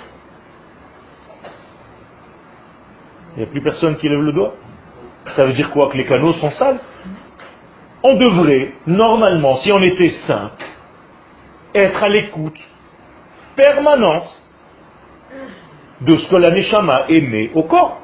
Il 3.34 3.38
n'y 3.38 3.44
a 3.44 3.46
plus 3.50 3.62
personne 3.62 3.96
qui 3.96 4.08
lève 4.08 4.20
le 4.20 4.32
doigt? 4.32 4.54
Ça 5.36 5.44
veut 5.44 5.52
dire 5.52 5.70
quoi? 5.70 5.90
Que 5.90 5.96
les 5.96 6.04
canaux 6.04 6.32
sont 6.34 6.50
sales? 6.50 6.80
On 8.02 8.14
devrait, 8.14 8.72
normalement, 8.86 9.56
si 9.58 9.72
on 9.72 9.80
était 9.80 10.10
saint, 10.26 10.50
être 11.74 12.02
à 12.02 12.08
l'écoute 12.08 12.58
permanente 13.54 14.42
de 16.00 16.16
ce 16.16 16.28
que 16.28 16.36
la 16.36 16.50
Neshama 16.50 17.04
émet 17.08 17.50
au 17.54 17.62
corps. 17.62 18.00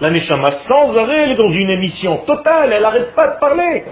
La 0.00 0.10
Neshama, 0.10 0.50
sans 0.68 0.96
arrêt, 0.96 1.24
elle 1.24 1.32
est 1.32 1.36
dans 1.36 1.50
une 1.50 1.70
émission 1.70 2.18
totale, 2.18 2.72
elle 2.72 2.82
n'arrête 2.82 3.14
pas 3.14 3.28
de 3.28 3.38
parler. 3.40 3.84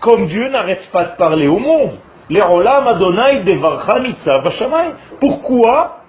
Comme 0.00 0.26
Dieu 0.26 0.48
n'arrête 0.48 0.88
pas 0.92 1.04
de 1.04 1.16
parler 1.16 1.48
au 1.48 1.58
monde. 1.58 1.98
Pourquoi 5.20 6.00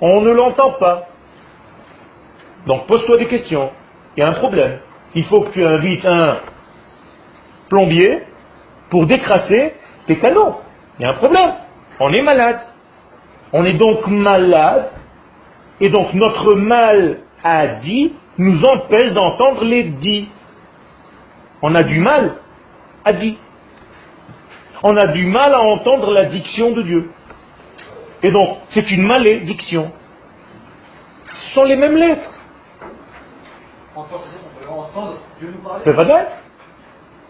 on 0.00 0.20
ne 0.20 0.30
l'entend 0.30 0.72
pas? 0.72 1.06
Donc 2.66 2.86
pose-toi 2.86 3.16
des 3.18 3.26
questions. 3.26 3.70
Il 4.16 4.20
y 4.20 4.22
a 4.22 4.28
un 4.28 4.34
problème. 4.34 4.78
Il 5.14 5.24
faut 5.24 5.42
que 5.42 5.50
tu 5.50 5.64
invites 5.64 6.04
un 6.06 6.38
plombier 7.72 8.22
pour 8.90 9.06
décrasser 9.06 9.74
tes 10.06 10.18
canaux. 10.18 10.60
Il 10.98 11.02
y 11.02 11.06
a 11.06 11.12
un 11.12 11.14
problème. 11.14 11.54
On 11.98 12.12
est 12.12 12.20
malade. 12.20 12.60
On 13.54 13.64
est 13.64 13.78
donc 13.78 14.06
malade. 14.08 14.90
Et 15.80 15.88
donc 15.88 16.12
notre 16.12 16.54
mal 16.54 17.20
à 17.42 17.66
dit 17.80 18.12
nous 18.36 18.62
empêche 18.64 19.12
d'entendre 19.14 19.64
les 19.64 19.84
dits. 19.84 20.28
On 21.62 21.74
a 21.74 21.82
du 21.82 21.98
mal 21.98 22.34
à 23.06 23.12
dit. 23.12 23.38
On 24.82 24.94
a 24.96 25.06
du 25.06 25.24
mal 25.26 25.54
à 25.54 25.62
entendre 25.62 26.12
la 26.12 26.26
diction 26.26 26.72
de 26.72 26.82
Dieu. 26.82 27.10
Et 28.22 28.30
donc, 28.30 28.58
c'est 28.70 28.90
une 28.90 29.02
malédiction. 29.02 29.92
Ce 31.26 31.54
sont 31.54 31.64
les 31.64 31.76
mêmes 31.76 31.96
lettres. 31.96 32.34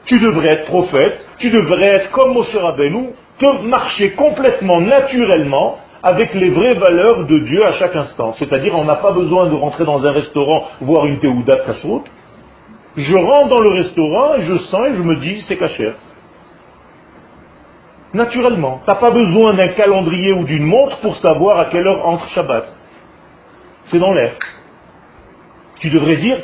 Tu 0.04 0.18
devrais 0.18 0.48
être 0.48 0.66
prophète, 0.66 1.26
tu 1.38 1.50
devrais 1.50 1.86
être 1.86 2.10
comme 2.10 2.32
Moshe 2.34 2.54
Rabbeinu, 2.54 3.10
te 3.38 3.62
marcher 3.62 4.12
complètement 4.12 4.80
naturellement 4.80 5.78
avec 6.02 6.34
les 6.34 6.50
vraies 6.50 6.74
valeurs 6.74 7.26
de 7.26 7.38
Dieu 7.38 7.60
à 7.64 7.72
chaque 7.72 7.94
instant. 7.94 8.32
C'est-à-dire, 8.34 8.74
on 8.74 8.84
n'a 8.84 8.96
pas 8.96 9.12
besoin 9.12 9.48
de 9.48 9.54
rentrer 9.54 9.84
dans 9.84 10.04
un 10.04 10.10
restaurant 10.10 10.64
voir 10.80 11.06
une 11.06 11.20
théouda 11.20 11.54
de 11.54 11.72
Je 12.96 13.16
rentre 13.16 13.48
dans 13.48 13.62
le 13.62 13.70
restaurant 13.70 14.34
et 14.34 14.42
je 14.42 14.58
sens 14.58 14.88
et 14.88 14.94
je 14.94 15.02
me 15.02 15.16
dis 15.16 15.42
c'est 15.42 15.56
cachère. 15.56 15.94
Naturellement. 18.12 18.82
Tu 18.84 18.92
n'as 18.92 19.00
pas 19.00 19.10
besoin 19.10 19.54
d'un 19.54 19.68
calendrier 19.68 20.32
ou 20.32 20.44
d'une 20.44 20.64
montre 20.64 20.98
pour 21.00 21.16
savoir 21.16 21.60
à 21.60 21.66
quelle 21.66 21.86
heure 21.86 22.06
entre 22.06 22.26
Shabbat. 22.28 22.74
C'est 23.86 23.98
dans 23.98 24.12
l'air. 24.12 24.34
Tu 25.80 25.88
devrais 25.88 26.16
dire 26.16 26.38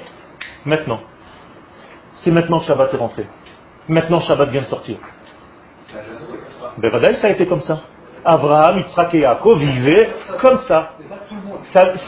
maintenant. 0.65 1.01
C'est 2.17 2.31
maintenant 2.31 2.61
que 2.61 2.67
Shabbat 2.67 2.95
est 2.95 2.97
rentré. 2.97 3.27
Maintenant 3.89 4.21
Shabbat 4.21 4.51
vient 4.51 4.63
de 4.63 4.67
sortir. 4.67 4.97
Bevadaï, 6.79 7.17
ça 7.17 7.29
a 7.29 7.31
été 7.31 7.47
comme 7.47 7.63
ça. 7.63 7.81
Abraham, 8.25 8.79
Yitzhak 8.79 9.15
et 9.15 9.21
Yaakov 9.21 9.59
vivaient 9.59 10.11
comme 10.41 10.59
ça. 10.69 10.91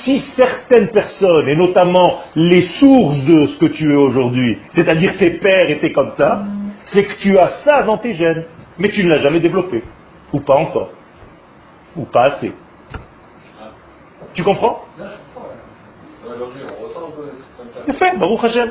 Si 0.04 0.20
certaines 0.36 0.90
personnes, 0.90 1.48
et 1.48 1.56
notamment 1.56 2.20
les 2.34 2.62
sources 2.80 3.24
de 3.24 3.46
ce 3.46 3.58
que 3.58 3.66
tu 3.66 3.92
es 3.92 3.96
aujourd'hui, 3.96 4.58
c'est-à-dire 4.74 5.16
tes 5.18 5.38
pères 5.38 5.70
étaient 5.70 5.92
comme 5.92 6.12
ça, 6.16 6.44
c'est 6.92 7.04
que 7.04 7.14
tu 7.20 7.38
as 7.38 7.48
ça 7.64 7.82
dans 7.84 7.98
tes 7.98 8.14
gènes, 8.14 8.44
mais 8.78 8.90
tu 8.90 9.04
ne 9.04 9.10
l'as 9.10 9.20
jamais 9.20 9.40
développé. 9.40 9.82
Ou 10.32 10.40
pas 10.40 10.56
encore. 10.56 10.90
Ou 11.96 12.04
pas 12.04 12.24
assez. 12.24 12.52
Tu 14.34 14.42
comprends? 14.42 14.84
Fait, 17.92 18.18
Baruch 18.18 18.44
Hashem. 18.44 18.70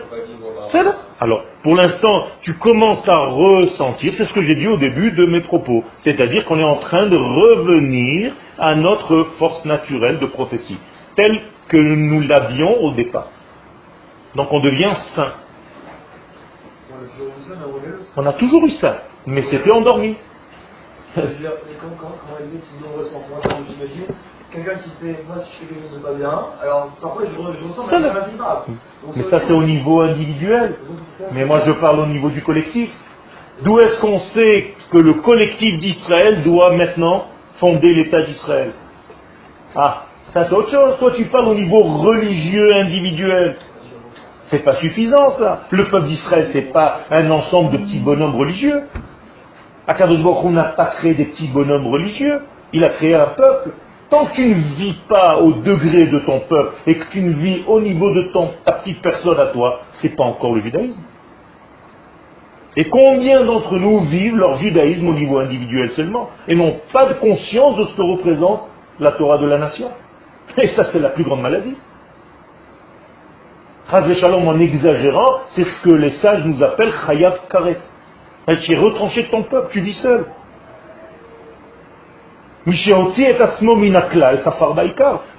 C'est 0.72 0.84
là. 0.84 0.96
Alors, 1.20 1.44
pour 1.64 1.76
l'instant, 1.76 2.28
tu 2.42 2.54
commences 2.56 3.08
à 3.08 3.18
ressentir, 3.28 4.14
c'est 4.18 4.26
ce 4.26 4.34
que 4.34 4.42
j'ai 4.42 4.56
dit 4.56 4.68
au 4.68 4.78
début 4.78 5.12
de 5.12 5.26
mes 5.26 5.42
propos, 5.42 5.84
c'est-à-dire 6.00 6.46
qu'on 6.46 6.60
est 6.60 6.64
en 6.64 6.78
train 6.78 7.08
de 7.08 7.18
revenir 7.18 8.34
à 8.58 8.76
notre 8.76 9.24
force 9.38 9.66
naturelle 9.66 10.20
de 10.20 10.26
prophétie, 10.28 10.78
telle 11.16 11.42
que 11.68 11.78
nous 11.78 12.22
l'avions 12.22 12.84
au 12.84 12.92
départ. 12.92 13.28
Donc 14.36 14.52
on 14.52 14.60
devient 14.60 14.94
saint. 15.16 15.34
On 18.16 18.26
a 18.26 18.34
toujours 18.34 18.66
eu 18.66 18.72
ça, 18.72 19.04
mais 19.26 19.42
c'était 19.44 19.72
endormi 19.72 20.16
quelqu'un 24.64 24.80
qui 24.82 24.90
fait, 25.02 25.24
moi 25.28 25.38
si 25.44 25.52
je 25.54 25.60
fais 25.60 25.74
quelque 25.74 25.90
chose 25.90 26.00
de 26.00 26.04
pas 26.04 26.14
bien, 26.14 26.40
alors 26.62 26.90
parfois 27.02 27.24
je, 27.26 27.32
je 27.32 27.68
ressens 27.68 27.88
c'est 27.90 28.38
pas 28.38 28.66
Mais 29.16 29.24
ça 29.24 29.40
c'est 29.42 29.54
au 29.54 29.64
niveau 29.64 30.02
individuel. 30.02 30.76
Mais 31.32 31.46
moi 31.46 31.60
je 31.66 31.72
parle 31.74 32.00
au 32.00 32.06
niveau 32.06 32.30
du 32.30 32.42
collectif. 32.42 32.90
D'où 33.64 33.80
est-ce 33.80 34.00
qu'on 34.00 34.20
sait 34.20 34.74
que 34.92 34.98
le 34.98 35.16
collectif 35.16 35.80
d'Israël 35.80 36.44
doit 36.44 36.72
maintenant 36.76 37.26
fonder 37.58 37.94
l'État 37.94 38.22
d'Israël? 38.22 38.72
Ah, 39.76 40.06
ça 40.34 40.46
c'est 40.46 40.54
autre 40.54 40.72
chose. 40.72 40.98
Toi 41.00 41.12
tu 41.16 41.26
parles 41.26 41.48
au 41.48 41.56
niveau 41.56 41.80
religieux 41.80 42.70
individuel. 42.76 43.58
C'est 44.50 44.64
pas 44.64 44.76
suffisant 44.76 45.32
ça. 45.38 45.62
Le 45.70 45.86
peuple 45.86 46.08
d'Israël 46.08 46.50
c'est 46.54 46.72
pas 46.74 47.02
un 47.12 47.30
ensemble 47.32 47.72
de 47.72 47.78
petits 47.78 48.00
bonhommes 48.00 48.36
religieux. 48.36 48.84
Akadosh 49.88 50.22
Baruch 50.24 50.52
n'a 50.52 50.64
pas 50.64 50.86
créé 50.88 51.14
des 51.14 51.26
petits 51.26 51.48
bonhommes 51.48 51.88
religieux. 51.88 52.42
Il 52.74 52.84
a 52.86 52.90
créé 52.90 53.16
un 53.16 53.34
peuple. 53.36 53.72
Tant 54.10 54.26
que 54.26 54.34
tu 54.34 54.48
ne 54.48 54.76
vis 54.76 54.96
pas 55.08 55.38
au 55.38 55.52
degré 55.54 56.08
de 56.08 56.20
ton 56.20 56.40
peuple 56.42 56.76
et 56.88 56.96
que 56.96 57.06
tu 57.12 57.22
ne 57.22 57.34
vis 57.34 57.64
au 57.68 57.80
niveau 57.80 58.12
de 58.14 58.24
ton, 58.34 58.52
ta 58.66 58.74
petite 58.74 59.02
personne 59.02 59.40
à 59.40 59.48
toi, 59.48 59.82
c'est 60.02 60.16
pas 60.16 60.24
encore 60.24 60.56
le 60.56 60.62
judaïsme. 60.62 61.00
Et 62.76 62.86
combien 62.86 63.44
d'entre 63.44 63.78
nous 63.78 64.02
vivent 64.02 64.38
leur 64.38 64.58
judaïsme 64.58 65.08
au 65.08 65.14
niveau 65.14 65.40
individuel 65.40 65.92
seulement 65.92 66.30
et 66.48 66.56
n'ont 66.56 66.80
pas 66.92 67.06
de 67.06 67.14
conscience 67.16 67.78
de 67.78 67.84
ce 67.86 67.96
que 67.96 68.02
représente 68.02 68.62
la 69.00 69.12
Torah 69.12 69.38
de 69.38 69.48
la 69.48 69.58
nation? 69.58 69.90
Et 70.58 70.68
ça, 70.70 70.86
c'est 70.92 71.00
la 71.00 71.10
plus 71.10 71.24
grande 71.24 71.42
maladie. 71.42 71.76
Chaz 73.92 74.14
Shalom, 74.14 74.48
en 74.48 74.60
exagérant, 74.60 75.42
c'est 75.56 75.64
ce 75.64 75.82
que 75.82 75.94
les 75.94 76.12
sages 76.14 76.46
nous 76.46 76.62
appellent 76.64 76.94
Chayav 77.06 77.42
Karet. 77.50 77.80
Tu 78.64 78.74
es 78.74 78.78
retranché 78.78 79.24
de 79.24 79.30
ton 79.30 79.44
peuple, 79.44 79.70
tu 79.72 79.82
vis 79.82 80.00
seul. 80.02 80.26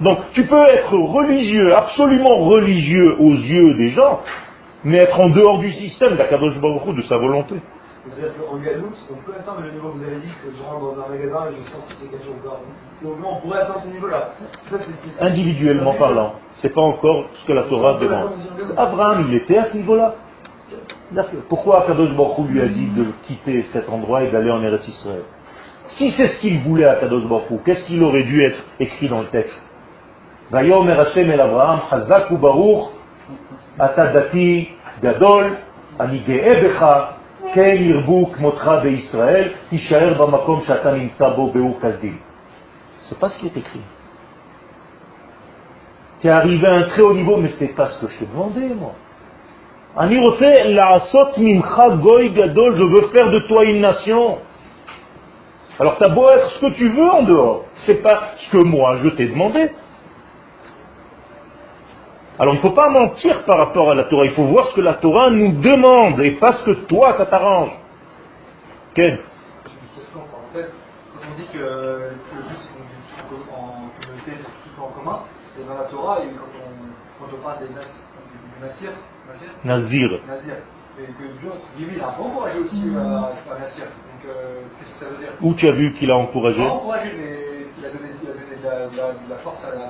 Donc 0.01 0.19
tu 0.33 0.45
peux 0.45 0.63
être 0.63 0.93
religieux, 0.93 1.73
absolument 1.75 2.37
religieux 2.39 3.15
aux 3.19 3.33
yeux 3.33 3.73
des 3.75 3.89
gens, 3.89 4.19
mais 4.83 4.97
être 4.97 5.19
en 5.19 5.29
dehors 5.29 5.59
du 5.59 5.71
système 5.71 6.15
d'Akadosh 6.15 6.59
Baruch 6.59 6.95
de 6.95 7.01
sa 7.03 7.17
volonté. 7.17 7.55
Vous 8.03 8.19
êtes 8.19 8.33
en 8.51 8.57
Guadeloupe, 8.57 8.95
on 9.11 9.15
peut 9.23 9.37
atteindre 9.39 9.61
le 9.61 9.71
niveau 9.73 9.89
que 9.89 9.97
vous 9.97 10.03
avez 10.03 10.15
dit, 10.15 10.31
que 10.43 10.49
je 10.57 10.63
rentre 10.63 10.95
dans 10.95 11.03
un 11.03 11.07
magasin 11.07 11.49
et 11.49 11.53
je 11.53 11.71
sens 11.71 11.83
si 11.87 11.95
c'est 12.01 12.09
quelque 12.09 12.25
chose 12.25 12.33
Donc 13.03 13.13
on 13.23 13.41
pourrait 13.41 13.59
atteindre 13.59 13.83
ce 13.83 13.89
niveau-là. 13.89 14.33
Individuellement 15.19 15.93
parlant, 15.93 16.33
c'est 16.55 16.73
pas 16.73 16.81
encore 16.81 17.25
ce 17.33 17.45
que 17.45 17.53
la 17.53 17.63
Torah 17.63 17.99
demande. 17.99 18.31
Abraham, 18.75 19.27
il 19.29 19.35
était 19.35 19.59
à 19.59 19.65
ce 19.65 19.77
niveau-là. 19.77 20.15
Pourquoi 21.47 21.83
Akadosh 21.83 22.15
Baruch 22.15 22.49
lui 22.49 22.61
a 22.61 22.67
dit 22.67 22.87
de 22.87 23.05
quitter 23.27 23.65
cet 23.71 23.87
endroit 23.87 24.23
et 24.23 24.31
d'aller 24.31 24.49
en 24.49 24.63
Eretz 24.63 24.87
Israël? 24.87 25.21
si 25.90 26.10
c'est 26.10 26.28
ce 26.28 26.40
qu'il 26.40 26.60
voulait 26.60 26.84
à 26.86 26.96
Kadosh 26.96 27.26
Baruch 27.26 27.62
qu'est-ce 27.64 27.84
qu'il 27.86 28.02
aurait 28.02 28.24
dû 28.24 28.44
être 28.44 28.62
écrit 28.80 29.08
dans 29.08 29.20
le 29.20 29.26
texte 29.26 29.60
Vayomer 30.50 30.92
Hashem 30.92 31.30
el 31.30 31.40
Abraham, 31.40 31.80
Chazak 31.90 32.30
u 32.30 32.36
Baruch, 32.36 32.90
Atadati 33.78 34.68
Gadol, 35.02 35.56
אני 36.00 36.18
גאה 36.18 36.50
בך, 36.62 36.86
כן 37.54 37.76
ירבו 37.78 38.32
כמותך 38.32 38.70
בישראל, 38.82 39.48
תישאר 39.68 40.22
במקום 40.22 40.60
שאתה 40.60 40.92
נמצא 40.92 41.28
בו 41.28 41.52
באור 41.52 41.78
כסדים. 41.82 42.18
C'est 43.08 43.18
pas 43.18 43.28
ce 43.28 43.38
qui 43.38 43.46
est 43.46 43.56
écrit. 43.56 43.86
Tu 46.20 46.26
es 46.26 46.30
arrivé 46.30 46.66
à 46.66 46.74
un 46.74 46.82
très 46.84 47.02
haut 47.02 47.14
niveau, 47.14 47.36
mais 47.36 47.50
c'est 47.58 47.74
pas 47.74 47.86
ce 47.86 48.00
que 48.00 48.08
je 48.12 48.18
te 48.18 48.24
demandais, 48.24 48.74
moi. 48.74 48.92
אני 49.98 50.18
רוצה 50.18 50.52
לעשות 50.64 51.28
ממך 51.38 51.80
גוי 52.00 52.28
גדול, 52.28 52.76
je 52.76 52.84
veux 52.84 53.08
faire 53.16 53.30
de 53.30 53.38
toi 53.48 53.64
une 53.64 53.80
nation. 53.80 54.38
Alors 55.81 55.97
tu 55.97 56.03
as 56.03 56.09
beau 56.09 56.29
être 56.29 56.47
ce 56.51 56.59
que 56.59 56.73
tu 56.73 56.89
veux 56.89 57.09
en 57.09 57.23
dehors, 57.23 57.65
c'est 57.87 58.03
pas 58.03 58.33
ce 58.37 58.51
que 58.51 58.63
moi 58.63 58.97
je 58.97 59.09
t'ai 59.09 59.27
demandé. 59.29 59.71
Alors 62.37 62.53
il 62.53 62.57
ne 62.57 62.61
faut 62.61 62.75
pas 62.75 62.89
mentir 62.89 63.43
par 63.45 63.57
rapport 63.57 63.89
à 63.89 63.95
la 63.95 64.03
Torah, 64.03 64.25
il 64.25 64.31
faut 64.33 64.43
voir 64.43 64.65
ce 64.67 64.75
que 64.75 64.81
la 64.81 64.93
Torah 64.93 65.31
nous 65.31 65.53
demande 65.53 66.19
et 66.19 66.37
pas 66.37 66.53
ce 66.53 66.65
que 66.65 66.85
toi 66.85 67.13
ça 67.13 67.25
t'arrange. 67.25 67.71
Ken. 68.93 69.17
En 70.13 70.53
fait, 70.53 70.69
quand 71.15 71.27
on 71.27 71.35
dit 71.35 71.47
que 71.51 71.57
le 71.57 72.11
but 72.47 72.57
c'est 72.57 72.69
qu'on 73.27 73.33
vit 73.33 73.49
en 73.51 73.89
communauté, 73.99 74.33
tout 74.37 74.83
en 74.83 74.87
commun, 74.89 75.19
et 75.59 75.63
dans 75.67 75.79
la 75.79 75.85
Torah, 75.85 76.17
quand, 76.17 77.25
on, 77.25 77.43
parle 77.43 77.57
des 77.57 77.73
Nazir, 78.61 78.91
Nazir, 79.63 80.11
Nazir, 80.27 80.55
et 80.99 81.05
que 81.05 81.39
Dieu, 81.39 81.91
il 81.95 82.01
a 82.01 82.09
encouragé 82.09 82.59
aussi 82.59 82.83
euh. 84.27 84.61
Où 85.41 85.53
tu 85.53 85.67
as 85.67 85.71
vu 85.71 85.93
qu'il 85.93 86.11
a 86.11 86.15
encouragé 86.15 86.61
Il 86.61 86.67
a 86.67 86.73
encouragé, 86.73 87.11
mais 87.17 87.65
il 87.77 87.85
a 87.85 87.89
donné, 87.89 88.09
il 88.21 88.29
a 88.29 88.33
donné 88.33 88.45
de, 88.61 88.67
la, 88.67 88.87
de, 88.87 88.97
la, 88.97 89.13
de, 89.13 89.29
la, 89.29 89.35
force 89.37 89.63
à 89.63 89.75
la, 89.75 89.85
à 89.85 89.89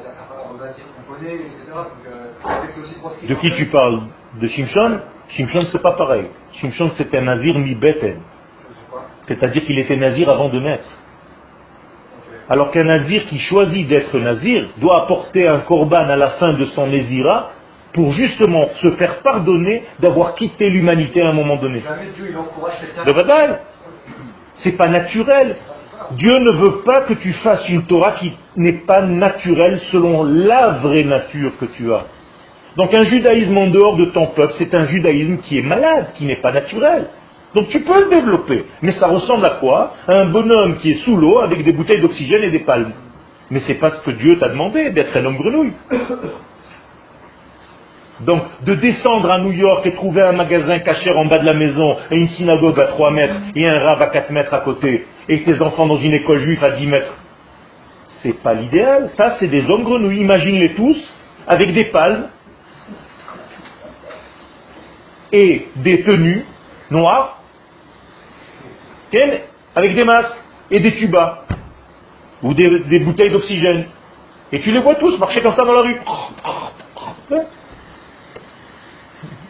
qu'on 0.98 1.14
connaît, 1.14 1.36
etc. 1.36 1.56
Donc, 1.74 1.88
euh, 2.08 3.28
de 3.28 3.36
qui 3.36 3.52
tu 3.52 3.66
parles 3.68 4.02
De 4.40 4.48
Shimshon 4.48 5.00
Shimshon, 5.30 5.66
c'est 5.72 5.82
pas 5.82 5.94
pareil. 5.94 6.28
Shimshon, 6.54 6.92
c'était 6.98 7.18
un 7.18 7.24
nazir 7.24 7.58
mi-beten. 7.58 8.20
C'est-à-dire 9.22 9.64
qu'il 9.66 9.80
était 9.80 9.96
nazir 9.96 10.30
avant 10.30 10.50
de 10.50 10.60
naître. 10.60 10.90
Alors 12.50 12.72
qu'un 12.72 12.84
nazir 12.84 13.26
qui 13.28 13.40
choisit 13.40 13.88
d'être 13.88 14.18
nazir 14.18 14.70
doit 14.78 15.04
apporter 15.04 15.48
un 15.48 15.60
korban 15.60 16.10
à 16.10 16.16
la 16.16 16.32
fin 16.32 16.54
de 16.54 16.66
son 16.66 16.88
nazira 16.88 17.52
pour 17.94 18.12
justement 18.14 18.68
se 18.82 18.92
faire 18.92 19.22
pardonner 19.22 19.84
d'avoir 20.00 20.36
quitté 20.36 20.70
l'humanité 20.70 21.22
à 21.22 21.30
un 21.30 21.34
moment 21.34 21.58
donné. 21.58 21.82
De 21.82 23.14
bataille 23.14 23.58
c'est 24.56 24.78
pas 24.78 24.88
naturel. 24.88 25.56
Dieu 26.12 26.38
ne 26.38 26.52
veut 26.52 26.82
pas 26.84 27.02
que 27.02 27.14
tu 27.14 27.32
fasses 27.34 27.68
une 27.70 27.84
Torah 27.84 28.14
qui 28.14 28.34
n'est 28.58 28.82
pas 28.86 29.02
naturelle 29.02 29.80
selon 29.92 30.24
la 30.24 30.80
vraie 30.82 31.04
nature 31.04 31.52
que 31.60 31.66
tu 31.66 31.92
as. 31.94 32.06
Donc 32.78 32.94
un 32.94 33.04
judaïsme 33.04 33.58
en 33.58 33.68
dehors 33.68 33.98
de 33.98 34.06
ton 34.06 34.28
peuple, 34.28 34.54
c'est 34.58 34.74
un 34.74 34.86
judaïsme 34.86 35.38
qui 35.38 35.58
est 35.58 35.62
malade, 35.62 36.08
qui 36.16 36.26
n'est 36.26 36.42
pas 36.42 36.52
naturel. 36.52 37.08
Donc 37.56 37.68
tu 37.70 37.82
peux 37.82 38.06
le 38.06 38.10
développer. 38.10 38.66
Mais 38.82 38.94
ça 38.94 39.08
ressemble 39.08 39.46
à 39.46 39.58
quoi? 39.60 39.94
À 40.08 40.14
un 40.14 40.26
bonhomme 40.32 40.78
qui 40.78 40.92
est 40.92 41.04
sous 41.04 41.16
l'eau 41.16 41.40
avec 41.40 41.64
des 41.64 41.74
bouteilles 41.74 42.02
d'oxygène 42.02 42.44
et 42.44 42.52
des 42.52 42.60
palmes. 42.60 42.94
Mais 43.50 43.60
c'est 43.68 43.76
pas 43.76 43.92
ce 43.92 44.02
que 44.04 44.12
Dieu 44.12 44.38
t'a 44.40 44.48
demandé, 44.48 44.92
d'être 44.92 45.16
un 45.18 45.26
homme 45.26 45.36
grenouille. 45.36 45.74
Donc, 48.26 48.44
de 48.64 48.76
descendre 48.76 49.32
à 49.32 49.40
New 49.40 49.52
York 49.52 49.86
et 49.86 49.94
trouver 49.94 50.22
un 50.22 50.34
magasin 50.34 50.80
cachère 50.80 51.18
en 51.18 51.26
bas 51.26 51.40
de 51.40 51.46
la 51.46 51.54
maison, 51.54 51.98
et 52.12 52.18
une 52.18 52.30
synagogue 52.30 52.80
à 52.80 52.86
3 52.86 53.12
mètres, 53.12 53.36
et 53.56 53.68
un 53.68 53.80
rave 53.80 54.02
à 54.02 54.08
4 54.08 54.30
mètres 54.32 54.54
à 54.54 54.60
côté, 54.60 55.08
et 55.28 55.44
tes 55.44 55.62
enfants 55.62 55.88
dans 55.88 55.98
une 55.98 56.14
école 56.14 56.40
juive 56.40 56.64
à 56.64 56.72
10 56.72 56.88
mètres, 56.88 57.14
c'est 58.22 58.38
pas 58.42 58.54
l'idéal. 58.54 59.10
Ça, 59.18 59.38
c'est 59.40 59.48
des 59.48 59.68
hommes 59.70 59.84
grenouilles. 59.84 60.22
Imagine-les 60.22 60.76
tous, 60.76 61.14
avec 61.48 61.74
des 61.74 61.86
palmes, 61.86 62.28
et 65.32 65.68
des 65.78 66.04
tenues 66.04 66.46
noires, 66.92 67.40
avec 69.76 69.96
des 69.96 70.04
masques, 70.04 70.38
et 70.70 70.80
des 70.80 70.96
tubas, 70.96 71.46
ou 72.44 72.54
des, 72.54 72.84
des 72.88 73.00
bouteilles 73.00 73.32
d'oxygène. 73.32 73.86
Et 74.52 74.60
tu 74.60 74.72
les 74.72 74.80
vois 74.80 74.96
tous 74.96 75.18
marcher 75.18 75.42
comme 75.42 75.54
ça 75.54 75.66
dans 75.66 75.74
la 75.74 75.82
rue. 75.82 76.00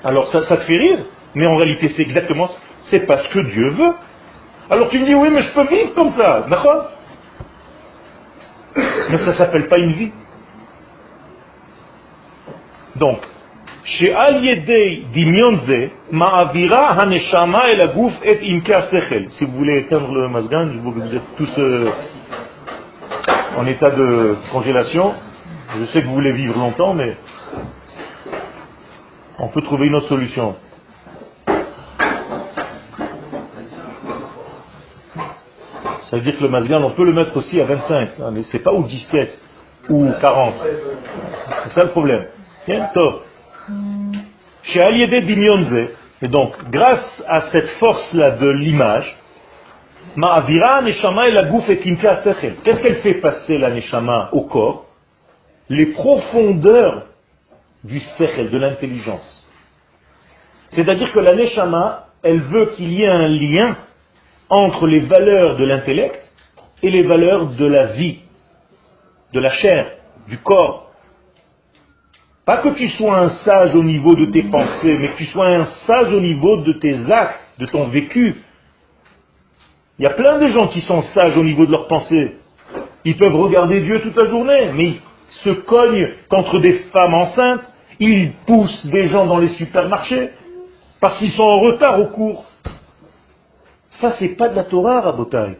Alors 0.03 0.27
ça, 0.27 0.41
te 0.41 0.63
fait 0.63 0.77
rire, 0.77 0.99
mais 1.35 1.45
en 1.47 1.57
réalité 1.57 1.89
c'est 1.89 2.01
exactement 2.01 2.47
ça. 2.47 2.55
C'est 2.89 3.05
parce 3.05 3.27
que 3.29 3.39
Dieu 3.39 3.69
veut. 3.69 3.93
Alors 4.69 4.89
tu 4.89 4.99
me 4.99 5.05
dis, 5.05 5.15
oui, 5.15 5.29
mais 5.31 5.41
je 5.41 5.53
peux 5.53 5.67
vivre 5.67 5.93
comme 5.93 6.13
ça, 6.13 6.45
d'accord? 6.49 6.89
Mais 8.75 9.17
ça 9.17 9.27
ne 9.27 9.33
s'appelle 9.33 9.67
pas 9.67 9.77
une 9.79 9.93
vie. 9.93 10.11
Donc, 12.95 13.19
chez 13.83 14.13
Ma'avira 16.11 16.87
Haneshama 16.99 17.71
et 17.71 17.79
et 18.23 18.53
Imka 18.53 18.83
Sechel. 18.83 19.29
Si 19.31 19.45
vous 19.45 19.53
voulez 19.53 19.79
éteindre 19.79 20.11
le 20.13 20.29
masgan, 20.29 20.69
je 20.73 20.79
vois 20.79 20.93
que 20.93 20.99
vous 20.99 21.15
êtes 21.15 21.35
tous 21.37 21.59
euh, 21.59 21.89
en 23.57 23.65
état 23.65 23.89
de 23.89 24.35
congélation. 24.51 25.13
Je 25.79 25.85
sais 25.85 26.01
que 26.01 26.07
vous 26.07 26.13
voulez 26.13 26.31
vivre 26.31 26.57
longtemps, 26.57 26.93
mais 26.93 27.15
on 29.41 29.47
peut 29.47 29.61
trouver 29.61 29.87
une 29.87 29.95
autre 29.95 30.07
solution. 30.07 30.55
Ça 36.09 36.17
veut 36.17 36.21
dire 36.21 36.37
que 36.37 36.43
le 36.43 36.49
masgan, 36.49 36.83
on 36.83 36.91
peut 36.91 37.05
le 37.05 37.13
mettre 37.13 37.35
aussi 37.35 37.59
à 37.59 37.65
25, 37.65 38.09
hein, 38.19 38.31
mais 38.31 38.43
c'est 38.43 38.59
pas 38.59 38.71
ou 38.71 38.83
17 38.83 39.39
ou 39.89 40.11
40. 40.21 40.53
C'est 41.63 41.71
ça 41.71 41.83
le 41.83 41.89
problème. 41.89 42.25
Chez 44.63 44.81
Aliédé 44.81 45.21
Binyonze, 45.21 45.89
et 46.21 46.27
donc, 46.27 46.53
grâce 46.69 47.23
à 47.27 47.41
cette 47.51 47.69
force-là 47.79 48.31
de 48.31 48.47
l'image, 48.47 49.17
Ma'avira 50.15 50.83
Neshama 50.83 51.29
et 51.29 51.31
la 51.31 51.43
gouf 51.43 51.67
et 51.67 51.79
Qu'est-ce 51.79 52.83
qu'elle 52.83 52.97
fait 52.97 53.15
passer 53.15 53.57
la 53.57 53.71
Neshama 53.71 54.29
au 54.33 54.41
corps? 54.41 54.85
Les 55.69 55.87
profondeurs 55.87 57.07
du 57.83 57.99
Sechel, 57.99 58.49
de 58.49 58.57
l'intelligence. 58.57 59.47
C'est-à-dire 60.71 61.11
que 61.11 61.19
la 61.19 61.35
Neshama, 61.35 62.07
elle 62.23 62.41
veut 62.41 62.67
qu'il 62.75 62.91
y 62.93 63.03
ait 63.03 63.07
un 63.07 63.27
lien 63.27 63.75
entre 64.49 64.87
les 64.87 64.99
valeurs 64.99 65.57
de 65.57 65.65
l'intellect 65.65 66.31
et 66.83 66.89
les 66.89 67.03
valeurs 67.03 67.47
de 67.47 67.65
la 67.65 67.87
vie, 67.87 68.19
de 69.33 69.39
la 69.39 69.51
chair, 69.51 69.91
du 70.27 70.37
corps. 70.37 70.91
Pas 72.45 72.57
que 72.57 72.69
tu 72.69 72.89
sois 72.89 73.17
un 73.17 73.29
sage 73.29 73.75
au 73.75 73.83
niveau 73.83 74.15
de 74.15 74.25
tes 74.25 74.43
pensées, 74.43 74.97
mais 74.97 75.09
que 75.09 75.17
tu 75.17 75.25
sois 75.25 75.47
un 75.47 75.65
sage 75.87 76.13
au 76.13 76.19
niveau 76.19 76.61
de 76.61 76.73
tes 76.73 76.95
actes, 77.11 77.39
de 77.59 77.65
ton 77.65 77.87
vécu. 77.87 78.35
Il 79.99 80.03
y 80.03 80.07
a 80.07 80.13
plein 80.13 80.39
de 80.39 80.47
gens 80.47 80.67
qui 80.67 80.81
sont 80.81 81.01
sages 81.01 81.37
au 81.37 81.43
niveau 81.43 81.65
de 81.65 81.71
leurs 81.71 81.87
pensées. 81.87 82.37
Ils 83.05 83.17
peuvent 83.17 83.35
regarder 83.35 83.81
Dieu 83.81 84.01
toute 84.01 84.15
la 84.15 84.27
journée, 84.29 84.71
mais 84.73 84.85
ils 84.85 85.01
se 85.43 85.49
cognent 85.51 86.13
contre 86.29 86.59
des 86.59 86.79
femmes 86.91 87.13
enceintes, 87.13 87.70
ils 88.01 88.31
poussent 88.47 88.87
des 88.87 89.07
gens 89.09 89.27
dans 89.27 89.37
les 89.37 89.49
supermarchés, 89.49 90.31
parce 90.99 91.19
qu'ils 91.19 91.31
sont 91.31 91.43
en 91.43 91.59
retard 91.59 91.99
au 91.99 92.07
cours. 92.07 92.45
Ça, 93.91 94.15
c'est 94.17 94.35
pas 94.35 94.49
de 94.49 94.55
la 94.55 94.63
Torah, 94.63 95.01
Rabotai. 95.01 95.57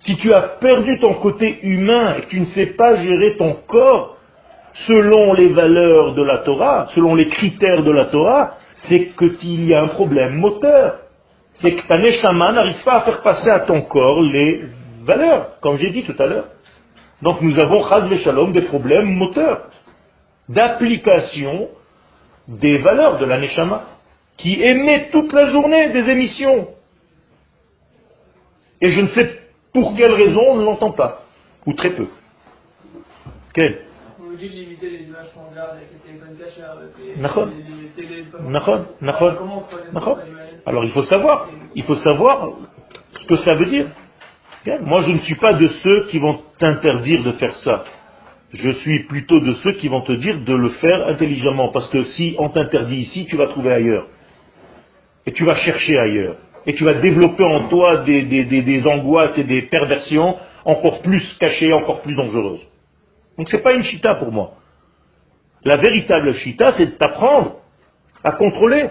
Si 0.00 0.16
tu 0.16 0.32
as 0.34 0.58
perdu 0.60 0.98
ton 0.98 1.14
côté 1.14 1.60
humain 1.62 2.16
et 2.16 2.22
que 2.22 2.30
tu 2.30 2.40
ne 2.40 2.46
sais 2.46 2.66
pas 2.66 2.96
gérer 2.96 3.36
ton 3.38 3.54
corps, 3.66 4.16
selon 4.86 5.34
les 5.34 5.48
valeurs 5.48 6.14
de 6.14 6.22
la 6.22 6.38
Torah, 6.38 6.88
selon 6.94 7.14
les 7.14 7.28
critères 7.28 7.84
de 7.84 7.92
la 7.92 8.06
Torah, 8.06 8.56
c'est 8.88 9.12
qu'il 9.16 9.66
y 9.66 9.72
a 9.72 9.82
un 9.82 9.88
problème 9.88 10.34
moteur. 10.34 10.98
C'est 11.60 11.72
que 11.72 11.86
ta 11.86 11.96
neshama 11.96 12.50
n'arrive 12.50 12.82
pas 12.82 12.96
à 12.96 13.00
faire 13.02 13.22
passer 13.22 13.50
à 13.50 13.60
ton 13.60 13.82
corps 13.82 14.20
les 14.20 14.64
valeurs, 15.04 15.60
comme 15.60 15.76
j'ai 15.76 15.90
dit 15.90 16.02
tout 16.02 16.20
à 16.20 16.26
l'heure. 16.26 16.48
Donc 17.22 17.40
nous 17.40 17.56
avons, 17.60 17.88
chaz 17.88 18.12
shalom, 18.24 18.52
des 18.52 18.62
problèmes 18.62 19.14
moteurs, 19.14 19.68
d'application 20.48 21.68
des 22.48 22.78
valeurs 22.78 23.18
de 23.18 23.24
la 23.24 23.38
neshama, 23.38 23.84
qui 24.36 24.62
émet 24.62 25.08
toute 25.10 25.32
la 25.32 25.46
journée 25.46 25.90
des 25.90 26.10
émissions. 26.10 26.68
Et 28.80 28.88
je 28.88 29.00
ne 29.00 29.06
sais 29.08 29.40
pour 29.72 29.94
quelle 29.96 30.12
raison 30.12 30.42
on 30.48 30.56
ne 30.56 30.64
l'entend 30.64 30.92
pas, 30.92 31.24
ou 31.66 31.72
très 31.72 31.90
peu. 31.90 32.06
Quelle? 33.52 33.82
Dit 34.38 34.48
de 34.48 34.52
limiter 34.52 34.90
les 34.90 35.04
images 35.04 35.26
qu'on 35.32 35.56
avec 35.56 35.88
les 35.92 35.98
téléphones 36.00 36.36
cachés, 36.36 36.62
Alors 40.66 40.84
il 40.84 40.90
faut 40.90 41.04
savoir, 41.04 41.48
il 41.76 41.84
faut 41.84 41.94
savoir 41.94 42.48
ce 43.12 43.26
que 43.26 43.36
ça 43.36 43.54
veut 43.54 43.66
dire. 43.66 43.86
Moi 44.80 45.02
je 45.02 45.12
ne 45.12 45.18
suis 45.20 45.36
pas 45.36 45.52
de 45.52 45.68
ceux 45.68 46.06
qui 46.06 46.18
vont 46.18 46.40
t'interdire 46.58 47.22
de 47.22 47.32
faire 47.32 47.54
ça. 47.56 47.84
Je 48.54 48.70
suis 48.70 49.00
plutôt 49.00 49.40
de 49.40 49.52
ceux 49.54 49.72
qui 49.72 49.88
vont 49.88 50.02
te 50.02 50.12
dire 50.12 50.38
de 50.38 50.54
le 50.54 50.68
faire 50.70 51.08
intelligemment. 51.08 51.70
Parce 51.70 51.88
que 51.90 52.04
si 52.04 52.36
on 52.38 52.48
t'interdit 52.50 52.98
ici, 52.98 53.26
tu 53.26 53.36
vas 53.36 53.48
trouver 53.48 53.72
ailleurs. 53.72 54.06
Et 55.26 55.32
tu 55.32 55.44
vas 55.44 55.56
chercher 55.56 55.98
ailleurs. 55.98 56.36
Et 56.66 56.74
tu 56.74 56.84
vas 56.84 56.94
développer 56.94 57.44
en 57.44 57.68
toi 57.68 57.98
des, 57.98 58.86
angoisses 58.86 59.36
et 59.38 59.44
des 59.44 59.62
perversions 59.62 60.36
encore 60.64 61.02
plus 61.02 61.36
cachées, 61.40 61.72
encore 61.72 62.00
plus 62.02 62.14
dangereuses. 62.14 62.64
Donc 63.36 63.48
ce 63.48 63.56
n'est 63.56 63.62
pas 63.62 63.74
une 63.74 63.82
chita 63.82 64.14
pour 64.14 64.30
moi. 64.30 64.54
La 65.64 65.76
véritable 65.76 66.32
chita, 66.34 66.72
c'est 66.72 66.98
d'apprendre 66.98 67.56
à 68.22 68.32
contrôler 68.32 68.86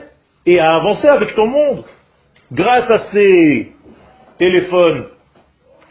et 0.45 0.59
à 0.59 0.71
avancer 0.71 1.07
avec 1.07 1.35
ton 1.35 1.47
monde. 1.47 1.83
Grâce 2.51 2.89
à 2.91 2.99
ces 3.11 3.71
téléphones, 4.37 5.05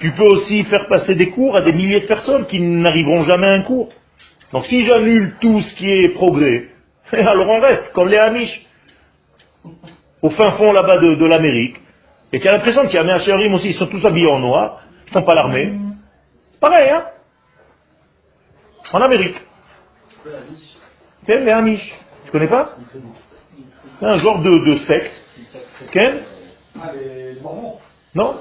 tu 0.03 0.11
peux 0.11 0.25
aussi 0.25 0.65
faire 0.65 0.89
passer 0.89 1.15
des 1.15 1.31
cours 1.31 1.57
à 1.57 1.61
des 1.61 1.73
milliers 1.73 2.01
de 2.01 2.07
personnes 2.07 2.47
qui 2.47 2.61
n'arriveront 2.61 3.23
jamais 3.23 3.47
à 3.47 3.53
un 3.53 3.63
cours. 3.63 3.93
Donc 4.53 4.67
si 4.67 4.85
j'annule 4.85 5.37
tout 5.41 5.61
ce 5.61 5.75
qui 5.77 5.89
est 5.89 6.09
progrès, 6.09 6.71
alors 7.13 7.49
on 7.49 7.61
reste 7.61 7.93
comme 7.93 8.09
les 8.09 8.19
Amish, 8.19 8.67
au 10.21 10.31
fin 10.31 10.51
fond 10.53 10.73
là-bas 10.73 10.99
de, 10.99 11.25
l'Amérique, 11.25 11.77
et 12.33 12.41
tu 12.41 12.49
as 12.49 12.53
l'impression 12.53 12.83
qu'il 12.87 12.95
y 12.95 12.99
a 12.99 13.03
un 13.03 13.55
aussi, 13.55 13.69
ils 13.69 13.75
sont 13.75 13.87
tous 13.87 14.05
habillés 14.05 14.27
en 14.27 14.41
noir, 14.41 14.81
ils 15.07 15.11
ne 15.11 15.21
sont 15.21 15.23
pas 15.23 15.37
l'armée. 15.37 15.73
Pareil, 16.61 16.91
hein 16.91 17.05
en 18.93 19.01
Amérique. 19.01 19.37
Ken, 21.27 21.45
les 21.45 21.53
Amish. 21.53 21.95
Tu 22.25 22.33
connais 22.33 22.49
pas? 22.49 22.77
C'est 24.01 24.07
un 24.07 24.19
genre 24.19 24.43
de, 24.43 24.51
de 24.51 24.77
secte. 24.79 25.25
Ken 25.93 26.23
Non? 28.15 28.37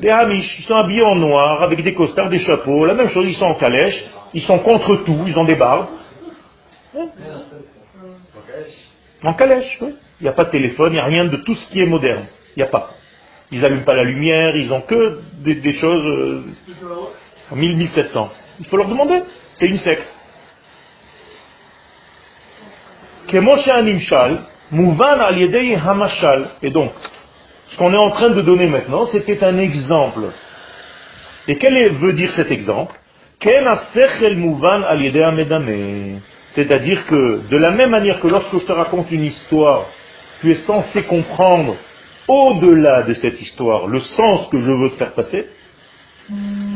Les 0.00 0.10
Amish, 0.10 0.58
ils 0.58 0.64
sont 0.64 0.74
habillés 0.74 1.04
en 1.04 1.14
noir, 1.14 1.62
avec 1.62 1.82
des 1.82 1.94
costards, 1.94 2.28
des 2.28 2.40
chapeaux, 2.40 2.84
la 2.84 2.94
même 2.94 3.08
chose, 3.10 3.26
ils 3.26 3.34
sont 3.34 3.46
en 3.46 3.54
calèche, 3.54 4.04
ils 4.34 4.42
sont 4.42 4.58
contre 4.58 4.96
tout, 5.04 5.24
ils 5.26 5.38
ont 5.38 5.44
des 5.44 5.54
barbes. 5.54 5.86
En 9.22 9.34
calèche, 9.34 9.78
oui. 9.80 9.94
Il 10.20 10.24
n'y 10.24 10.28
a 10.28 10.32
pas 10.32 10.44
de 10.44 10.50
téléphone, 10.50 10.92
il 10.92 10.94
n'y 10.94 11.00
a 11.00 11.04
rien 11.04 11.24
de 11.24 11.36
tout 11.38 11.54
ce 11.54 11.68
qui 11.70 11.80
est 11.80 11.86
moderne. 11.86 12.26
Il 12.56 12.60
n'y 12.60 12.62
a 12.64 12.68
pas. 12.68 12.90
Ils 13.50 13.60
n'allument 13.60 13.84
pas 13.84 13.94
la 13.94 14.04
lumière, 14.04 14.56
ils 14.56 14.72
ont 14.72 14.82
que 14.82 15.20
des, 15.38 15.74
choses 15.74 16.06
euh, 16.06 16.44
en 17.50 17.56
1700. 17.56 18.30
Il 18.60 18.66
faut 18.66 18.76
leur 18.76 18.88
demander. 18.88 19.22
C'est 19.54 19.66
une 19.66 19.78
secte. 19.78 20.14
Et 26.62 26.70
donc, 26.70 26.92
ce 27.72 27.78
qu'on 27.78 27.92
est 27.92 27.96
en 27.96 28.10
train 28.10 28.30
de 28.30 28.42
donner 28.42 28.66
maintenant, 28.66 29.06
c'était 29.06 29.42
un 29.42 29.56
exemple. 29.58 30.30
Et 31.48 31.56
quel 31.56 31.94
veut 31.94 32.12
dire 32.12 32.30
cet 32.32 32.50
exemple? 32.50 32.94
C'est-à-dire 36.54 37.06
que, 37.06 37.40
de 37.48 37.56
la 37.56 37.70
même 37.70 37.90
manière 37.90 38.20
que 38.20 38.28
lorsque 38.28 38.58
je 38.58 38.64
te 38.66 38.72
raconte 38.72 39.10
une 39.10 39.24
histoire, 39.24 39.86
tu 40.40 40.52
es 40.52 40.56
censé 40.66 41.02
comprendre 41.04 41.76
au-delà 42.28 43.02
de 43.02 43.14
cette 43.14 43.40
histoire 43.40 43.86
le 43.86 44.00
sens 44.00 44.48
que 44.50 44.58
je 44.58 44.70
veux 44.70 44.90
te 44.90 44.96
faire 44.96 45.14
passer. 45.14 45.46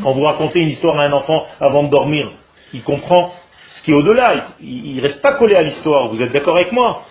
Quand 0.02 0.12
vous 0.12 0.22
racontez 0.22 0.60
une 0.60 0.70
histoire 0.70 0.98
à 0.98 1.04
un 1.04 1.12
enfant 1.12 1.46
avant 1.60 1.84
de 1.84 1.90
dormir, 1.90 2.32
il 2.72 2.82
comprend 2.82 3.34
ce 3.74 3.82
qui 3.82 3.90
est 3.92 3.94
au-delà. 3.94 4.46
Il 4.60 4.96
ne 4.96 5.02
reste 5.02 5.20
pas 5.22 5.32
collé 5.32 5.54
à 5.54 5.62
l'histoire. 5.62 6.08
Vous 6.08 6.20
êtes 6.22 6.32
d'accord 6.32 6.56
avec 6.56 6.72
moi? 6.72 7.04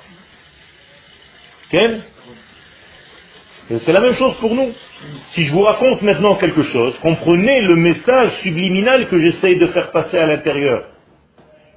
C'est 3.67 3.93
la 3.93 3.99
même 3.99 4.13
chose 4.13 4.35
pour 4.35 4.53
nous. 4.53 4.71
Si 5.31 5.43
je 5.43 5.51
vous 5.51 5.63
raconte 5.63 6.03
maintenant 6.03 6.35
quelque 6.35 6.61
chose, 6.61 6.97
comprenez 7.01 7.61
le 7.61 7.75
message 7.75 8.31
subliminal 8.43 9.07
que 9.07 9.17
j'essaye 9.17 9.57
de 9.57 9.65
faire 9.67 9.91
passer 9.91 10.19
à 10.19 10.27
l'intérieur. 10.27 10.85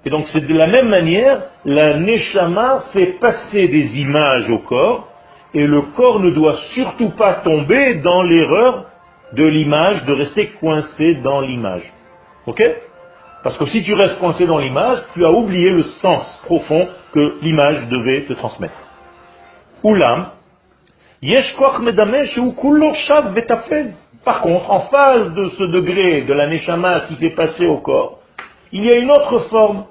Et 0.04 0.10
donc 0.10 0.26
c'est 0.28 0.46
de 0.46 0.54
la 0.54 0.66
même 0.66 0.88
manière, 0.88 1.44
la 1.64 1.94
Neshama 1.98 2.84
fait 2.92 3.18
passer 3.18 3.68
des 3.68 4.00
images 4.00 4.50
au 4.50 4.58
corps, 4.58 5.08
et 5.54 5.66
le 5.66 5.80
corps 5.96 6.20
ne 6.20 6.30
doit 6.30 6.58
surtout 6.74 7.10
pas 7.10 7.40
tomber 7.42 7.96
dans 7.96 8.22
l'erreur 8.22 8.86
de 9.32 9.44
l'image, 9.44 10.04
de 10.04 10.12
rester 10.12 10.50
coincé 10.60 11.16
dans 11.24 11.40
l'image. 11.40 11.90
Ok? 12.46 12.62
Parce 13.42 13.56
que 13.56 13.66
si 13.66 13.82
tu 13.82 13.94
restes 13.94 14.18
coincé 14.18 14.46
dans 14.46 14.58
l'image, 14.58 14.98
tu 15.14 15.24
as 15.24 15.30
oublié 15.30 15.70
le 15.70 15.84
sens 15.84 16.40
profond 16.44 16.86
que 17.12 17.38
l'image 17.40 17.88
devait 17.88 18.22
te 18.26 18.34
transmettre. 18.34 18.74
Oulam, 19.82 20.32
par 24.24 24.40
contre, 24.42 24.70
en 24.70 24.80
face 24.82 25.32
de 25.32 25.48
ce 25.58 25.64
degré 25.64 26.22
de 26.22 26.32
la 26.32 26.46
neshama 26.46 27.00
qui 27.08 27.16
fait 27.16 27.30
passer 27.30 27.66
au 27.66 27.78
corps, 27.78 28.20
il 28.72 28.84
y 28.84 28.90
a 28.90 28.98
une 28.98 29.10
autre 29.10 29.48
forme 29.48 29.86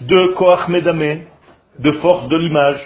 de 0.00 0.26
koach 0.34 0.68
medame, 0.68 1.20
de 1.78 1.92
force 1.92 2.26
de 2.28 2.36
l'image, 2.36 2.80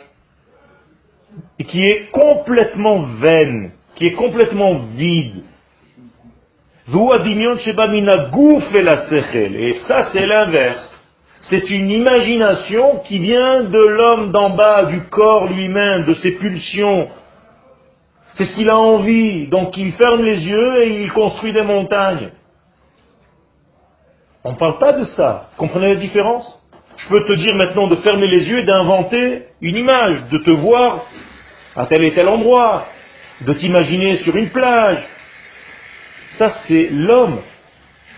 qui 1.69 1.81
est 1.85 2.11
complètement 2.11 2.99
vaine, 3.21 3.71
qui 3.95 4.07
est 4.07 4.13
complètement 4.13 4.81
vide. 4.97 5.45
Et 9.57 9.75
ça, 9.87 10.11
c'est 10.13 10.27
l'inverse. 10.27 10.93
C'est 11.43 11.71
une 11.71 11.91
imagination 11.91 13.01
qui 13.07 13.19
vient 13.21 13.63
de 13.63 13.79
l'homme 13.79 14.33
d'en 14.33 14.51
bas, 14.51 14.85
du 14.87 15.03
corps 15.05 15.47
lui-même, 15.47 16.05
de 16.05 16.15
ses 16.15 16.33
pulsions. 16.33 17.09
C'est 18.37 18.47
ce 18.47 18.55
qu'il 18.55 18.69
a 18.69 18.77
envie. 18.77 19.47
Donc 19.49 19.77
il 19.77 19.93
ferme 19.93 20.23
les 20.23 20.47
yeux 20.47 20.83
et 20.83 21.03
il 21.03 21.13
construit 21.13 21.53
des 21.53 21.63
montagnes. 21.63 22.31
On 24.45 24.53
ne 24.53 24.57
parle 24.57 24.79
pas 24.79 24.93
de 24.93 25.05
ça. 25.05 25.51
Comprenez 25.57 25.95
la 25.95 26.01
différence? 26.01 26.61
Je 26.97 27.09
peux 27.09 27.25
te 27.25 27.33
dire 27.33 27.57
maintenant 27.57 27.89
de 27.89 27.97
fermer 27.97 28.29
les 28.29 28.49
yeux 28.49 28.59
et 28.59 28.65
d'inventer 28.65 29.45
une 29.61 29.77
image, 29.77 30.29
de 30.31 30.39
te 30.39 30.51
voir 30.51 31.07
à 31.75 31.87
tel 31.87 32.05
et 32.05 32.15
tel 32.15 32.29
endroit, 32.29 32.87
de 33.41 33.53
t'imaginer 33.53 34.17
sur 34.17 34.37
une 34.37 34.51
plage. 34.51 35.05
Ça, 36.39 36.51
c'est 36.67 36.89
l'homme. 36.91 37.41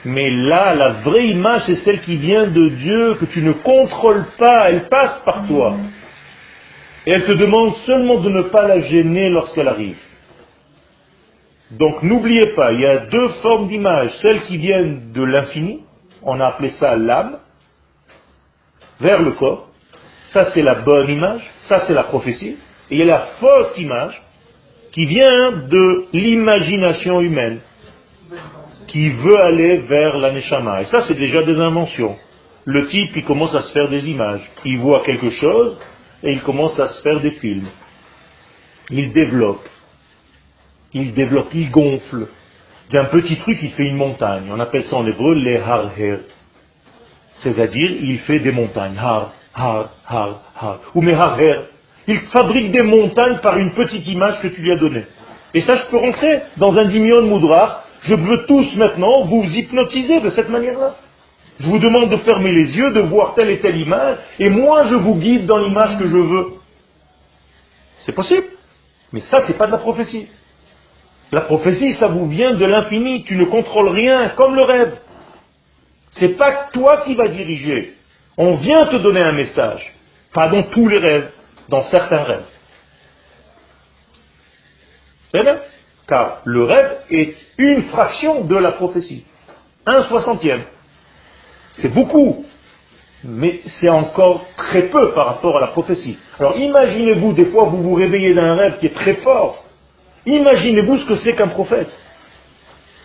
Mais 0.05 0.31
là, 0.31 0.75
la 0.75 0.89
vraie 1.05 1.27
image, 1.29 1.63
c'est 1.67 1.77
celle 1.77 2.01
qui 2.01 2.17
vient 2.17 2.47
de 2.47 2.69
Dieu, 2.69 3.15
que 3.15 3.25
tu 3.25 3.43
ne 3.43 3.53
contrôles 3.53 4.27
pas, 4.39 4.71
elle 4.71 4.89
passe 4.89 5.23
par 5.25 5.47
toi. 5.47 5.77
Et 7.07 7.13
elle 7.13 7.25
te 7.25 7.33
demande 7.33 7.75
seulement 7.87 8.21
de 8.21 8.29
ne 8.29 8.43
pas 8.43 8.67
la 8.67 8.81
gêner 8.81 9.29
lorsqu'elle 9.31 9.69
arrive. 9.69 9.99
Donc 11.71 12.03
n'oubliez 12.03 12.55
pas, 12.55 12.73
il 12.73 12.81
y 12.81 12.87
a 12.87 13.07
deux 13.07 13.29
formes 13.43 13.69
d'image. 13.69 14.11
Celles 14.23 14.43
qui 14.43 14.57
viennent 14.57 15.13
de 15.13 15.23
l'infini, 15.23 15.83
on 16.23 16.41
a 16.41 16.47
appelé 16.47 16.71
ça 16.71 16.97
l'âme, 16.97 17.39
vers 19.01 19.23
le 19.23 19.33
corps. 19.33 19.69
Ça 20.29 20.51
c'est 20.53 20.63
la 20.63 20.77
bonne 20.77 21.09
image, 21.09 21.43
ça 21.69 21.81
c'est 21.87 21.95
la 21.95 22.05
prophétie. 22.05 22.57
Et 22.91 22.97
il 22.97 22.99
y 22.99 23.03
a 23.03 23.07
la 23.07 23.27
fausse 23.41 23.79
image 23.79 24.21
qui 24.93 25.07
vient 25.07 25.53
de 25.53 26.07
l'imagination 26.13 27.21
humaine, 27.21 27.61
qui 28.87 29.11
veut 29.11 29.39
aller 29.39 29.79
vers 29.79 30.19
la 30.19 30.33
Et 30.33 30.85
ça 30.87 31.03
c'est 31.07 31.19
déjà 31.19 31.43
des 31.43 31.61
inventions. 31.61 32.17
Le 32.65 32.87
type, 32.89 33.11
il 33.15 33.25
commence 33.25 33.55
à 33.55 33.63
se 33.63 33.73
faire 33.73 33.89
des 33.89 34.09
images. 34.09 34.43
Il 34.65 34.79
voit 34.79 35.03
quelque 35.05 35.31
chose 35.31 35.79
et 36.23 36.33
il 36.33 36.43
commence 36.43 36.79
à 36.79 36.89
se 36.89 37.03
faire 37.03 37.21
des 37.21 37.33
films. 37.33 37.69
Il 38.91 39.13
développe. 39.13 39.69
Il 40.93 41.13
développe, 41.15 41.53
il 41.55 41.71
gonfle. 41.71 42.29
D'un 42.91 43.07
petit 43.07 43.37
truc, 43.37 43.59
il 43.63 43.71
fait 43.71 43.87
une 43.87 43.97
montagne. 43.97 44.45
On 44.51 44.61
appelle 44.61 44.85
ça 44.85 44.97
en 44.97 45.07
hébreu 45.07 45.35
les 45.35 45.59
harher. 45.59 46.19
C'est-à-dire, 47.39 47.91
il 47.91 48.19
fait 48.21 48.39
des 48.39 48.53
montagnes. 48.53 48.97
Har, 48.97 49.33
har, 49.55 49.91
har, 50.07 50.43
har. 50.55 50.81
Ou 50.95 51.03
mais 51.03 51.15
harher. 51.15 51.61
Il 52.07 52.19
fabrique 52.33 52.71
des 52.71 52.83
montagnes 52.83 53.39
par 53.39 53.57
une 53.59 53.73
petite 53.73 54.07
image 54.07 54.41
que 54.41 54.49
tu 54.49 54.63
lui 54.63 54.73
as 54.73 54.77
donnée. 54.77 55.05
Et 55.53 55.63
ça, 55.63 55.75
je 55.75 55.91
peux 55.91 55.97
rentrer 55.97 56.43
dans 56.57 56.77
un 56.77 56.85
dimion 56.85 57.23
moudra. 57.23 57.83
Je 58.03 58.15
veux 58.15 58.47
tous 58.47 58.77
maintenant 58.77 59.25
vous 59.25 59.43
hypnotiser 59.43 60.21
de 60.21 60.31
cette 60.31 60.49
manière-là. 60.49 60.95
Je 61.59 61.67
vous 61.67 61.79
demande 61.79 62.11
de 62.11 62.17
fermer 62.19 62.53
les 62.53 62.77
yeux, 62.77 62.93
de 62.93 63.01
voir 63.01 63.35
telle 63.35 63.51
et 63.51 63.61
telle 63.61 63.79
image, 63.79 64.19
et 64.39 64.51
moi 64.51 64.85
je 64.85 64.95
vous 64.95 65.15
guide 65.15 65.47
dans 65.47 65.59
l'image 65.59 65.99
que 65.99 66.07
je 66.07 66.17
veux. 66.17 66.47
C'est 68.05 68.13
possible. 68.13 68.47
Mais 69.13 69.21
ça, 69.21 69.45
c'est 69.47 69.57
pas 69.57 69.67
de 69.67 69.73
la 69.73 69.79
prophétie. 69.79 70.29
La 71.33 71.43
prophétie, 71.43 71.95
ça 71.95 72.09
vous 72.09 72.29
vient 72.29 72.55
de 72.55 72.65
l'infini. 72.65 73.25
Tu 73.25 73.37
ne 73.37 73.45
contrôles 73.45 73.89
rien, 73.89 74.31
comme 74.31 74.55
le 74.55 74.63
rêve. 74.63 74.99
C'est 76.13 76.37
pas 76.37 76.69
toi 76.73 76.99
qui 77.05 77.15
vas 77.15 77.29
diriger. 77.29 77.95
On 78.37 78.57
vient 78.57 78.87
te 78.87 78.97
donner 78.97 79.23
un 79.23 79.33
message. 79.33 79.93
Pas 80.33 80.49
dans 80.49 80.63
tous 80.65 80.89
les 80.89 80.99
rêves, 80.99 81.31
dans 81.69 81.83
certains 81.85 82.23
rêves. 82.23 82.45
C'est 85.33 85.43
bien 85.43 85.59
Car 86.07 86.43
le 86.45 86.65
rêve 86.65 86.99
est 87.11 87.35
une 87.59 87.83
fraction 87.85 88.45
de 88.45 88.57
la 88.57 88.73
prophétie. 88.73 89.25
Un 89.85 90.03
soixantième. 90.03 90.63
C'est 91.79 91.89
beaucoup. 91.89 92.45
Mais 93.25 93.61
c'est 93.81 93.89
encore 93.89 94.45
très 94.57 94.83
peu 94.83 95.13
par 95.13 95.27
rapport 95.27 95.57
à 95.57 95.61
la 95.61 95.67
prophétie. 95.69 96.19
Alors 96.39 96.57
imaginez-vous, 96.57 97.33
des 97.33 97.47
fois, 97.47 97.65
vous 97.65 97.83
vous 97.83 97.95
réveillez 97.95 98.35
d'un 98.35 98.55
rêve 98.55 98.79
qui 98.79 98.87
est 98.87 98.95
très 98.95 99.15
fort. 99.17 99.65
Imaginez-vous 100.27 100.99
ce 100.99 101.07
que 101.07 101.17
c'est 101.17 101.35
qu'un 101.35 101.49
prophète. 101.49 101.97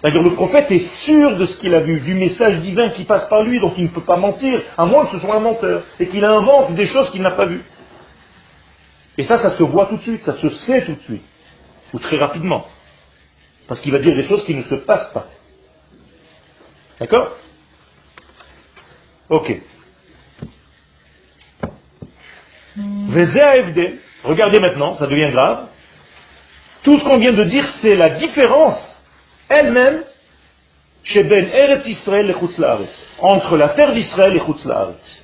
C'est-à-dire 0.02 0.24
le 0.24 0.36
prophète 0.36 0.70
est 0.72 0.88
sûr 1.06 1.38
de 1.38 1.46
ce 1.46 1.58
qu'il 1.58 1.74
a 1.76 1.80
vu, 1.82 2.02
du 2.02 2.16
message 2.16 2.60
divin 2.60 2.90
qui 2.90 3.06
passe 3.06 3.26
par 3.30 3.44
lui, 3.44 3.60
donc 3.62 3.74
il 3.78 3.84
ne 3.84 3.90
peut 3.90 4.02
pas 4.02 4.18
mentir, 4.18 4.62
à 4.78 4.86
moins 4.86 5.06
que 5.06 5.12
ce 5.12 5.20
soit 5.20 5.36
un 5.36 5.40
menteur, 5.40 5.84
et 6.00 6.08
qu'il 6.08 6.26
invente 6.26 6.74
des 6.74 6.88
choses 6.88 7.12
qu'il 7.12 7.22
n'a 7.22 7.32
pas 7.32 7.46
vues. 7.46 7.64
Et 9.18 9.24
ça, 9.24 9.38
ça 9.38 9.58
se 9.58 9.64
voit 9.64 9.86
tout 9.86 9.98
de 9.98 10.02
suite, 10.02 10.24
ça 10.24 10.34
se 10.34 10.50
sait 10.50 10.86
tout 10.86 10.96
de 10.96 11.02
suite, 11.02 11.24
ou 11.94 12.00
très 12.00 12.18
rapidement. 12.18 12.66
Parce 13.68 13.80
qu'il 13.82 13.92
va 13.92 14.00
dire 14.00 14.16
des 14.16 14.24
choses 14.24 14.44
qui 14.46 14.56
ne 14.56 14.64
se 14.64 14.76
passent 14.76 15.12
pas. 15.14 15.28
D'accord? 17.00 17.38
Ok. 19.32 19.62
Regardez 24.26 24.60
maintenant, 24.60 24.96
ça 24.96 25.08
devient 25.08 25.32
grave. 25.32 25.68
Tout 26.84 27.00
ce 27.00 27.04
qu'on 27.06 27.18
vient 27.18 27.32
de 27.32 27.46
dire, 27.46 27.66
c'est 27.82 27.96
la 27.96 28.10
différence 28.10 29.06
elle-même 29.48 30.04
chez 31.04 31.24
Ben 31.24 31.46
Eretz 31.46 31.88
Israël 31.88 32.30
et 32.30 32.86
entre 33.22 33.56
la 33.56 33.70
terre 33.70 33.94
d'Israël 33.94 34.36
et 34.36 34.42
Chutz 34.42 34.68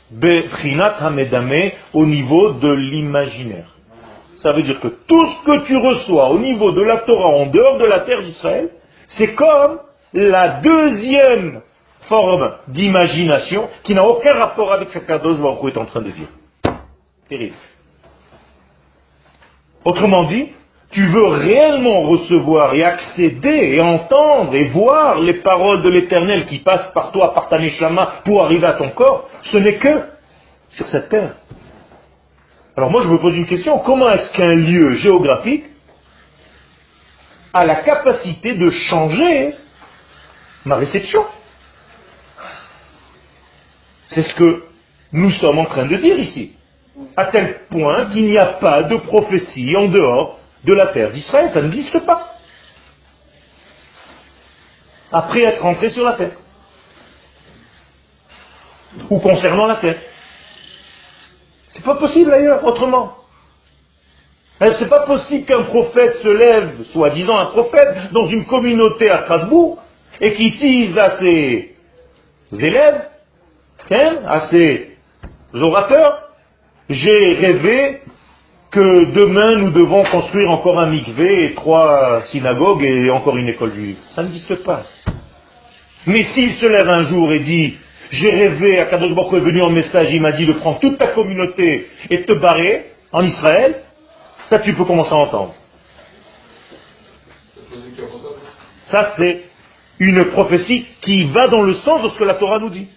Bechrinat 0.09 0.95
Hamedame 1.01 1.71
au 1.93 2.05
niveau 2.05 2.53
de 2.53 2.71
l'imaginaire. 2.71 3.75
Ça 4.37 4.53
veut 4.53 4.63
dire 4.63 4.79
que 4.79 4.87
tout 4.87 5.27
ce 5.27 5.45
que 5.45 5.65
tu 5.65 5.75
reçois 5.75 6.29
au 6.29 6.39
niveau 6.39 6.71
de 6.71 6.81
la 6.81 6.97
Torah 6.99 7.35
en 7.39 7.47
dehors 7.47 7.77
de 7.77 7.85
la 7.85 7.99
terre 8.01 8.21
d'Israël, 8.21 8.69
c'est 9.17 9.33
comme 9.33 9.79
la 10.13 10.61
deuxième 10.61 11.61
forme 12.07 12.57
d'imagination 12.67 13.69
qui 13.83 13.93
n'a 13.93 14.03
aucun 14.03 14.33
rapport 14.33 14.71
avec 14.73 14.89
ce 14.89 14.99
qu'Adosh 14.99 15.39
Baruch 15.39 15.73
est 15.73 15.77
en 15.77 15.85
train 15.85 16.01
de 16.01 16.11
dire. 16.11 16.27
Terrible. 17.29 17.55
Autrement 19.85 20.23
dit, 20.25 20.49
tu 20.91 21.05
veux 21.07 21.27
réellement 21.27 22.03
recevoir 22.03 22.73
et 22.73 22.83
accéder 22.83 23.75
et 23.75 23.81
entendre 23.81 24.55
et 24.55 24.65
voir 24.69 25.19
les 25.19 25.35
paroles 25.35 25.81
de 25.81 25.89
l'éternel 25.89 26.45
qui 26.45 26.59
passent 26.59 26.91
par 26.93 27.11
toi, 27.11 27.33
par 27.33 27.49
ta 27.49 27.59
neshama, 27.59 28.21
pour 28.23 28.43
arriver 28.43 28.67
à 28.67 28.73
ton 28.73 28.89
corps, 28.91 29.29
ce 29.43 29.57
n'est 29.57 29.77
que 29.77 30.03
sur 30.69 30.87
cette 30.87 31.09
terre. 31.09 31.35
Alors 32.75 32.91
moi 32.91 33.01
je 33.03 33.09
me 33.09 33.17
pose 33.17 33.35
une 33.35 33.47
question, 33.47 33.79
comment 33.79 34.09
est-ce 34.09 34.31
qu'un 34.33 34.55
lieu 34.55 34.93
géographique 34.95 35.65
a 37.53 37.65
la 37.65 37.77
capacité 37.77 38.53
de 38.53 38.69
changer 38.69 39.55
ma 40.63 40.75
réception? 40.75 41.25
C'est 44.09 44.23
ce 44.23 44.35
que 44.35 44.63
nous 45.11 45.31
sommes 45.31 45.59
en 45.59 45.65
train 45.65 45.85
de 45.85 45.95
dire 45.95 46.17
ici. 46.19 46.55
À 47.15 47.25
tel 47.25 47.61
point 47.69 48.07
qu'il 48.07 48.25
n'y 48.25 48.37
a 48.37 48.45
pas 48.45 48.83
de 48.83 48.95
prophétie 48.97 49.75
en 49.75 49.87
dehors 49.87 50.39
de 50.63 50.73
la 50.73 50.87
terre 50.87 51.11
d'Israël. 51.11 51.51
Ça 51.53 51.61
n'existe 51.61 51.99
pas. 52.05 52.35
Après 55.11 55.41
être 55.41 55.61
rentré 55.61 55.89
sur 55.89 56.03
la 56.03 56.13
terre. 56.13 56.37
Ou 59.09 59.19
concernant 59.19 59.67
la 59.67 59.75
terre. 59.75 59.99
C'est 61.69 61.83
pas 61.83 61.95
possible 61.95 62.33
ailleurs, 62.33 62.63
autrement. 62.65 63.13
C'est 64.59 64.89
pas 64.89 65.01
possible 65.01 65.45
qu'un 65.45 65.63
prophète 65.63 66.15
se 66.15 66.27
lève, 66.27 66.83
soi-disant 66.85 67.37
un 67.37 67.45
prophète, 67.47 68.11
dans 68.11 68.25
une 68.25 68.45
communauté 68.45 69.09
à 69.09 69.23
Strasbourg, 69.23 69.83
et 70.19 70.33
qui 70.33 70.51
dise 70.51 70.97
à 70.97 71.19
ses 71.19 71.75
élèves, 72.51 73.07
à 73.95 74.47
ses 74.49 74.97
orateurs, 75.53 76.23
j'ai 76.89 77.33
rêvé 77.35 78.01
que 78.71 79.05
demain 79.13 79.57
nous 79.57 79.71
devons 79.71 80.03
construire 80.03 80.51
encore 80.51 80.79
un 80.79 80.87
mikvé 80.87 81.45
et 81.45 81.53
trois 81.53 82.21
synagogues 82.31 82.83
et 82.83 83.09
encore 83.09 83.37
une 83.37 83.47
école 83.47 83.73
juive. 83.73 83.97
Ça 84.13 84.23
n'existe 84.23 84.55
pas. 84.63 84.83
Mais 86.05 86.23
s'il 86.33 86.51
se 86.53 86.65
lève 86.65 86.87
un 86.87 87.03
jour 87.03 87.31
et 87.31 87.39
dit, 87.39 87.75
j'ai 88.11 88.29
rêvé, 88.29 88.79
à 88.79 88.85
Kadosh 88.85 89.13
Baruch 89.13 89.33
est 89.33 89.45
venu 89.45 89.61
en 89.61 89.69
message, 89.69 90.09
il 90.11 90.21
m'a 90.21 90.31
dit 90.31 90.45
de 90.45 90.53
prendre 90.53 90.79
toute 90.79 90.97
ta 90.97 91.07
communauté 91.07 91.87
et 92.09 92.17
de 92.19 92.23
te 92.23 92.33
barrer 92.39 92.91
en 93.11 93.23
Israël, 93.23 93.83
ça 94.49 94.59
tu 94.59 94.73
peux 94.73 94.85
commencer 94.85 95.11
à 95.11 95.17
entendre. 95.17 95.53
Ça 98.91 99.13
c'est 99.17 99.43
une 99.99 100.25
prophétie 100.25 100.85
qui 101.01 101.25
va 101.25 101.47
dans 101.47 101.63
le 101.63 101.73
sens 101.73 102.03
de 102.03 102.09
ce 102.09 102.19
que 102.19 102.23
la 102.23 102.35
Torah 102.35 102.59
nous 102.59 102.69
dit. 102.69 102.87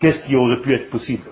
Qu'est-ce 0.00 0.24
qui 0.24 0.36
aurait 0.36 0.60
pu 0.60 0.74
être 0.74 0.90
possible? 0.90 1.24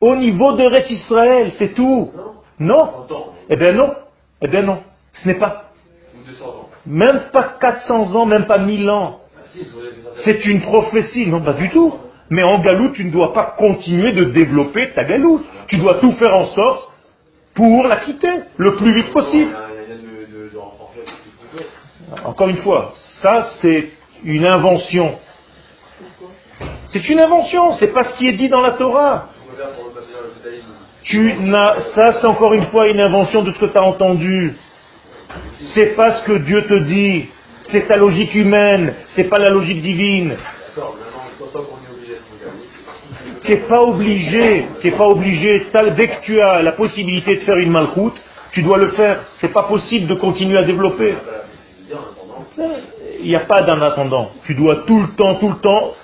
Au 0.00 0.16
niveau 0.16 0.52
de 0.52 0.64
Ret 0.64 0.86
Israël, 0.88 1.52
c'est 1.58 1.74
tout. 1.74 2.12
Non? 2.58 3.06
Eh 3.48 3.56
bien 3.56 3.72
non. 3.72 3.94
Eh 4.40 4.48
bien 4.48 4.62
non. 4.62 4.82
Ce 5.12 5.28
n'est 5.28 5.38
pas. 5.38 5.72
Même 6.86 7.30
pas 7.32 7.56
400 7.60 8.14
ans, 8.14 8.26
même 8.26 8.46
pas 8.46 8.58
1000 8.58 8.88
ans. 8.90 9.20
Ah, 9.36 9.40
c'est 10.24 10.44
une 10.46 10.62
prophétie. 10.62 11.26
Non, 11.26 11.42
pas 11.42 11.54
du 11.54 11.68
tout. 11.70 11.94
Mais 12.30 12.42
en 12.42 12.58
galoute, 12.58 12.94
tu 12.94 13.04
ne 13.04 13.10
dois 13.10 13.32
pas 13.32 13.54
continuer 13.56 14.12
de 14.12 14.24
développer 14.24 14.92
ta 14.92 15.04
galoute. 15.04 15.44
Tu 15.66 15.78
dois 15.78 15.94
tout 15.94 16.12
faire 16.12 16.36
en 16.36 16.46
sorte 16.46 16.92
pour 17.54 17.86
la 17.86 17.96
quitter 17.96 18.32
le 18.56 18.76
plus 18.76 18.92
vite 18.92 19.12
possible. 19.12 19.56
Encore 22.24 22.48
une 22.48 22.58
fois, 22.58 22.92
ça 23.22 23.48
c'est 23.60 23.90
une 24.24 24.46
invention. 24.46 25.18
C'est 26.90 27.08
une 27.08 27.20
invention, 27.20 27.74
c'est 27.74 27.92
pas 27.92 28.04
ce 28.04 28.14
qui 28.14 28.28
est 28.28 28.32
dit 28.32 28.48
dans 28.48 28.60
la 28.60 28.72
Torah. 28.72 29.28
Tu 31.02 31.34
n'as, 31.40 31.80
ça 31.94 32.12
c'est 32.20 32.26
encore 32.26 32.54
une 32.54 32.64
fois 32.64 32.88
une 32.88 33.00
invention 33.00 33.42
de 33.42 33.52
ce 33.52 33.58
que 33.58 33.66
tu 33.66 33.78
as 33.78 33.84
entendu. 33.84 34.56
C'est 35.74 35.94
pas 35.94 36.18
ce 36.18 36.24
que 36.24 36.38
Dieu 36.38 36.62
te 36.62 36.74
dit. 36.74 37.28
C'est 37.70 37.86
ta 37.86 37.98
logique 37.98 38.34
humaine, 38.34 38.94
c'est 39.08 39.28
pas 39.28 39.38
la 39.38 39.50
logique 39.50 39.82
divine. 39.82 40.36
Tu 43.42 43.50
n'es 43.52 43.58
pas 43.58 43.82
obligé, 43.82 44.66
tu 44.80 44.90
pas 44.92 45.06
obligé, 45.06 45.66
dès 45.96 46.08
que 46.08 46.22
tu 46.22 46.40
as 46.40 46.62
la 46.62 46.72
possibilité 46.72 47.36
de 47.36 47.40
faire 47.40 47.56
une 47.58 47.70
malchoute, 47.70 48.20
tu 48.52 48.62
dois 48.62 48.78
le 48.78 48.88
faire. 48.88 49.24
C'est 49.40 49.52
pas 49.52 49.64
possible 49.64 50.06
de 50.06 50.14
continuer 50.14 50.58
à 50.58 50.64
développer. 50.64 51.14
Il 53.20 53.28
n'y 53.28 53.36
a 53.36 53.40
pas 53.40 53.62
d'un 53.62 53.80
attendant. 53.82 54.30
Tu 54.44 54.54
dois 54.54 54.84
tout 54.86 55.00
le 55.00 55.08
temps, 55.16 55.34
tout 55.36 55.48
le 55.48 55.58
temps 55.58 55.94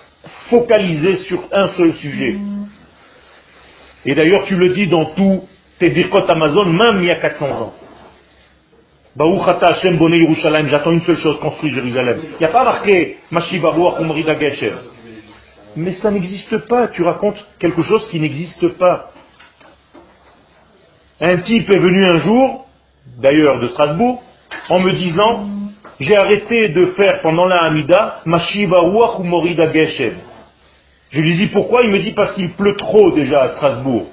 focaliser 0.50 1.16
sur 1.26 1.42
un 1.52 1.68
seul 1.68 1.94
sujet. 1.94 2.38
Et 4.06 4.14
d'ailleurs, 4.14 4.44
tu 4.44 4.56
le 4.56 4.70
dis 4.70 4.86
dans 4.88 5.06
tous 5.06 5.44
tes 5.78 5.90
birkot 5.90 6.28
Amazon, 6.28 6.66
même 6.66 6.98
il 7.00 7.06
y 7.06 7.10
a 7.10 7.16
400 7.16 7.50
ans. 7.50 7.74
Hashem 9.16 9.98
Yerushalayim, 10.00 10.68
j'attends 10.68 10.90
une 10.90 11.02
seule 11.02 11.16
chose, 11.16 11.38
construire 11.40 11.74
Jérusalem. 11.74 12.20
Il 12.22 12.38
n'y 12.38 12.46
a 12.46 12.52
pas 12.52 12.64
marqué. 12.64 13.18
Mais 15.76 15.92
ça 15.94 16.10
n'existe 16.10 16.58
pas, 16.68 16.88
tu 16.88 17.02
racontes 17.02 17.44
quelque 17.58 17.82
chose 17.82 18.08
qui 18.10 18.18
n'existe 18.20 18.68
pas. 18.76 19.10
Un 21.20 21.38
type 21.38 21.70
est 21.70 21.78
venu 21.78 22.04
un 22.04 22.18
jour, 22.18 22.66
d'ailleurs 23.18 23.60
de 23.60 23.68
Strasbourg, 23.68 24.22
en 24.68 24.80
me 24.80 24.92
disant 24.92 25.48
J'ai 26.00 26.16
arrêté 26.16 26.68
de 26.70 26.86
faire 26.86 27.20
pendant 27.22 27.46
la 27.46 27.62
Hamida 27.64 28.20
Mashibaruach 28.24 29.20
Umrida 29.20 29.72
Geshem. 29.72 30.16
Je 31.10 31.20
lui 31.20 31.36
dis 31.36 31.46
pourquoi? 31.48 31.82
Il 31.82 31.90
me 31.90 32.00
dit 32.00 32.12
parce 32.12 32.34
qu'il 32.34 32.52
pleut 32.54 32.74
trop 32.74 33.12
déjà 33.12 33.42
à 33.42 33.48
Strasbourg. 33.50 34.06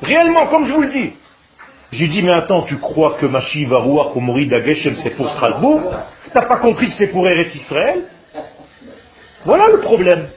Réellement, 0.00 0.46
comme 0.46 0.66
je 0.66 0.72
vous 0.72 0.82
le 0.82 0.90
dis. 0.90 1.12
J'ai 1.92 2.08
dit, 2.08 2.22
mais 2.22 2.32
attends, 2.32 2.62
tu 2.62 2.78
crois 2.78 3.16
que 3.18 3.26
Mashi 3.26 3.64
Varouach 3.66 4.16
ou 4.16 4.20
Mori 4.20 4.46
Dageshem 4.46 4.96
c'est 5.02 5.16
pour 5.16 5.28
Strasbourg? 5.30 5.92
T'as 6.32 6.46
pas 6.46 6.56
compris 6.58 6.88
que 6.88 6.94
c'est 6.94 7.08
pour 7.08 7.28
Eretz 7.28 7.54
Israël? 7.54 8.04
Voilà 9.44 9.68
le 9.68 9.80
problème. 9.80 10.28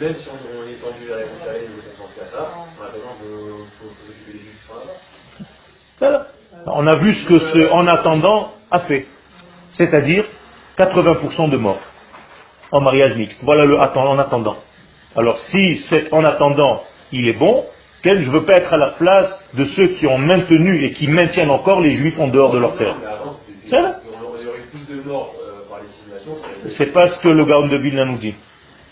Même 0.00 0.14
si 0.14 0.28
on 0.28 0.62
est 0.68 0.80
tendu 0.80 1.10
vu 6.96 7.14
ce 7.14 7.26
que 7.26 7.38
ce 7.38 7.70
en 7.70 7.86
attendant 7.86 8.52
a 8.70 8.80
fait. 8.80 9.06
C'est-à-dire 9.72 10.24
80% 10.78 11.50
de 11.50 11.56
morts 11.56 11.80
en 12.70 12.80
mariage 12.80 13.16
mixte. 13.16 13.40
Voilà 13.42 13.64
le 13.64 13.78
en 13.78 14.18
attendant. 14.18 14.56
Alors 15.16 15.38
si 15.50 15.76
c'est 15.88 16.12
en 16.12 16.24
attendant 16.24 16.82
il 17.12 17.28
est 17.28 17.38
bon, 17.38 17.64
je 18.04 18.12
ne 18.12 18.30
veux 18.30 18.44
pas 18.44 18.54
être 18.54 18.72
à 18.72 18.76
la 18.76 18.90
place 18.90 19.44
de 19.54 19.64
ceux 19.64 19.88
qui 19.88 20.06
ont 20.06 20.18
maintenu 20.18 20.84
et 20.84 20.92
qui 20.92 21.08
maintiennent 21.08 21.50
encore 21.50 21.80
les 21.80 21.90
juifs 21.90 22.18
en 22.18 22.28
dehors 22.28 22.52
de 22.52 22.58
leur 22.58 22.76
terre. 22.76 22.96
C'est 26.76 26.92
pas 26.92 27.08
ce 27.08 27.20
que 27.20 27.28
le 27.28 27.44
Gaon 27.44 27.68
de 27.68 27.76
Vilna 27.76 28.04
nous 28.04 28.18
dit. 28.18 28.34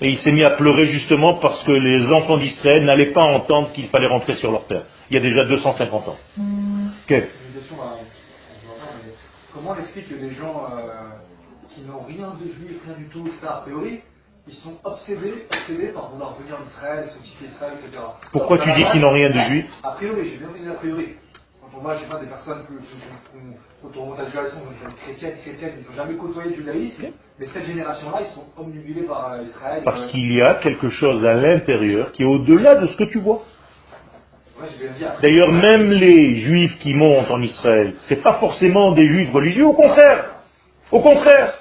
Et 0.00 0.10
il 0.10 0.18
s'est 0.18 0.32
mis 0.32 0.44
à 0.44 0.50
pleurer 0.50 0.86
justement 0.86 1.38
parce 1.38 1.62
que 1.64 1.72
les 1.72 2.12
enfants 2.12 2.36
d'Israël 2.36 2.84
n'allaient 2.84 3.12
pas 3.12 3.24
entendre 3.24 3.72
qu'il 3.72 3.88
fallait 3.88 4.08
rentrer 4.08 4.34
sur 4.34 4.52
leur 4.52 4.66
terre. 4.66 4.84
Il 5.10 5.14
y 5.14 5.18
a 5.18 5.22
déjà 5.22 5.44
250 5.44 6.08
ans. 6.08 6.16
Hmm. 6.36 6.88
Comment 9.54 9.70
on 9.70 9.80
explique 9.80 10.08
que 10.08 10.14
des 10.14 10.34
gens 10.34 10.66
euh, 10.70 10.90
qui 11.74 11.80
n'ont 11.82 12.04
rien 12.04 12.34
de 12.38 12.52
juif, 12.52 12.78
rien 12.86 12.96
du 12.98 13.08
tout, 13.08 13.26
ça 13.40 13.56
a 13.56 13.60
priori, 13.62 14.00
ils 14.46 14.54
sont 14.54 14.74
obsédés, 14.84 15.46
obsédés 15.50 15.88
par 15.88 16.10
vouloir 16.10 16.36
venir 16.36 16.58
en 16.60 16.64
Israël, 16.64 17.08
s'occuper 17.12 17.46
Israël, 17.46 17.72
etc. 17.82 18.02
Pourquoi 18.32 18.58
tu 18.58 18.70
dis 18.74 18.84
qu'ils 18.92 19.00
n'ont 19.00 19.12
rien 19.12 19.30
de 19.30 19.38
juif 19.50 19.66
A 19.82 19.92
priori, 19.92 20.30
j'ai 20.30 20.36
bien 20.36 20.48
dit 20.54 20.68
a 20.68 20.74
priori. 20.74 21.16
Voit, 21.82 21.96
je 21.96 22.04
sais 22.04 22.06
pas, 22.06 22.18
des 22.20 22.26
personnes 22.26 22.62
qui, 22.66 22.74
quand 23.82 23.88
on 23.96 24.02
remonte 24.02 24.18
à 24.18 24.22
la 24.22 24.30
génération, 24.30 24.58
chrétiennes, 25.04 25.36
chrétiennes, 25.42 25.72
ils 25.78 25.86
n'ont 25.86 25.96
jamais 25.96 26.16
côtoyé 26.16 26.50
le 26.50 26.56
judaïsme, 26.56 27.04
mais 27.38 27.46
cette 27.52 27.66
génération-là, 27.66 28.18
ils 28.22 28.34
sont 28.34 28.44
omnibulés 28.56 29.02
par 29.02 29.32
euh, 29.32 29.42
Israël. 29.42 29.82
Parce 29.84 30.04
euh, 30.04 30.08
qu'il 30.08 30.32
y 30.32 30.40
a 30.40 30.54
quelque 30.54 30.88
chose 30.88 31.24
à 31.26 31.34
l'intérieur 31.34 32.12
qui 32.12 32.22
est 32.22 32.26
au-delà 32.26 32.76
de 32.76 32.86
ce 32.86 32.96
que 32.96 33.04
tu 33.04 33.18
vois. 33.18 33.42
D'ailleurs, 35.20 35.52
même 35.52 35.90
les 35.90 36.36
juifs 36.36 36.78
qui 36.78 36.94
montent 36.94 37.30
en 37.30 37.42
Israël, 37.42 37.94
ce 38.08 38.14
n'est 38.14 38.20
pas 38.20 38.34
forcément 38.34 38.92
des 38.92 39.04
juifs 39.04 39.30
religieux, 39.30 39.66
au 39.66 39.74
contraire. 39.74 40.30
Au 40.90 41.00
contraire. 41.00 41.54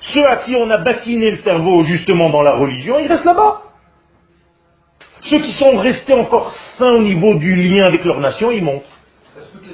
Ceux 0.00 0.26
à 0.26 0.36
qui 0.38 0.56
on 0.56 0.68
a 0.70 0.78
bassiné 0.78 1.30
le 1.30 1.36
cerveau 1.38 1.84
justement 1.84 2.30
dans 2.30 2.42
la 2.42 2.56
religion, 2.56 2.98
ils 2.98 3.06
restent 3.06 3.24
là-bas. 3.24 3.62
Ceux 5.22 5.38
qui 5.40 5.52
sont 5.52 5.76
restés 5.76 6.14
encore 6.14 6.50
sains 6.76 6.94
au 6.94 7.02
niveau 7.02 7.34
du 7.34 7.54
lien 7.54 7.84
avec 7.86 8.04
leur 8.04 8.18
nation, 8.18 8.50
ils 8.50 8.64
montent. 8.64 8.97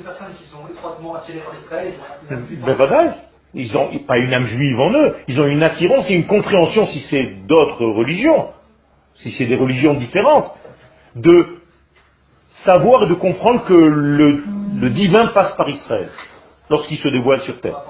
Personnes 0.05 0.35
qui 0.39 0.45
sont 0.45 0.69
étroitement 0.71 1.15
attirées 1.17 1.41
par 1.41 1.55
Israël, 1.59 1.95
ben, 2.31 3.15
ils 3.55 3.73
n'ont 3.73 3.99
pas 4.07 4.19
une 4.19 4.35
âme 4.35 4.47
juive 4.47 4.81
en 4.81 4.93
eux, 4.93 5.15
ils 5.29 5.41
ont 5.41 5.47
une 5.47 5.63
attirance 5.63 6.11
et 6.11 6.15
une 6.15 6.27
compréhension, 6.27 6.87
si 6.87 7.01
c'est 7.11 7.47
d'autres 7.47 7.85
religions, 7.85 8.49
si 9.15 9.33
c'est 9.33 9.47
des 9.47 9.57
religions 9.57 9.95
différentes, 9.95 10.53
de 11.15 11.59
savoir 12.65 13.05
et 13.05 13.07
de 13.07 13.15
comprendre 13.15 13.65
que 13.65 13.75
le, 13.75 14.43
le 14.81 14.91
divin 14.91 15.29
passe 15.29 15.55
par 15.57 15.69
Israël 15.69 16.09
lorsqu'il 16.71 16.99
se 16.99 17.09
dévoile 17.09 17.41
sur 17.43 17.61
terre. 17.61 17.81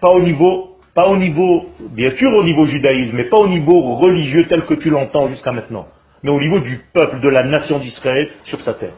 Pas 0.00 0.10
au 0.10 0.20
niveau 0.20 0.74
pas 0.94 1.08
au 1.08 1.16
niveau, 1.16 1.70
bien 1.90 2.12
sûr 2.12 2.32
au 2.32 2.44
niveau 2.44 2.66
judaïsme, 2.66 3.16
mais 3.16 3.24
pas 3.24 3.38
au 3.38 3.48
niveau 3.48 3.96
religieux 3.96 4.46
tel 4.48 4.64
que 4.64 4.74
tu 4.74 4.90
l'entends 4.90 5.26
jusqu'à 5.26 5.50
maintenant, 5.50 5.88
mais 6.22 6.30
au 6.30 6.38
niveau 6.38 6.60
du 6.60 6.84
peuple, 6.92 7.20
de 7.20 7.28
la 7.28 7.42
nation 7.42 7.80
d'Israël 7.80 8.30
sur 8.44 8.60
sa 8.60 8.74
terre. 8.74 8.92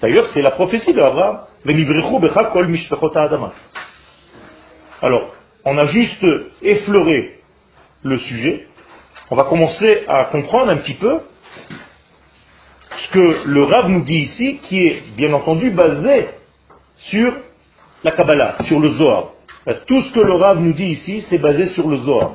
D'ailleurs, 0.00 0.26
c'est 0.34 0.42
la 0.42 0.50
prophétie 0.50 0.92
d'Abraham. 0.92 1.40
Alors, 5.02 5.34
on 5.64 5.78
a 5.78 5.86
juste 5.86 6.26
effleuré 6.62 7.40
le 8.02 8.18
sujet. 8.18 8.66
On 9.30 9.36
va 9.36 9.44
commencer 9.44 10.04
à 10.06 10.26
comprendre 10.26 10.70
un 10.70 10.76
petit 10.76 10.94
peu 10.94 11.20
ce 12.96 13.08
que 13.12 13.46
le 13.46 13.64
Rav 13.64 13.88
nous 13.88 14.04
dit 14.04 14.14
ici, 14.14 14.58
qui 14.62 14.86
est 14.86 15.02
bien 15.16 15.32
entendu 15.32 15.70
basé 15.70 16.28
sur 16.96 17.32
la 18.04 18.12
Kabbalah, 18.12 18.56
sur 18.64 18.80
le 18.80 18.90
Zohar. 18.90 19.30
Euh, 19.68 19.74
tout 19.86 20.00
ce 20.02 20.12
que 20.12 20.20
le 20.20 20.34
Rav 20.34 20.60
nous 20.60 20.72
dit 20.72 20.86
ici, 20.86 21.24
c'est 21.28 21.38
basé 21.38 21.68
sur 21.68 21.88
le 21.88 21.96
Zohar. 21.98 22.34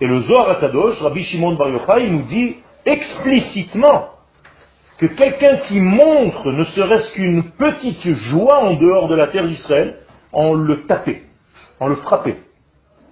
Et 0.00 0.06
le 0.06 0.22
Zohar 0.22 0.50
Akadosh, 0.50 1.00
Rabbi 1.00 1.24
Shimon 1.24 1.54
Bar 1.54 1.70
Yochai, 1.70 2.08
nous 2.08 2.22
dit 2.22 2.56
explicitement 2.84 4.10
que 4.98 5.06
quelqu'un 5.06 5.58
qui 5.68 5.80
montre 5.80 6.50
ne 6.52 6.64
serait-ce 6.64 7.12
qu'une 7.12 7.44
petite 7.52 8.06
joie 8.30 8.64
en 8.64 8.74
dehors 8.74 9.08
de 9.08 9.14
la 9.14 9.28
terre 9.28 9.46
d'Israël, 9.46 9.98
on 10.32 10.54
le 10.54 10.86
tapait, 10.86 11.22
on 11.80 11.88
le 11.88 11.96
frappait. 11.96 12.38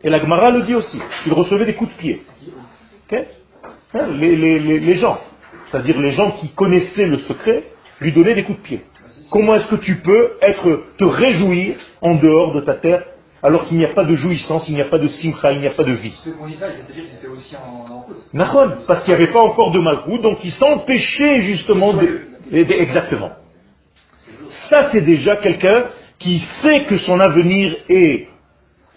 Et 0.03 0.11
la 0.11 0.21
Gemara 0.21 0.51
le 0.51 0.63
dit 0.63 0.75
aussi, 0.75 1.01
il 1.27 1.33
recevait 1.33 1.65
des 1.65 1.75
coups 1.75 1.93
de 1.93 1.99
pied. 1.99 2.23
Hein, 3.95 4.07
les, 4.19 4.97
gens, 4.97 5.19
c'est-à-dire 5.67 6.01
les 6.01 6.11
gens 6.13 6.33
qui 6.33 6.49
connaissaient 6.51 7.07
le 7.07 7.19
secret, 7.21 7.65
lui 8.01 8.13
donnaient 8.13 8.35
des 8.35 8.43
coups 8.43 8.59
de 8.59 8.65
pied. 8.65 8.81
Comment 9.31 9.55
est-ce 9.55 9.69
que 9.69 9.77
tu 9.77 9.97
peux 9.97 10.33
être, 10.43 10.83
te 10.99 11.05
réjouir 11.05 11.77
en 12.01 12.17
dehors 12.17 12.55
de 12.55 12.61
ta 12.61 12.75
terre 12.75 13.05
alors 13.47 13.69
qu'il 13.69 13.79
n'y 13.79 13.85
a 13.85 13.95
pas 13.95 14.05
de 14.05 14.17
jouissance, 14.17 14.69
il 14.69 14.75
n'y 14.75 14.81
a 14.81 14.87
pas 14.87 14.99
de 14.99 15.07
simcha, 15.07 15.53
il 15.53 15.61
n'y 15.61 15.69
a 15.69 15.71
pas 15.71 15.85
de 15.85 15.93
vie 15.93 16.13
parce 18.89 19.05
qu'il 19.05 19.15
n'y 19.15 19.23
avait 19.23 19.33
pas 19.33 19.41
encore 19.41 19.71
de 19.71 19.79
malchut, 19.79 20.19
donc 20.21 20.45
ils 20.45 20.51
s'empêchaient 20.51 21.43
justement 21.43 21.95
de, 21.95 22.23
Exactement. 22.53 23.31
Ça, 24.69 24.91
c'est 24.91 25.03
déjà 25.03 25.37
quelqu'un 25.37 25.87
qui 26.19 26.41
sait 26.61 26.85
que 26.85 26.99
son 26.99 27.21
avenir 27.21 27.77
est 27.89 28.29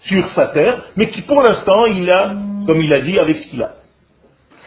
sur 0.00 0.28
sa 0.30 0.48
terre, 0.48 0.82
mais 0.96 1.08
qui 1.10 1.22
pour 1.22 1.42
l'instant, 1.42 1.86
il 1.86 2.10
a, 2.10 2.34
comme 2.66 2.80
il 2.80 2.92
a 2.92 3.00
dit, 3.00 3.18
avec 3.20 3.36
ce 3.36 3.50
qu'il 3.50 3.62
a. 3.62 3.74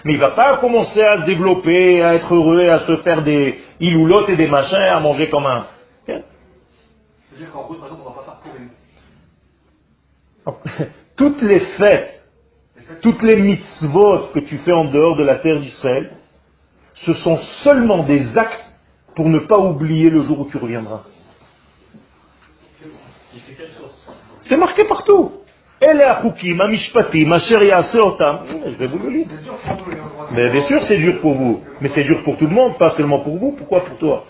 Mais 0.06 0.14
il 0.14 0.18
ne 0.18 0.22
va 0.22 0.32
pas 0.32 0.58
commencer 0.58 1.02
à 1.02 1.22
se 1.22 1.26
développer, 1.26 2.02
à 2.02 2.16
être 2.16 2.34
heureux, 2.34 2.70
à 2.70 2.86
se 2.86 2.98
faire 2.98 3.22
des 3.24 3.60
iloulottes 3.82 4.30
et 4.30 4.38
des 4.38 4.48
machins, 4.48 4.76
à 4.76 5.00
manger 5.02 5.30
comme 5.30 5.46
un. 5.46 5.66
C'est-à-dire 6.06 7.52
qu'en 7.52 7.64
par 7.64 7.88
exemple, 7.88 8.02
on 8.06 8.10
ne 8.10 8.16
va 8.16 8.22
pas 8.22 8.32
parcourir. 8.32 8.70
Toutes 11.16 11.42
les 11.42 11.60
fêtes, 11.78 12.24
toutes 13.02 13.22
les 13.24 13.36
mitzvot 13.36 14.30
que 14.34 14.40
tu 14.40 14.58
fais 14.60 14.72
en 14.72 14.86
dehors 14.86 15.16
de 15.16 15.24
la 15.24 15.36
terre 15.36 15.60
d'Israël, 15.60 16.18
ce 16.96 17.14
sont 17.14 17.38
seulement 17.64 18.04
des 18.04 18.38
actes 18.38 18.74
pour 19.16 19.30
ne 19.30 19.40
pas 19.40 19.60
oublier 19.60 20.10
le 20.10 20.22
jour 20.24 20.42
où 20.42 20.50
tu 20.50 20.58
reviendras. 20.58 21.04
C'est 24.42 24.58
marqué 24.58 24.84
partout. 24.86 25.32
Je 25.82 25.88
vais 28.78 28.88
vous 28.88 29.00
le 29.00 29.10
lire. 29.10 29.28
Mais 30.32 30.50
bien 30.50 30.62
sûr, 30.62 30.84
c'est 30.84 30.98
dur 30.98 31.20
pour 31.22 31.34
vous. 31.34 31.64
Mais 31.82 31.90
c'est 31.90 32.04
dur 32.04 32.24
pour 32.24 32.38
tout 32.38 32.48
le 32.48 32.54
monde, 32.54 32.78
pas 32.78 32.92
seulement 32.92 33.20
pour 33.20 33.38
vous. 33.38 33.52
Pourquoi 33.52 33.84
pour 33.84 33.98
toi? 33.98 34.24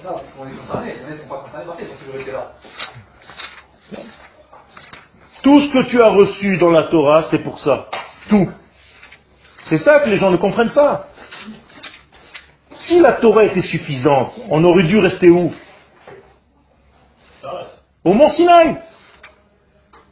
Tout 5.44 5.60
ce 5.60 5.72
que 5.72 5.90
tu 5.90 6.02
as 6.02 6.10
reçu 6.10 6.58
dans 6.58 6.72
la 6.72 6.84
Torah, 6.84 7.24
c'est 7.30 7.40
pour 7.40 7.60
ça. 7.60 7.88
Tout. 8.30 8.50
C'est 9.68 9.78
ça 9.78 10.00
que 10.00 10.10
les 10.10 10.18
gens 10.18 10.32
ne 10.32 10.38
comprennent 10.38 10.72
pas. 10.72 11.08
Si 12.72 13.00
la 13.00 13.14
Torah 13.14 13.44
était 13.44 13.62
suffisante, 13.62 14.34
on 14.50 14.64
aurait 14.64 14.84
dû 14.84 14.98
rester 15.00 15.30
où? 15.30 15.54
Au 18.04 18.14
Mont 18.14 18.30
Sinaï. 18.32 18.78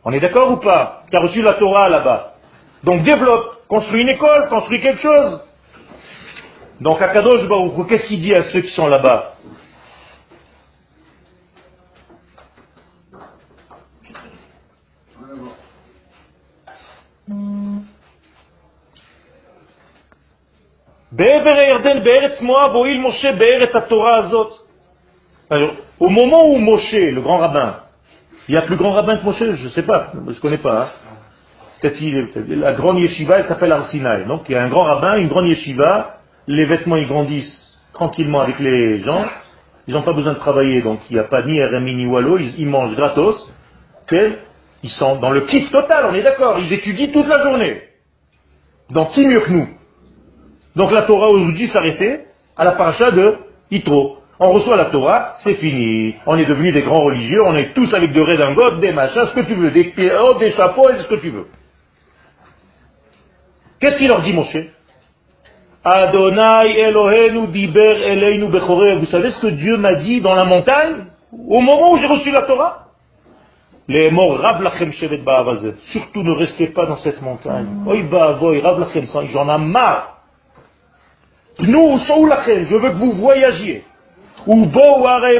On 0.03 0.11
est 0.11 0.19
d'accord 0.19 0.51
ou 0.51 0.57
pas? 0.57 1.03
Tu 1.09 1.17
as 1.17 1.21
reçu 1.21 1.41
la 1.41 1.53
Torah 1.53 1.89
là-bas. 1.89 2.35
Donc 2.83 3.03
développe, 3.03 3.67
construis 3.67 4.01
une 4.01 4.09
école, 4.09 4.49
construis 4.49 4.81
quelque 4.81 5.01
chose. 5.01 5.41
Donc 6.79 7.01
Akadosh 7.01 7.47
Baruch 7.47 7.87
qu'est-ce 7.87 8.07
qu'il 8.07 8.21
dit 8.21 8.33
à 8.33 8.43
ceux 8.51 8.61
qui 8.61 8.73
sont 8.73 8.87
là-bas? 8.87 9.35
Au 25.99 26.09
moment 26.09 26.45
où 26.45 26.57
Moshe, 26.57 26.93
le 26.93 27.21
grand 27.21 27.39
rabbin, 27.39 27.81
il 28.47 28.55
y 28.55 28.57
a 28.57 28.61
plus 28.61 28.77
grand 28.77 28.91
rabbin 28.91 29.17
que 29.17 29.25
Moshe, 29.25 29.39
je 29.39 29.63
ne 29.63 29.69
sais 29.69 29.83
pas, 29.83 30.13
je 30.13 30.31
ne 30.31 30.39
connais 30.39 30.57
pas. 30.57 30.83
Hein. 30.83 31.89
La 32.47 32.73
grande 32.73 32.99
yeshiva, 32.99 33.39
elle 33.39 33.47
s'appelle 33.47 33.71
Arsinaï. 33.71 34.25
Donc 34.25 34.43
il 34.47 34.53
y 34.53 34.55
a 34.55 34.63
un 34.63 34.69
grand 34.69 34.83
rabbin, 34.83 35.17
une 35.17 35.27
grande 35.27 35.47
yeshiva, 35.47 36.19
les 36.47 36.65
vêtements 36.65 36.95
ils 36.95 37.07
grandissent 37.07 37.77
tranquillement 37.93 38.39
avec 38.39 38.59
les 38.59 39.01
gens, 39.01 39.25
ils 39.87 39.93
n'ont 39.93 40.03
pas 40.03 40.13
besoin 40.13 40.33
de 40.33 40.39
travailler, 40.39 40.81
donc 40.81 40.99
il 41.09 41.15
n'y 41.15 41.19
a 41.19 41.25
pas 41.25 41.41
ni 41.41 41.61
RMI 41.61 41.95
ni 41.95 42.05
Wallo, 42.05 42.37
ils, 42.37 42.67
mangent 42.67 42.95
gratos, 42.95 43.51
ils 44.11 44.89
sont 44.91 45.17
dans 45.17 45.31
le 45.31 45.41
kiff 45.41 45.69
total, 45.71 46.05
on 46.09 46.13
est 46.13 46.23
d'accord, 46.23 46.57
ils 46.59 46.71
étudient 46.71 47.07
toute 47.07 47.27
la 47.27 47.43
journée. 47.43 47.81
Donc 48.91 49.11
qui 49.11 49.25
mieux 49.25 49.41
que 49.41 49.51
nous? 49.51 49.67
Donc 50.75 50.91
la 50.91 51.03
Torah 51.03 51.27
aujourd'hui 51.27 51.67
s'arrêtait 51.67 52.25
à 52.55 52.63
la 52.63 52.73
paracha 52.73 53.11
de 53.11 53.35
Yitro. 53.69 54.17
On 54.39 54.51
reçoit 54.53 54.75
la 54.75 54.85
Torah, 54.85 55.35
c'est 55.43 55.55
fini. 55.55 56.15
On 56.25 56.37
est 56.37 56.45
devenus 56.45 56.73
des 56.73 56.81
grands 56.81 57.03
religieux, 57.03 57.41
on 57.45 57.55
est 57.55 57.73
tous 57.73 57.93
avec 57.93 58.11
des 58.11 58.21
redingotes, 58.21 58.79
des 58.79 58.91
machins, 58.91 59.27
ce 59.27 59.39
que 59.39 59.45
tu 59.45 59.53
veux, 59.53 59.69
des, 59.71 59.93
oh, 60.19 60.37
des 60.39 60.51
chapeaux 60.51 60.89
et 60.89 60.97
ce 60.99 61.07
que 61.07 61.15
tu 61.15 61.29
veux. 61.29 61.45
Qu'est-ce 63.79 63.97
qu'il 63.97 64.07
leur 64.07 64.21
dit, 64.21 64.33
Moshe 64.33 64.57
Adonai 65.83 66.77
Elohenu 66.79 67.47
diber 67.47 68.03
eleinu 68.05 68.47
bechore. 68.47 68.99
Vous 68.99 69.05
savez 69.05 69.31
ce 69.31 69.41
que 69.41 69.47
Dieu 69.47 69.77
m'a 69.77 69.95
dit 69.95 70.21
dans 70.21 70.35
la 70.35 70.45
montagne 70.45 71.05
au 71.33 71.59
moment 71.59 71.93
où 71.93 71.97
j'ai 71.97 72.07
reçu 72.07 72.31
la 72.31 72.41
Torah? 72.41 72.87
Les 73.87 74.11
morts 74.11 74.37
rav 74.39 74.61
lachem 74.61 74.91
shevet 74.91 75.21
Surtout 75.91 76.23
ne 76.23 76.31
restez 76.31 76.67
pas 76.67 76.85
dans 76.85 76.97
cette 76.97 77.21
montagne. 77.21 77.67
Oi 77.87 78.03
ba'avoy 78.03 78.61
rav 78.61 78.79
lachem 78.79 79.05
j'en 79.33 79.53
ai 79.53 79.57
marre. 79.57 80.10
Nous, 81.61 81.97
je 81.97 82.75
veux 82.75 82.89
que 82.89 82.95
vous 82.95 83.11
voyagiez. 83.13 83.83
Ou 84.47 84.65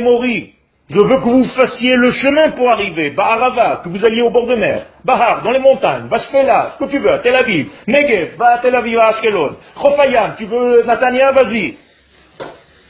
mori. 0.02 0.54
Je 0.90 1.00
veux 1.00 1.18
que 1.18 1.24
vous 1.24 1.46
fassiez 1.46 1.96
le 1.96 2.12
chemin 2.12 2.50
pour 2.52 2.70
arriver. 2.70 3.12
Baharava, 3.12 3.82
que 3.84 3.90
vous 3.90 4.06
alliez 4.06 4.22
au 4.22 4.30
bord 4.30 4.48
de 4.48 4.56
mer. 4.56 4.88
Bahar, 5.06 5.42
dans 5.42 5.52
les 5.52 5.60
montagnes. 5.60 6.10
Bashfela, 6.10 6.72
ce 6.74 6.84
que 6.84 6.92
tu 6.92 7.00
veux, 7.00 7.14
à 7.14 7.20
Tel 7.20 7.34
Aviv. 7.34 7.70
Negev, 7.88 8.36
va 8.38 8.56
à 8.56 8.58
Tel 8.58 8.76
Aviv, 8.76 9.00
à 9.00 9.08
Ashkelon. 9.08 9.56
Chofayam, 9.82 10.36
tu 10.38 10.46
veux 10.46 10.84
Natania, 10.84 11.32
vas-y. 11.32 11.78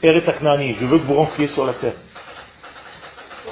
Eretaknani, 0.02 0.74
je 0.80 0.86
veux 0.86 0.98
que 0.98 1.04
vous 1.04 1.14
rentriez 1.14 1.46
sur 1.48 1.64
la 1.64 1.74
terre. 1.74 1.94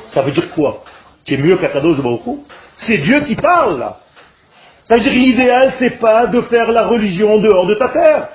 Ça 0.09 0.22
veut 0.22 0.33
dire 0.33 0.51
quoi? 0.53 0.83
Tu 1.24 1.35
es 1.35 1.37
mieux 1.37 1.57
qu'Akadosh 1.57 2.01
Baruch 2.03 2.41
C'est 2.76 2.99
Dieu 2.99 3.20
qui 3.20 3.37
parle 3.37 3.78
là. 3.78 3.99
Ça 4.87 4.97
veut 4.97 5.03
dire 5.03 5.12
l'idéal, 5.12 5.74
c'est 5.78 6.01
pas 6.01 6.26
de 6.26 6.41
faire 6.43 6.72
la 6.72 6.89
religion 6.89 7.39
dehors 7.39 7.66
de 7.66 7.76
ta 7.76 7.89
terre. 7.91 8.28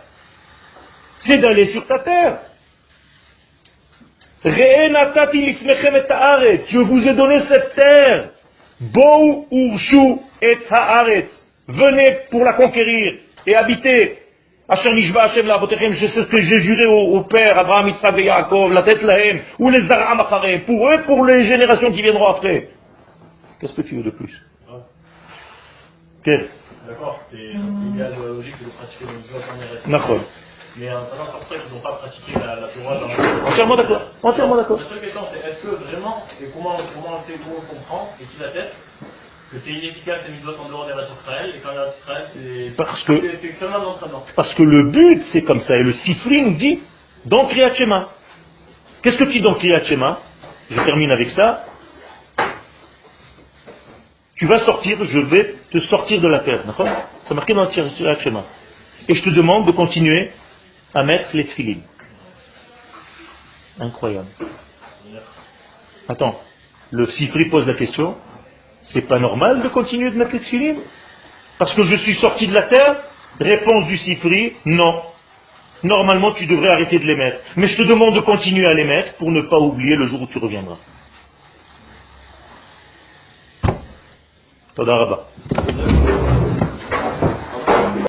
C'est 1.28 1.38
d'aller 1.38 1.66
sur 1.68 1.86
ta 1.88 2.00
terre. 2.00 2.40
Je 4.44 4.52
vous 6.78 7.08
ai 7.08 7.14
donné 7.16 7.40
cette 7.48 7.76
terre. 7.76 8.30
Bou 8.80 9.48
urshu 9.52 10.20
et 10.42 10.58
haaretz. 10.70 11.32
Venez 11.68 12.20
pour 12.30 12.44
la 12.44 12.54
conquérir 12.54 13.16
et 13.48 13.56
habiter. 13.56 14.20
Asher 14.68 14.94
nishba 14.94 15.24
Hashem 15.24 15.46
la 15.46 15.60
je 15.60 16.08
sais 16.08 16.08
ce 16.08 16.22
que 16.22 16.40
j'ai 16.42 16.60
juré 16.60 16.86
au, 16.88 17.22
père 17.22 17.58
Abraham, 17.58 17.88
Yitzhak 17.90 18.18
et 18.18 18.24
Yaakov, 18.26 18.74
la 18.74 18.82
tête 18.82 19.02
lahem, 19.04 19.42
ou 19.60 19.70
les 19.70 19.82
Zaram 19.88 20.24
pour 20.66 20.90
eux, 20.90 21.04
pour 21.06 21.24
les 21.24 21.44
générations 21.44 21.92
qui 21.92 22.02
viendront 22.02 22.28
après. 22.28 22.70
Qu'est-ce 23.60 23.74
que 23.74 23.84
tu 23.84 23.96
veux 23.96 24.04
de 24.04 24.10
plus? 24.10 24.34
Quel? 26.24 26.48
D'accord, 26.88 27.20
c'est 27.30 27.38
l'idéal 27.38 28.14
logique 28.18 28.56
de 28.60 28.70
pratiquer 28.72 29.06
le 29.06 29.92
mais 30.78 30.92
en 30.92 31.06
pour 31.06 31.48
ça 31.48 31.56
qu'ils 31.56 31.74
n'ont 31.74 31.82
pas 31.82 31.94
pratiqué 31.94 32.34
la, 32.34 32.56
la 32.56 32.68
Torah 32.68 33.00
dans 33.00 33.08
la 33.08 33.50
Entièrement 33.50 33.76
d'accord. 33.76 34.02
Entièrement 34.24 34.56
d'accord. 34.58 34.80
La 34.80 34.90
seule 34.90 35.02
question 35.02 35.22
c'est 35.32 35.50
est-ce 35.50 35.62
que 35.62 35.68
vraiment, 35.68 36.24
et 36.42 36.48
comment, 36.54 36.76
comment 36.94 37.18
on 37.20 37.24
sait, 37.24 37.40
comment 37.44 37.60
on 37.60 37.76
comprend, 37.76 38.10
et 38.20 38.26
qui 38.26 38.42
la 38.42 38.50
tête, 38.50 38.74
que 39.52 39.58
c'est 39.64 39.72
inefficace 39.72 40.22
les 40.28 40.34
mitzvot 40.34 40.56
en 40.60 40.70
dehors 40.70 40.86
des 40.88 40.94
Israël, 40.94 41.54
et 41.56 41.60
quand 41.60 41.72
les 41.72 41.92
Israël, 42.00 42.26
c'est 42.34 42.76
parce 42.76 43.04
que, 43.04 43.22
c'est 43.42 43.54
seulement 43.54 43.78
l'entraînement. 43.78 44.24
Parce 44.36 44.54
que 44.54 44.64
le 44.64 44.84
but, 44.84 45.22
c'est 45.32 45.44
comme 45.44 45.62
ça, 45.62 45.76
et 45.78 45.84
le 45.84 45.94
Sifri 45.94 46.52
dit 46.56 46.84
dans 47.26 47.46
Kriyat 47.48 47.74
Shema. 47.76 48.10
Qu'est-ce 49.02 49.18
que 49.18 49.26
tu 49.26 49.34
dis 49.34 49.42
dans 49.42 49.56
Kriyat 49.56 49.84
Shema? 49.84 50.20
Je 50.70 50.82
termine 50.82 51.12
avec 51.12 51.30
ça. 51.30 51.66
Tu 54.36 54.48
vas 54.48 54.60
sortir, 54.60 54.98
je 55.06 55.20
vais 55.20 55.56
te 55.72 55.78
sortir 55.80 56.20
de 56.20 56.28
la 56.28 56.40
terre. 56.40 56.66
D'accord? 56.66 56.90
C'est 57.24 57.34
marqué 57.34 57.54
dans 57.54 57.68
Kriyat 57.68 58.20
Shema. 58.20 58.44
Et 59.08 59.16
je 59.16 59.24
te 59.24 59.30
demande 59.30 59.68
de 59.68 59.72
continuer 59.72 60.32
à 60.96 61.04
mettre 61.04 61.30
les 61.34 61.46
tefilines. 61.46 61.84
Incroyable. 63.80 64.30
Attends, 66.08 66.40
le 66.92 67.06
Sifri 67.08 67.46
pose 67.50 67.68
la 67.68 67.74
question, 67.74 68.16
c'est 68.82 69.08
pas 69.08 69.20
normal 69.20 69.62
de 69.62 69.68
continuer 69.68 70.10
de 70.10 70.18
mettre 70.18 70.32
les 70.32 70.40
tefilines? 70.40 70.80
Parce 71.60 71.74
que 71.74 71.84
je 71.84 71.98
suis 71.98 72.16
sorti 72.16 72.48
de 72.48 72.54
la 72.54 72.64
terre 72.64 73.04
Réponse 73.40 73.88
du 73.88 73.98
Sifri, 73.98 74.54
non. 74.66 75.02
Normalement, 75.84 76.32
tu 76.32 76.46
devrais 76.46 76.70
arrêter 76.70 77.00
de 77.00 77.06
les 77.06 77.16
mettre. 77.16 77.42
Mais 77.58 77.68
je 77.68 77.78
te 77.78 77.86
demande 77.86 78.16
de 78.16 78.22
continuer 78.22 78.66
à 78.66 78.74
les 78.74 78.86
mettre 78.86 79.16
pour 79.16 79.30
ne 79.30 79.42
pas 79.42 79.60
oublier 79.60 79.96
le 79.96 80.08
jour 80.08 80.22
où 80.22 80.28
tu 80.28 80.38
reviendras. 80.38 80.78
Toda 84.76 85.28